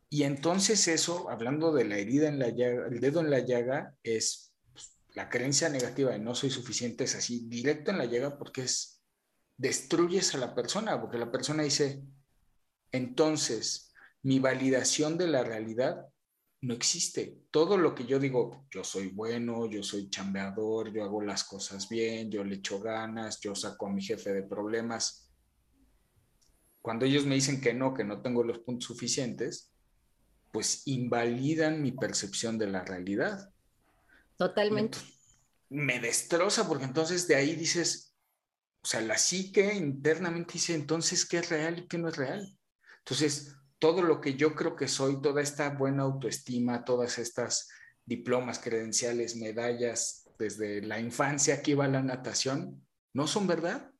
Y 0.09 0.23
entonces 0.25 0.89
eso, 0.89 1.31
hablando 1.31 1.73
de 1.73 1.85
la 1.85 1.99
herida 1.99 2.29
en 2.29 2.39
la 2.39 2.49
llaga, 2.49 2.89
el 2.89 3.01
dedo 3.01 3.21
en 3.21 3.31
la 3.31 3.41
llaga, 3.41 3.95
es 4.03 4.55
pues, 4.73 4.97
la 5.15 5.29
creencia 5.29 5.69
negativa 5.69 6.11
de 6.11 6.19
no 6.19 6.35
soy 6.35 6.51
suficiente, 6.51 7.05
es 7.05 7.15
así, 7.15 7.47
directo 7.49 7.91
en 7.91 7.99
la 7.99 8.07
llaga 8.07 8.37
porque 8.39 8.63
es 8.63 9.00
destruyes 9.61 10.35
a 10.35 10.39
la 10.39 10.55
persona, 10.55 10.99
porque 10.99 11.19
la 11.19 11.31
persona 11.31 11.63
dice, 11.63 12.03
entonces, 12.93 13.93
mi 14.23 14.39
validación 14.39 15.19
de 15.19 15.29
la 15.29 15.45
realidad 15.45 16.07
no 16.63 16.73
existe. 16.73 17.43
Todo 17.51 17.77
lo 17.77 17.95
que 17.95 18.07
yo 18.07 18.19
digo, 18.19 18.67
yo 18.71 18.83
soy 18.85 19.09
bueno, 19.09 19.69
yo 19.69 19.83
soy 19.83 20.09
chambeador, 20.09 20.91
yo 20.95 21.05
hago 21.05 21.21
las 21.21 21.45
cosas 21.45 21.91
bien, 21.91 22.31
yo 22.31 22.43
le 22.43 22.57
echo 22.57 22.81
ganas, 22.81 23.39
yo 23.41 23.55
saco 23.55 23.87
a 23.87 23.91
mi 23.91 24.03
jefe 24.03 24.33
de 24.33 24.45
problemas. 24.45 25.31
Cuando 26.81 27.05
ellos 27.05 27.27
me 27.27 27.35
dicen 27.35 27.61
que 27.61 27.75
no, 27.75 27.93
que 27.93 28.05
no 28.05 28.23
tengo 28.23 28.43
los 28.43 28.61
puntos 28.61 28.87
suficientes, 28.87 29.75
pues 30.53 30.87
invalidan 30.87 31.83
mi 31.83 31.93
percepción 31.93 32.57
de 32.57 32.67
la 32.67 32.83
realidad. 32.83 33.53
Totalmente. 34.39 34.97
me 35.69 36.01
destroza 36.01 36.67
porque 36.67 36.85
entonces 36.85 37.29
de 37.29 37.37
ahí 37.37 37.55
dices, 37.55 38.10
o 38.83 38.87
sea, 38.87 39.01
la 39.03 39.19
psique 39.19 39.75
internamente 39.75 40.55
dice 40.55 40.75
entonces 40.75 41.27
qué 41.27 41.39
es 41.39 41.51
real 41.51 41.79
y 41.79 41.87
qué 41.87 41.99
no 41.99 42.09
es 42.09 42.17
real. 42.17 42.59
Entonces, 42.99 43.57
todo 43.79 44.03
lo 44.03 44.21
que 44.21 44.35
yo 44.35 44.55
creo 44.55 44.77
que 44.77 44.89
soy, 44.89 45.21
toda 45.21 45.43
esta 45.43 45.71
buena 45.71 46.03
autoestima, 46.05 46.85
todas 46.85 47.19
estas 47.19 47.69
diplomas, 48.05 48.59
credenciales, 48.59 49.37
medallas 49.37 50.29
desde 50.39 50.83
la 50.83 50.99
infancia 50.99 51.63
que 51.63 51.73
iba 51.73 51.85
a 51.85 51.89
la 51.89 52.03
natación, 52.03 52.87
no 53.13 53.27
son 53.27 53.47
verdad. 53.47 53.91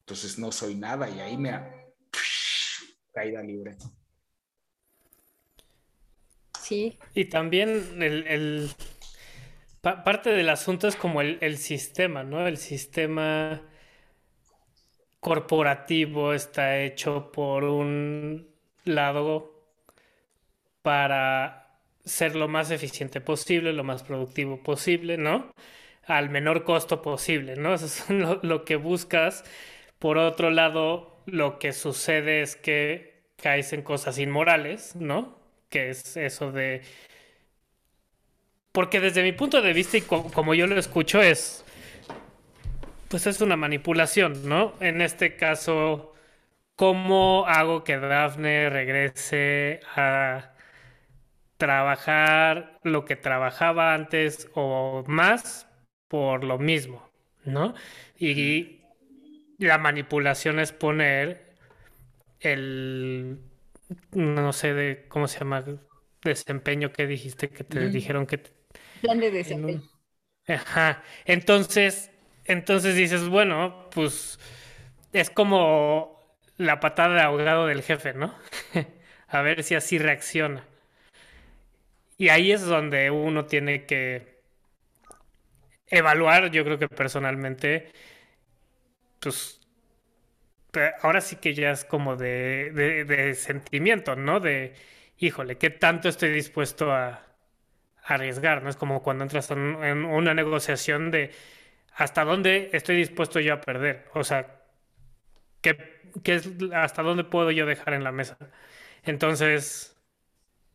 Entonces 0.00 0.38
no 0.38 0.52
soy 0.52 0.74
nada 0.74 1.08
y 1.08 1.20
ahí 1.20 1.36
me 1.38 1.50
ha 1.50 1.70
caída 3.12 3.42
libre. 3.42 3.76
Sí. 6.60 6.98
Y 7.14 7.24
también 7.26 8.02
el, 8.02 8.70
parte 9.80 10.30
del 10.30 10.48
asunto 10.48 10.88
es 10.88 10.96
como 10.96 11.20
el, 11.20 11.58
sistema, 11.58 12.22
¿no? 12.22 12.46
El 12.46 12.56
sistema 12.56 13.62
corporativo 15.20 16.32
está 16.32 16.78
hecho 16.78 17.30
por 17.32 17.64
un 17.64 18.48
lado 18.84 19.52
para 20.82 21.78
ser 22.04 22.36
lo 22.36 22.48
más 22.48 22.70
eficiente 22.70 23.20
posible, 23.20 23.72
lo 23.72 23.84
más 23.84 24.02
productivo 24.02 24.62
posible, 24.62 25.16
¿no? 25.18 25.52
Al 26.06 26.30
menor 26.30 26.64
costo 26.64 27.02
posible, 27.02 27.56
¿no? 27.56 27.74
Eso 27.74 27.86
es 27.86 28.10
lo, 28.10 28.40
lo 28.42 28.64
que 28.64 28.76
buscas. 28.76 29.44
Por 29.98 30.18
otro 30.18 30.50
lado, 30.50 31.22
lo 31.26 31.58
que 31.58 31.72
sucede 31.72 32.42
es 32.42 32.56
que 32.56 33.22
caes 33.36 33.72
en 33.72 33.82
cosas 33.82 34.18
inmorales, 34.18 34.96
¿no? 34.96 35.38
Que 35.68 35.90
es 35.90 36.16
eso 36.16 36.52
de... 36.52 36.82
Porque 38.72 39.00
desde 39.00 39.22
mi 39.22 39.32
punto 39.32 39.62
de 39.62 39.72
vista 39.72 39.96
y 39.96 40.02
como 40.02 40.54
yo 40.54 40.66
lo 40.66 40.78
escucho 40.78 41.20
es... 41.20 41.64
Pues 43.08 43.26
es 43.26 43.40
una 43.40 43.56
manipulación, 43.56 44.48
¿no? 44.48 44.74
En 44.78 45.02
este 45.02 45.34
caso, 45.34 46.14
¿cómo 46.76 47.44
hago 47.48 47.82
que 47.82 47.98
Daphne 47.98 48.70
regrese 48.70 49.80
a 49.96 50.54
trabajar 51.56 52.78
lo 52.84 53.04
que 53.04 53.16
trabajaba 53.16 53.94
antes 53.94 54.48
o 54.54 55.04
más 55.06 55.68
por 56.08 56.44
lo 56.44 56.58
mismo, 56.58 57.10
¿no? 57.44 57.74
Y 58.18 58.80
la 59.58 59.76
manipulación 59.78 60.58
es 60.58 60.72
poner 60.72 61.54
el, 62.40 63.40
no 64.12 64.52
sé 64.52 64.72
de 64.72 65.06
cómo 65.08 65.28
se 65.28 65.40
llama, 65.40 65.64
desempeño 66.22 66.92
que 66.92 67.06
dijiste 67.06 67.50
que 67.50 67.64
te 67.64 67.88
dijeron 67.88 68.26
que... 68.26 68.40
Plan 69.00 69.18
de 69.18 69.30
desempeño. 69.30 69.82
Ajá. 70.46 71.02
Entonces, 71.24 72.10
entonces 72.44 72.94
dices, 72.94 73.28
bueno, 73.28 73.88
pues 73.90 74.38
es 75.12 75.30
como 75.30 76.36
la 76.56 76.80
patada 76.80 77.14
de 77.14 77.22
ahogado 77.22 77.66
del 77.66 77.82
jefe, 77.82 78.12
¿no? 78.14 78.34
A 79.28 79.42
ver 79.42 79.62
si 79.62 79.74
así 79.74 79.98
reacciona. 79.98 80.66
Y 82.18 82.28
ahí 82.28 82.52
es 82.52 82.66
donde 82.66 83.10
uno 83.10 83.46
tiene 83.46 83.86
que 83.86 84.40
evaluar, 85.86 86.50
yo 86.50 86.64
creo 86.64 86.78
que 86.78 86.88
personalmente, 86.88 87.92
pues 89.20 89.60
ahora 91.02 91.20
sí 91.20 91.36
que 91.36 91.54
ya 91.54 91.70
es 91.70 91.84
como 91.84 92.16
de, 92.16 92.70
de, 93.06 93.34
sentimiento, 93.34 94.16
¿no? 94.16 94.40
De, 94.40 94.74
híjole, 95.18 95.58
¿qué 95.58 95.70
tanto 95.70 96.08
estoy 96.08 96.30
dispuesto 96.30 96.92
a, 96.92 97.29
arriesgar? 98.04 98.62
¿No? 98.62 98.70
Es 98.70 98.76
como 98.76 99.02
cuando 99.02 99.24
entras 99.24 99.50
en, 99.50 100.04
una 100.04 100.34
negociación 100.34 101.10
de 101.10 101.32
hasta 101.94 102.24
dónde 102.24 102.70
estoy 102.72 102.96
dispuesto 102.96 103.40
yo 103.40 103.54
a 103.54 103.60
perder. 103.60 104.06
O 104.14 104.24
sea, 104.24 104.62
¿qué, 105.60 105.76
qué 106.22 106.36
es, 106.36 106.48
hasta 106.74 107.02
dónde 107.02 107.24
puedo 107.24 107.50
yo 107.50 107.66
dejar 107.66 107.94
en 107.94 108.04
la 108.04 108.12
mesa? 108.12 108.38
Entonces, 109.04 109.96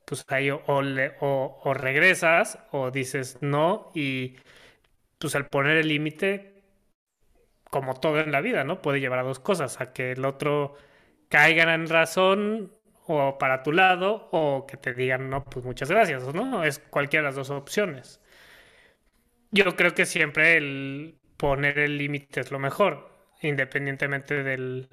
pues 0.05 0.25
ahí 0.29 0.51
o, 0.51 0.63
o, 0.67 1.61
o 1.63 1.73
regresas 1.73 2.59
o 2.71 2.91
dices 2.91 3.39
no 3.41 3.91
y 3.95 4.37
pues 5.19 5.35
al 5.35 5.47
poner 5.47 5.77
el 5.77 5.87
límite, 5.89 6.63
como 7.69 7.95
todo 7.99 8.19
en 8.19 8.31
la 8.31 8.41
vida, 8.41 8.63
¿no? 8.63 8.81
Puede 8.81 8.99
llevar 8.99 9.19
a 9.19 9.23
dos 9.23 9.39
cosas, 9.39 9.81
a 9.81 9.93
que 9.93 10.13
el 10.13 10.25
otro 10.25 10.75
caiga 11.29 11.73
en 11.73 11.89
razón 11.89 12.71
o 13.07 13.37
para 13.37 13.63
tu 13.63 13.71
lado 13.71 14.29
o 14.31 14.65
que 14.67 14.77
te 14.77 14.93
digan, 14.93 15.29
no, 15.29 15.43
pues 15.43 15.65
muchas 15.65 15.89
gracias, 15.89 16.23
¿no? 16.33 16.63
Es 16.63 16.79
cualquiera 16.79 17.23
de 17.23 17.29
las 17.29 17.35
dos 17.35 17.49
opciones. 17.49 18.19
Yo 19.51 19.75
creo 19.75 19.93
que 19.93 20.05
siempre 20.05 20.57
el 20.57 21.15
poner 21.37 21.79
el 21.79 21.97
límite 21.97 22.41
es 22.41 22.51
lo 22.51 22.59
mejor, 22.59 23.09
independientemente 23.41 24.43
del, 24.43 24.89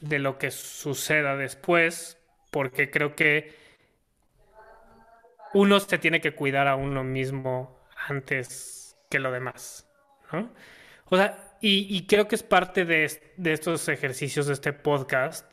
de 0.00 0.18
lo 0.18 0.38
que 0.38 0.50
suceda 0.50 1.36
después, 1.36 2.18
porque 2.50 2.90
creo 2.90 3.14
que 3.14 3.54
uno 5.52 5.80
se 5.80 5.98
tiene 5.98 6.20
que 6.20 6.32
cuidar 6.32 6.68
a 6.68 6.76
uno 6.76 7.04
mismo 7.04 7.78
antes 8.08 8.96
que 9.10 9.18
lo 9.18 9.30
demás, 9.32 9.86
¿no? 10.32 10.50
O 11.06 11.16
sea, 11.16 11.56
y, 11.60 12.06
creo 12.06 12.26
que 12.26 12.36
es 12.36 12.42
parte 12.42 12.86
de, 12.86 13.04
estos 13.04 13.88
ejercicios 13.88 14.46
de 14.46 14.54
este 14.54 14.72
podcast, 14.72 15.49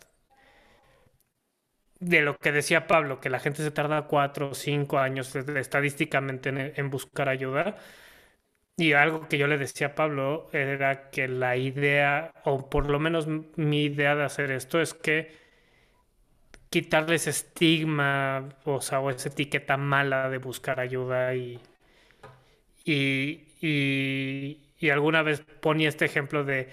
de 1.99 2.21
lo 2.21 2.37
que 2.37 2.51
decía 2.51 2.87
Pablo, 2.87 3.19
que 3.19 3.29
la 3.29 3.39
gente 3.39 3.63
se 3.63 3.71
tarda 3.71 4.07
cuatro 4.07 4.49
o 4.51 4.53
cinco 4.55 4.99
años 4.99 5.35
estadísticamente 5.35 6.49
en, 6.79 6.89
buscar 6.89 7.29
ayuda. 7.29 7.77
Y 8.77 8.93
algo 8.93 9.27
que 9.27 9.37
yo 9.39 9.47
le 9.47 9.57
decía 9.57 9.87
a 9.87 9.95
Pablo 9.95 10.49
era 10.53 11.09
que 11.09 11.27
la 11.27 11.57
idea, 11.57 12.31
o 12.45 12.69
por 12.69 12.89
lo 12.89 12.99
menos 12.99 13.27
mi 13.27 13.85
idea 13.85 14.15
de 14.15 14.23
hacer 14.23 14.51
esto, 14.51 14.79
es 14.81 14.93
que 14.93 15.31
quitarle 16.69 17.15
ese 17.15 17.31
estigma, 17.31 18.49
o 18.65 18.79
esa 18.79 19.29
etiqueta 19.29 19.77
mala 19.77 20.29
de 20.29 20.37
buscar 20.37 20.79
ayuda 20.79 21.33
y, 21.35 21.59
y, 22.85 23.47
y, 24.79 24.89
alguna 24.89 25.21
vez 25.23 25.41
ponía 25.61 25.89
este 25.89 26.05
ejemplo 26.05 26.43
de, 26.43 26.69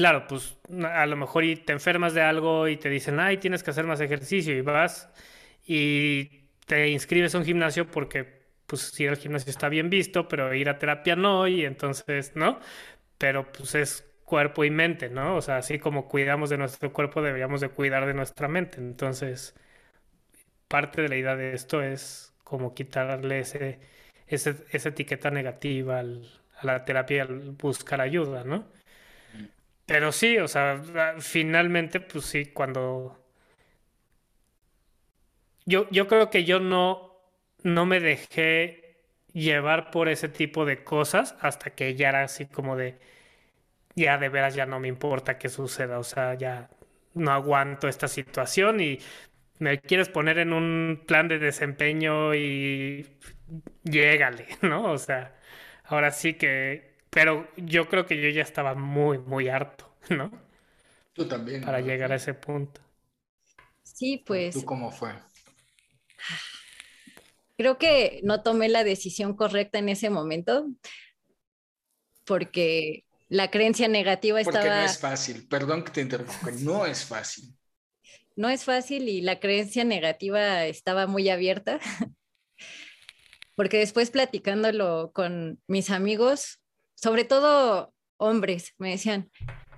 claro, 0.00 0.26
pues 0.26 0.56
a 0.82 1.04
lo 1.04 1.14
mejor 1.14 1.44
y 1.44 1.56
te 1.56 1.74
enfermas 1.74 2.14
de 2.14 2.22
algo 2.22 2.68
y 2.68 2.78
te 2.78 2.88
dicen, 2.88 3.20
ay, 3.20 3.36
tienes 3.36 3.62
que 3.62 3.70
hacer 3.70 3.84
más 3.84 4.00
ejercicio 4.00 4.56
y 4.56 4.62
vas 4.62 5.10
y 5.66 6.46
te 6.64 6.88
inscribes 6.88 7.34
a 7.34 7.38
un 7.38 7.44
gimnasio 7.44 7.86
porque 7.90 8.48
pues 8.66 8.98
ir 8.98 9.10
al 9.10 9.18
gimnasio 9.18 9.50
está 9.50 9.68
bien 9.68 9.90
visto, 9.90 10.26
pero 10.26 10.54
ir 10.54 10.70
a 10.70 10.78
terapia 10.78 11.16
no, 11.16 11.46
y 11.46 11.66
entonces, 11.66 12.32
¿no? 12.34 12.60
Pero 13.18 13.52
pues 13.52 13.74
es 13.74 14.06
cuerpo 14.24 14.64
y 14.64 14.70
mente, 14.70 15.10
¿no? 15.10 15.36
O 15.36 15.42
sea, 15.42 15.58
así 15.58 15.78
como 15.78 16.08
cuidamos 16.08 16.48
de 16.48 16.56
nuestro 16.56 16.94
cuerpo, 16.94 17.20
deberíamos 17.20 17.60
de 17.60 17.68
cuidar 17.68 18.06
de 18.06 18.14
nuestra 18.14 18.48
mente. 18.48 18.78
Entonces, 18.78 19.54
parte 20.68 21.02
de 21.02 21.08
la 21.08 21.16
idea 21.16 21.36
de 21.36 21.54
esto 21.54 21.82
es 21.82 22.32
como 22.44 22.74
quitarle 22.74 23.40
ese 23.40 23.80
esa 24.26 24.88
etiqueta 24.88 25.30
negativa 25.30 26.00
a 26.00 26.04
la 26.64 26.84
terapia 26.84 27.22
al 27.24 27.50
buscar 27.52 28.00
ayuda, 28.00 28.44
¿no? 28.44 28.66
Pero 29.90 30.12
sí, 30.12 30.38
o 30.38 30.48
sea, 30.48 30.82
finalmente, 31.20 32.00
pues 32.00 32.24
sí, 32.26 32.46
cuando... 32.46 33.18
Yo, 35.66 35.88
yo 35.90 36.08
creo 36.08 36.30
que 36.30 36.44
yo 36.44 36.60
no, 36.60 37.12
no 37.62 37.86
me 37.86 38.00
dejé 38.00 38.96
llevar 39.32 39.90
por 39.90 40.08
ese 40.08 40.28
tipo 40.28 40.64
de 40.64 40.82
cosas 40.84 41.36
hasta 41.40 41.70
que 41.74 41.94
ya 41.94 42.08
era 42.08 42.22
así 42.24 42.46
como 42.46 42.76
de, 42.76 42.98
ya 43.96 44.18
de 44.18 44.28
veras 44.28 44.54
ya 44.54 44.66
no 44.66 44.80
me 44.80 44.88
importa 44.88 45.38
qué 45.38 45.48
suceda, 45.48 45.98
o 45.98 46.04
sea, 46.04 46.34
ya 46.34 46.70
no 47.14 47.32
aguanto 47.32 47.88
esta 47.88 48.08
situación 48.08 48.80
y 48.80 49.00
me 49.58 49.80
quieres 49.80 50.08
poner 50.10 50.38
en 50.38 50.52
un 50.52 51.04
plan 51.06 51.28
de 51.28 51.38
desempeño 51.38 52.34
y 52.34 53.06
llégale, 53.84 54.46
¿no? 54.62 54.92
O 54.92 54.98
sea, 54.98 55.36
ahora 55.84 56.10
sí 56.12 56.34
que, 56.34 56.89
pero 57.10 57.48
yo 57.56 57.88
creo 57.88 58.06
que 58.06 58.20
yo 58.20 58.28
ya 58.30 58.42
estaba 58.42 58.74
muy, 58.74 59.18
muy 59.18 59.48
harto, 59.48 59.92
¿no? 60.08 60.30
Tú 61.12 61.26
también. 61.26 61.62
Para 61.62 61.80
llegar 61.80 62.12
a 62.12 62.16
ese 62.16 62.34
punto. 62.34 62.80
Sí, 63.82 64.22
pues. 64.24 64.54
¿Tú 64.54 64.64
cómo 64.64 64.90
fue? 64.90 65.12
Creo 67.56 67.76
que 67.76 68.20
no 68.22 68.42
tomé 68.42 68.68
la 68.68 68.84
decisión 68.84 69.36
correcta 69.36 69.78
en 69.78 69.90
ese 69.90 70.08
momento 70.08 70.66
porque 72.24 73.04
la 73.28 73.50
creencia 73.50 73.88
negativa 73.88 74.40
estaba... 74.40 74.60
Porque 74.60 74.70
no 74.70 74.84
es 74.84 74.98
fácil, 74.98 75.46
perdón 75.46 75.84
que 75.84 75.92
te 75.92 76.00
interrumpa, 76.00 76.50
no 76.60 76.86
es 76.86 77.04
fácil. 77.04 77.54
No 78.36 78.48
es 78.48 78.64
fácil 78.64 79.08
y 79.08 79.20
la 79.20 79.40
creencia 79.40 79.84
negativa 79.84 80.64
estaba 80.64 81.06
muy 81.06 81.28
abierta 81.28 81.80
porque 83.56 83.78
después 83.78 84.10
platicándolo 84.10 85.10
con 85.12 85.60
mis 85.66 85.90
amigos, 85.90 86.59
sobre 87.00 87.24
todo 87.24 87.94
hombres, 88.18 88.74
me 88.78 88.90
decían, 88.90 89.30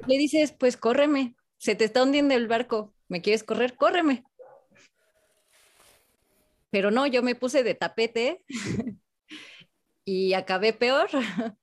le 0.07 0.19
dices, 0.19 0.53
pues 0.53 0.77
córreme, 0.77 1.37
se 1.57 1.77
te 1.77 1.85
está 1.85 2.03
hundiendo 2.03 2.35
el 2.35 2.49
barco, 2.49 2.93
¿me 3.09 3.23
quieres 3.23 3.45
correr? 3.45 3.77
Córreme. 3.77 4.25
Pero 6.71 6.91
no, 6.91 7.07
yo 7.07 7.23
me 7.23 7.35
puse 7.35 7.63
de 7.63 7.75
tapete 7.75 8.45
y 10.05 10.33
acabé 10.33 10.73
peor. 10.73 11.09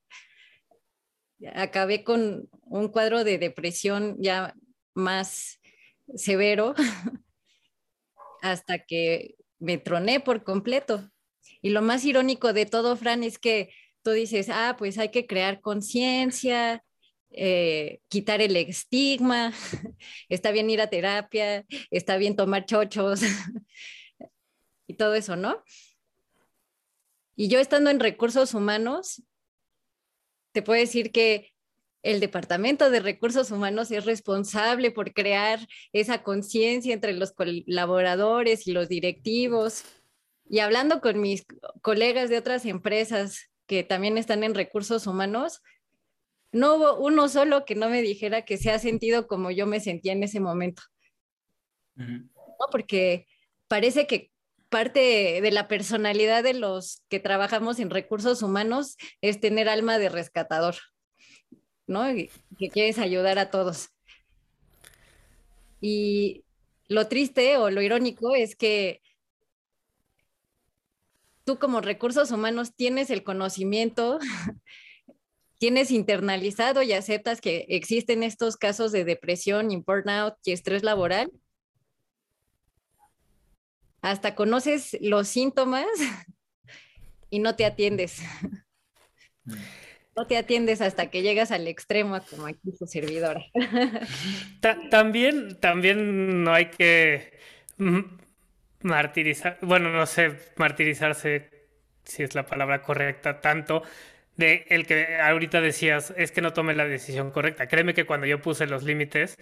acabé 1.55 2.03
con 2.03 2.49
un 2.61 2.87
cuadro 2.89 3.23
de 3.23 3.37
depresión 3.37 4.17
ya 4.19 4.55
más 4.93 5.59
severo 6.15 6.75
hasta 8.41 8.79
que 8.79 9.35
me 9.59 9.77
troné 9.77 10.19
por 10.19 10.43
completo. 10.43 11.09
Y 11.61 11.71
lo 11.71 11.81
más 11.81 12.05
irónico 12.05 12.53
de 12.53 12.65
todo, 12.65 12.95
Fran, 12.95 13.23
es 13.23 13.37
que 13.37 13.71
tú 14.03 14.11
dices, 14.11 14.49
ah, 14.49 14.75
pues 14.77 14.97
hay 14.97 15.09
que 15.09 15.27
crear 15.27 15.61
conciencia, 15.61 16.83
eh, 17.31 17.99
quitar 18.07 18.41
el 18.41 18.55
estigma, 18.55 19.53
está 20.29 20.51
bien 20.51 20.69
ir 20.69 20.81
a 20.81 20.89
terapia, 20.89 21.65
está 21.91 22.17
bien 22.17 22.35
tomar 22.35 22.65
chochos 22.65 23.21
y 24.87 24.95
todo 24.95 25.15
eso, 25.15 25.35
¿no? 25.35 25.63
Y 27.35 27.47
yo 27.47 27.59
estando 27.59 27.89
en 27.89 27.99
recursos 27.99 28.53
humanos, 28.53 29.23
te 30.51 30.61
puedo 30.61 30.79
decir 30.79 31.11
que 31.11 31.53
el 32.01 32.19
Departamento 32.19 32.89
de 32.89 33.01
Recursos 33.01 33.51
Humanos 33.51 33.91
es 33.91 34.05
responsable 34.05 34.91
por 34.91 35.13
crear 35.13 35.59
esa 35.91 36.23
conciencia 36.23 36.93
entre 36.93 37.13
los 37.13 37.33
colaboradores 37.33 38.67
y 38.67 38.71
los 38.71 38.87
directivos 38.87 39.83
y 40.49 40.59
hablando 40.59 41.01
con 41.01 41.19
mis 41.19 41.45
colegas 41.81 42.29
de 42.29 42.37
otras 42.37 42.65
empresas 42.65 43.48
que 43.69 43.83
también 43.83 44.17
están 44.17 44.43
en 44.43 44.55
recursos 44.55 45.05
humanos, 45.05 45.61
no 46.51 46.73
hubo 46.73 46.97
uno 46.97 47.29
solo 47.29 47.65
que 47.65 47.75
no 47.75 47.87
me 47.87 48.01
dijera 48.01 48.43
que 48.43 48.57
se 48.57 48.71
ha 48.71 48.79
sentido 48.79 49.27
como 49.27 49.51
yo 49.51 49.67
me 49.67 49.79
sentía 49.79 50.11
en 50.11 50.23
ese 50.23 50.39
momento. 50.39 50.81
Porque 52.71 53.27
parece 53.67 54.07
que 54.07 54.31
parte 54.69 55.39
de 55.39 55.51
la 55.51 55.67
personalidad 55.67 56.41
de 56.41 56.55
los 56.55 57.03
que 57.09 57.19
trabajamos 57.19 57.79
en 57.79 57.91
recursos 57.91 58.41
humanos 58.41 58.97
es 59.21 59.39
tener 59.39 59.69
alma 59.69 59.99
de 59.99 60.09
rescatador, 60.09 60.75
¿no? 61.85 62.09
Y 62.11 62.31
que 62.57 62.69
quieres 62.69 62.97
ayudar 62.97 63.37
a 63.37 63.51
todos. 63.51 63.89
Y 65.79 66.43
lo 66.87 67.07
triste 67.07 67.57
o 67.57 67.69
lo 67.69 67.83
irónico 67.83 68.33
es 68.33 68.55
que 68.55 69.03
tú 71.49 71.57
como 71.57 71.81
recursos 71.81 72.29
humanos 72.29 72.75
tienes 72.75 73.09
el 73.09 73.23
conocimiento, 73.23 74.19
tienes 75.57 75.89
internalizado 75.89 76.83
y 76.83 76.93
aceptas 76.93 77.41
que 77.41 77.65
existen 77.69 78.21
estos 78.21 78.55
casos 78.55 78.91
de 78.91 79.03
depresión 79.03 79.71
y 79.71 79.77
burnout 79.77 80.35
y 80.45 80.51
estrés 80.51 80.83
laboral, 80.83 81.31
hasta 84.03 84.35
conoces 84.35 84.95
los 85.01 85.27
síntomas 85.27 85.87
y 87.31 87.39
no 87.39 87.55
te 87.55 87.65
atiendes. 87.65 88.21
Mm. 89.45 89.55
No 90.15 90.27
te 90.27 90.37
atiendes 90.37 90.81
hasta 90.81 91.09
que 91.09 91.23
llegas 91.23 91.49
al 91.49 91.67
extremo, 91.67 92.19
como 92.29 92.45
aquí 92.45 92.73
su 92.77 92.85
servidora. 92.85 93.43
también, 94.91 95.59
también 95.59 96.43
no 96.43 96.53
hay 96.53 96.69
que 96.69 97.39
martirizar, 98.81 99.57
bueno, 99.61 99.91
no 99.91 100.05
sé, 100.05 100.37
martirizarse 100.57 101.49
si 102.03 102.23
es 102.23 102.35
la 102.35 102.45
palabra 102.45 102.81
correcta, 102.81 103.41
tanto 103.41 103.83
de 104.35 104.65
el 104.69 104.87
que 104.87 105.17
ahorita 105.21 105.61
decías, 105.61 106.13
es 106.17 106.31
que 106.31 106.41
no 106.41 106.53
tome 106.53 106.73
la 106.75 106.85
decisión 106.85 107.31
correcta. 107.31 107.67
Créeme 107.67 107.93
que 107.93 108.05
cuando 108.05 108.25
yo 108.27 108.41
puse 108.41 108.67
los 108.67 108.83
límites, 108.83 109.37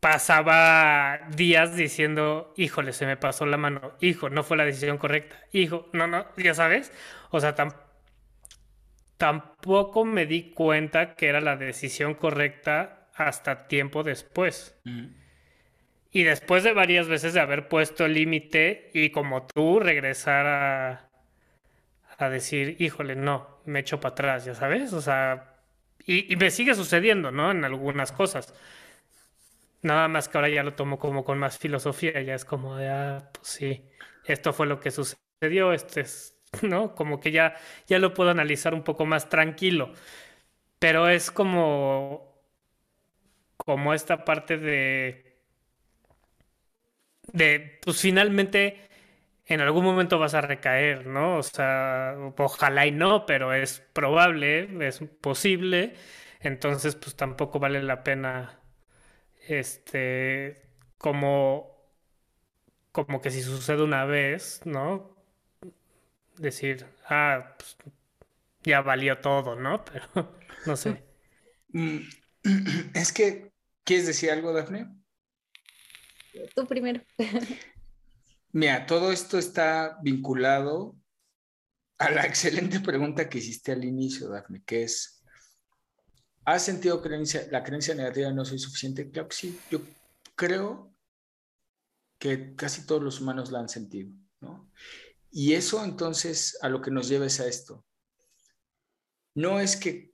pasaba 0.00 1.20
días 1.36 1.76
diciendo, 1.76 2.52
híjole, 2.56 2.92
se 2.92 3.06
me 3.06 3.16
pasó 3.16 3.46
la 3.46 3.56
mano, 3.56 3.92
hijo, 4.00 4.30
no 4.30 4.42
fue 4.42 4.56
la 4.56 4.64
decisión 4.64 4.98
correcta, 4.98 5.36
hijo, 5.52 5.88
no, 5.92 6.06
no, 6.08 6.26
ya 6.36 6.54
sabes, 6.54 6.92
o 7.30 7.40
sea, 7.40 7.54
tampoco 9.16 10.04
me 10.04 10.26
di 10.26 10.52
cuenta 10.54 11.14
que 11.14 11.28
era 11.28 11.40
la 11.40 11.56
decisión 11.56 12.14
correcta 12.14 13.08
hasta 13.14 13.68
tiempo 13.68 14.02
después. 14.02 14.76
Y 16.12 16.24
después 16.24 16.62
de 16.64 16.72
varias 16.74 17.08
veces 17.08 17.34
de 17.34 17.40
haber 17.40 17.68
puesto 17.68 18.06
límite 18.06 18.90
y 18.94 19.10
como 19.10 19.46
tú 19.46 19.80
regresar 19.80 20.46
a, 20.46 21.10
a 22.18 22.28
decir, 22.28 22.76
híjole, 22.80 23.16
no, 23.16 23.60
me 23.64 23.80
echo 23.80 24.00
para 24.00 24.12
atrás, 24.12 24.44
ya 24.44 24.54
sabes, 24.54 24.92
o 24.92 25.00
sea, 25.00 25.56
y, 26.06 26.32
y 26.32 26.36
me 26.36 26.50
sigue 26.50 26.74
sucediendo, 26.74 27.30
¿no? 27.30 27.50
En 27.50 27.64
algunas 27.64 28.12
cosas. 28.12 28.54
Nada 29.82 30.06
más 30.08 30.28
que 30.28 30.38
ahora 30.38 30.48
ya 30.48 30.62
lo 30.62 30.74
tomo 30.74 30.98
como 30.98 31.24
con 31.24 31.38
más 31.38 31.58
filosofía, 31.58 32.20
ya 32.22 32.34
es 32.34 32.44
como 32.44 32.76
de, 32.76 32.88
ah, 32.88 33.30
pues 33.32 33.48
sí, 33.48 33.84
esto 34.24 34.52
fue 34.52 34.66
lo 34.66 34.78
que 34.80 34.90
sucedió, 34.92 35.72
este 35.72 36.02
es, 36.02 36.38
¿no? 36.62 36.94
Como 36.94 37.18
que 37.20 37.32
ya, 37.32 37.56
ya 37.88 37.98
lo 37.98 38.14
puedo 38.14 38.30
analizar 38.30 38.74
un 38.74 38.84
poco 38.84 39.06
más 39.06 39.28
tranquilo. 39.28 39.92
Pero 40.78 41.08
es 41.08 41.30
como, 41.30 42.42
como 43.56 43.94
esta 43.94 44.24
parte 44.24 44.58
de, 44.58 45.31
de, 47.32 47.78
pues 47.82 48.00
finalmente 48.00 48.88
en 49.46 49.60
algún 49.60 49.84
momento 49.84 50.18
vas 50.18 50.34
a 50.34 50.40
recaer, 50.40 51.06
¿no? 51.06 51.38
O 51.38 51.42
sea, 51.42 52.16
ojalá 52.38 52.86
y 52.86 52.92
no, 52.92 53.26
pero 53.26 53.52
es 53.52 53.80
probable, 53.92 54.86
es 54.86 55.00
posible. 55.20 55.94
Entonces, 56.40 56.96
pues 56.96 57.16
tampoco 57.16 57.58
vale 57.58 57.82
la 57.82 58.04
pena 58.04 58.60
este, 59.48 60.62
como, 60.98 61.70
como 62.92 63.20
que 63.20 63.30
si 63.30 63.42
sucede 63.42 63.82
una 63.82 64.04
vez, 64.04 64.62
¿no? 64.64 65.16
Decir, 66.38 66.86
ah, 67.08 67.54
pues, 67.58 67.76
ya 68.62 68.80
valió 68.80 69.18
todo, 69.18 69.56
¿no? 69.56 69.84
Pero 70.14 70.32
no 70.66 70.76
sé. 70.76 71.02
Mm, 71.68 71.98
es 72.94 73.12
que, 73.12 73.52
¿quieres 73.84 74.06
decir 74.06 74.30
algo, 74.30 74.52
Daphne? 74.52 75.01
Tú 76.54 76.66
primero. 76.66 77.02
Mira, 78.52 78.86
todo 78.86 79.12
esto 79.12 79.38
está 79.38 79.98
vinculado 80.02 80.96
a 81.98 82.10
la 82.10 82.26
excelente 82.26 82.80
pregunta 82.80 83.28
que 83.28 83.38
hiciste 83.38 83.72
al 83.72 83.84
inicio, 83.84 84.28
Daphne, 84.28 84.62
que 84.64 84.84
es, 84.84 85.22
¿Has 86.44 86.64
sentido 86.64 87.00
creencia, 87.00 87.46
la 87.50 87.62
creencia 87.62 87.94
negativa 87.94 88.30
no 88.32 88.44
soy 88.44 88.58
suficiente? 88.58 89.10
Claro 89.10 89.28
que 89.28 89.36
sí. 89.36 89.60
Yo 89.70 89.80
creo 90.34 90.92
que 92.18 92.54
casi 92.56 92.84
todos 92.84 93.02
los 93.02 93.20
humanos 93.20 93.52
la 93.52 93.60
han 93.60 93.68
sentido, 93.68 94.12
¿no? 94.40 94.70
Y 95.30 95.54
eso 95.54 95.84
entonces 95.84 96.58
a 96.60 96.68
lo 96.68 96.82
que 96.82 96.90
nos 96.90 97.08
lleva 97.08 97.26
es 97.26 97.40
a 97.40 97.46
esto. 97.46 97.84
No 99.34 99.60
es 99.60 99.76
que 99.76 100.12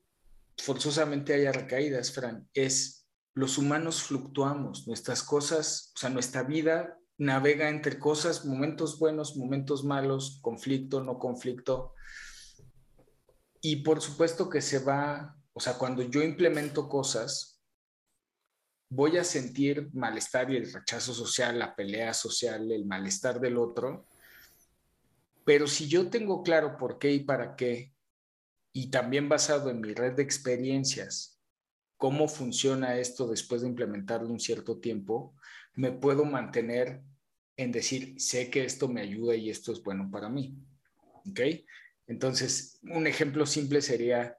forzosamente 0.59 1.35
haya 1.35 1.51
recaídas, 1.51 2.13
Fran, 2.13 2.49
es 2.53 2.98
los 3.39 3.59
humanos 3.59 4.03
fluctuamos, 4.03 4.87
nuestras 4.87 5.23
cosas, 5.23 5.93
o 5.95 5.99
sea, 5.99 6.11
nuestra 6.11 6.43
vida 6.43 6.99
navega 7.17 7.69
entre 7.69 7.99
cosas, 7.99 8.45
momentos 8.45 8.99
buenos, 8.99 9.37
momentos 9.37 9.85
malos, 9.85 10.39
conflicto, 10.43 11.03
no 11.03 11.19
conflicto. 11.19 11.95
Y 13.61 13.77
por 13.77 14.01
supuesto 14.01 14.49
que 14.49 14.61
se 14.61 14.79
va 14.79 15.39
o 15.59 15.61
sea, 15.61 15.77
cuando 15.77 16.05
yo 16.05 16.23
implemento 16.23 16.89
cosas, 16.89 17.61
voy 18.89 19.17
a 19.17 19.25
sentir 19.25 19.91
malestar 19.93 20.53
y 20.53 20.57
el 20.57 20.73
rechazo 20.73 21.13
social, 21.13 21.59
la 21.59 21.75
pelea 21.75 22.15
social, 22.15 22.71
el 22.71 22.87
malestar 22.87 23.41
del 23.41 23.59
otro. 23.59 24.07
Pero 25.45 25.67
si 25.67 25.89
yo 25.89 26.11
tengo 26.11 26.45
claro 26.45 26.77
por 26.79 27.01
qué 27.01 27.11
y 27.11 27.25
para 27.25 27.57
qué, 27.57 27.93
y 28.73 28.89
también 28.93 29.29
basado 29.29 29.69
en 29.69 29.81
mi 29.81 29.95
red 29.95 30.13
de 30.13 30.23
experiencias, 30.23 31.38
cómo 31.99 32.29
funciona 32.29 32.97
esto 32.97 33.29
después 33.29 33.61
de 33.61 33.69
implementarlo 33.69 34.29
un 34.29 34.41
cierto 34.41 34.79
tiempo, 34.79 35.35
me 35.75 35.93
puedo 35.93 36.25
mantener 36.25 37.03
en 37.57 37.73
decir, 37.73 38.15
sé 38.21 38.51
que 38.51 38.65
esto 38.65 38.89
me 38.89 39.03
ayuda 39.03 39.35
y 39.35 39.51
esto 39.51 39.73
es 39.73 39.83
bueno 39.83 40.09
para 40.11 40.29
mí. 40.31 40.57
¿Ok? 41.29 41.41
Entonces, 42.07 42.79
un 42.83 43.07
ejemplo 43.07 43.45
simple 43.45 43.83
sería, 43.83 44.39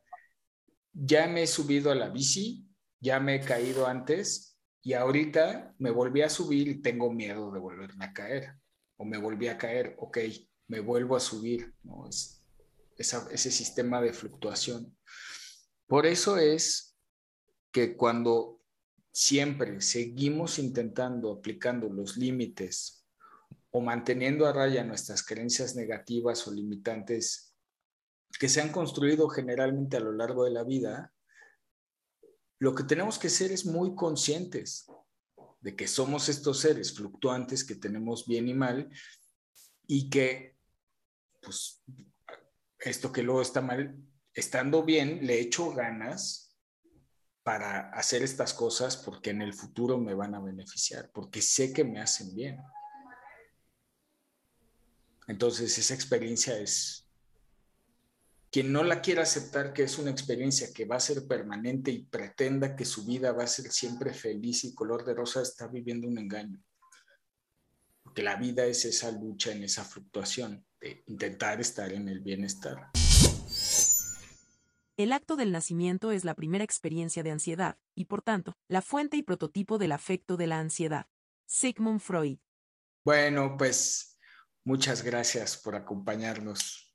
ya 0.93 1.27
me 1.27 1.43
he 1.43 1.47
subido 1.47 1.91
a 1.91 1.95
la 1.95 2.09
bici, 2.09 2.65
ya 2.99 3.19
me 3.19 3.35
he 3.35 3.41
caído 3.41 3.85
antes 3.85 4.57
y 4.81 4.93
ahorita 4.93 5.75
me 5.77 5.91
volví 5.91 6.21
a 6.21 6.29
subir 6.29 6.67
y 6.69 6.81
tengo 6.81 7.11
miedo 7.11 7.51
de 7.51 7.59
volverme 7.59 8.05
a 8.05 8.13
caer. 8.13 8.53
O 8.95 9.05
me 9.05 9.17
volví 9.17 9.49
a 9.49 9.57
caer, 9.57 9.95
ok, 9.99 10.17
me 10.67 10.79
vuelvo 10.79 11.15
a 11.15 11.19
subir, 11.19 11.73
ese 12.97 13.51
sistema 13.51 14.01
de 14.01 14.13
fluctuación. 14.13 14.97
Por 15.87 16.05
eso 16.05 16.37
es 16.37 16.88
que 17.71 17.95
cuando 17.95 18.61
siempre 19.11 19.81
seguimos 19.81 20.59
intentando, 20.59 21.31
aplicando 21.31 21.89
los 21.89 22.17
límites 22.17 23.05
o 23.71 23.81
manteniendo 23.81 24.47
a 24.47 24.53
raya 24.53 24.83
nuestras 24.83 25.23
creencias 25.23 25.75
negativas 25.75 26.47
o 26.47 26.51
limitantes 26.51 27.55
que 28.39 28.49
se 28.49 28.61
han 28.61 28.71
construido 28.71 29.27
generalmente 29.27 29.97
a 29.97 30.01
lo 30.01 30.11
largo 30.11 30.45
de 30.45 30.51
la 30.51 30.63
vida, 30.63 31.13
lo 32.59 32.75
que 32.75 32.83
tenemos 32.83 33.17
que 33.17 33.29
ser 33.29 33.51
es 33.51 33.65
muy 33.65 33.95
conscientes 33.95 34.87
de 35.61 35.75
que 35.75 35.87
somos 35.87 36.29
estos 36.29 36.59
seres 36.59 36.93
fluctuantes 36.93 37.63
que 37.63 37.75
tenemos 37.75 38.25
bien 38.25 38.47
y 38.47 38.53
mal 38.53 38.89
y 39.87 40.09
que, 40.09 40.57
pues, 41.41 41.83
esto 42.79 43.11
que 43.11 43.23
luego 43.23 43.41
está 43.41 43.61
mal, 43.61 43.97
estando 44.33 44.83
bien, 44.83 45.25
le 45.25 45.39
echo 45.39 45.71
ganas 45.71 46.48
para 47.49 47.89
hacer 47.89 48.21
estas 48.21 48.53
cosas 48.53 48.95
porque 48.95 49.31
en 49.31 49.41
el 49.41 49.55
futuro 49.55 49.97
me 49.97 50.13
van 50.13 50.35
a 50.35 50.39
beneficiar, 50.39 51.09
porque 51.11 51.41
sé 51.41 51.73
que 51.73 51.83
me 51.83 51.99
hacen 51.99 52.35
bien. 52.35 52.59
Entonces, 55.27 55.75
esa 55.79 55.95
experiencia 55.95 56.55
es, 56.59 57.09
quien 58.51 58.71
no 58.71 58.83
la 58.83 59.01
quiera 59.01 59.23
aceptar 59.23 59.73
que 59.73 59.81
es 59.81 59.97
una 59.97 60.11
experiencia 60.11 60.71
que 60.71 60.85
va 60.85 60.97
a 60.97 60.99
ser 60.99 61.27
permanente 61.27 61.89
y 61.89 62.03
pretenda 62.03 62.75
que 62.75 62.85
su 62.85 63.03
vida 63.03 63.31
va 63.31 63.45
a 63.45 63.47
ser 63.47 63.71
siempre 63.71 64.13
feliz 64.13 64.63
y 64.63 64.75
color 64.75 65.03
de 65.03 65.15
rosa, 65.15 65.41
está 65.41 65.65
viviendo 65.65 66.07
un 66.07 66.19
engaño. 66.19 66.63
Porque 68.03 68.21
la 68.21 68.35
vida 68.35 68.63
es 68.67 68.85
esa 68.85 69.09
lucha 69.09 69.51
en 69.51 69.63
esa 69.63 69.83
fluctuación 69.83 70.63
de 70.79 71.03
intentar 71.07 71.59
estar 71.59 71.91
en 71.91 72.09
el 72.09 72.19
bienestar. 72.19 72.91
El 74.99 75.13
acto 75.13 75.37
del 75.37 75.53
nacimiento 75.53 76.11
es 76.11 76.25
la 76.25 76.33
primera 76.33 76.65
experiencia 76.65 77.23
de 77.23 77.31
ansiedad, 77.31 77.77
y 77.95 78.03
por 78.03 78.21
tanto, 78.21 78.57
la 78.67 78.81
fuente 78.81 79.15
y 79.15 79.23
prototipo 79.23 79.77
del 79.77 79.93
afecto 79.93 80.35
de 80.35 80.45
la 80.45 80.59
ansiedad. 80.59 81.07
Sigmund 81.45 82.01
Freud. 82.01 82.39
Bueno, 83.05 83.55
pues 83.57 84.19
muchas 84.65 85.01
gracias 85.01 85.55
por 85.55 85.77
acompañarnos. 85.77 86.93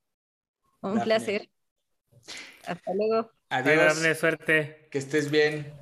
Un 0.81 1.01
placer. 1.01 1.49
Hasta 2.67 2.93
luego. 2.93 3.31
Adiós. 3.49 4.19
suerte. 4.19 4.87
Que 4.91 4.99
estés 4.99 5.31
bien. 5.31 5.73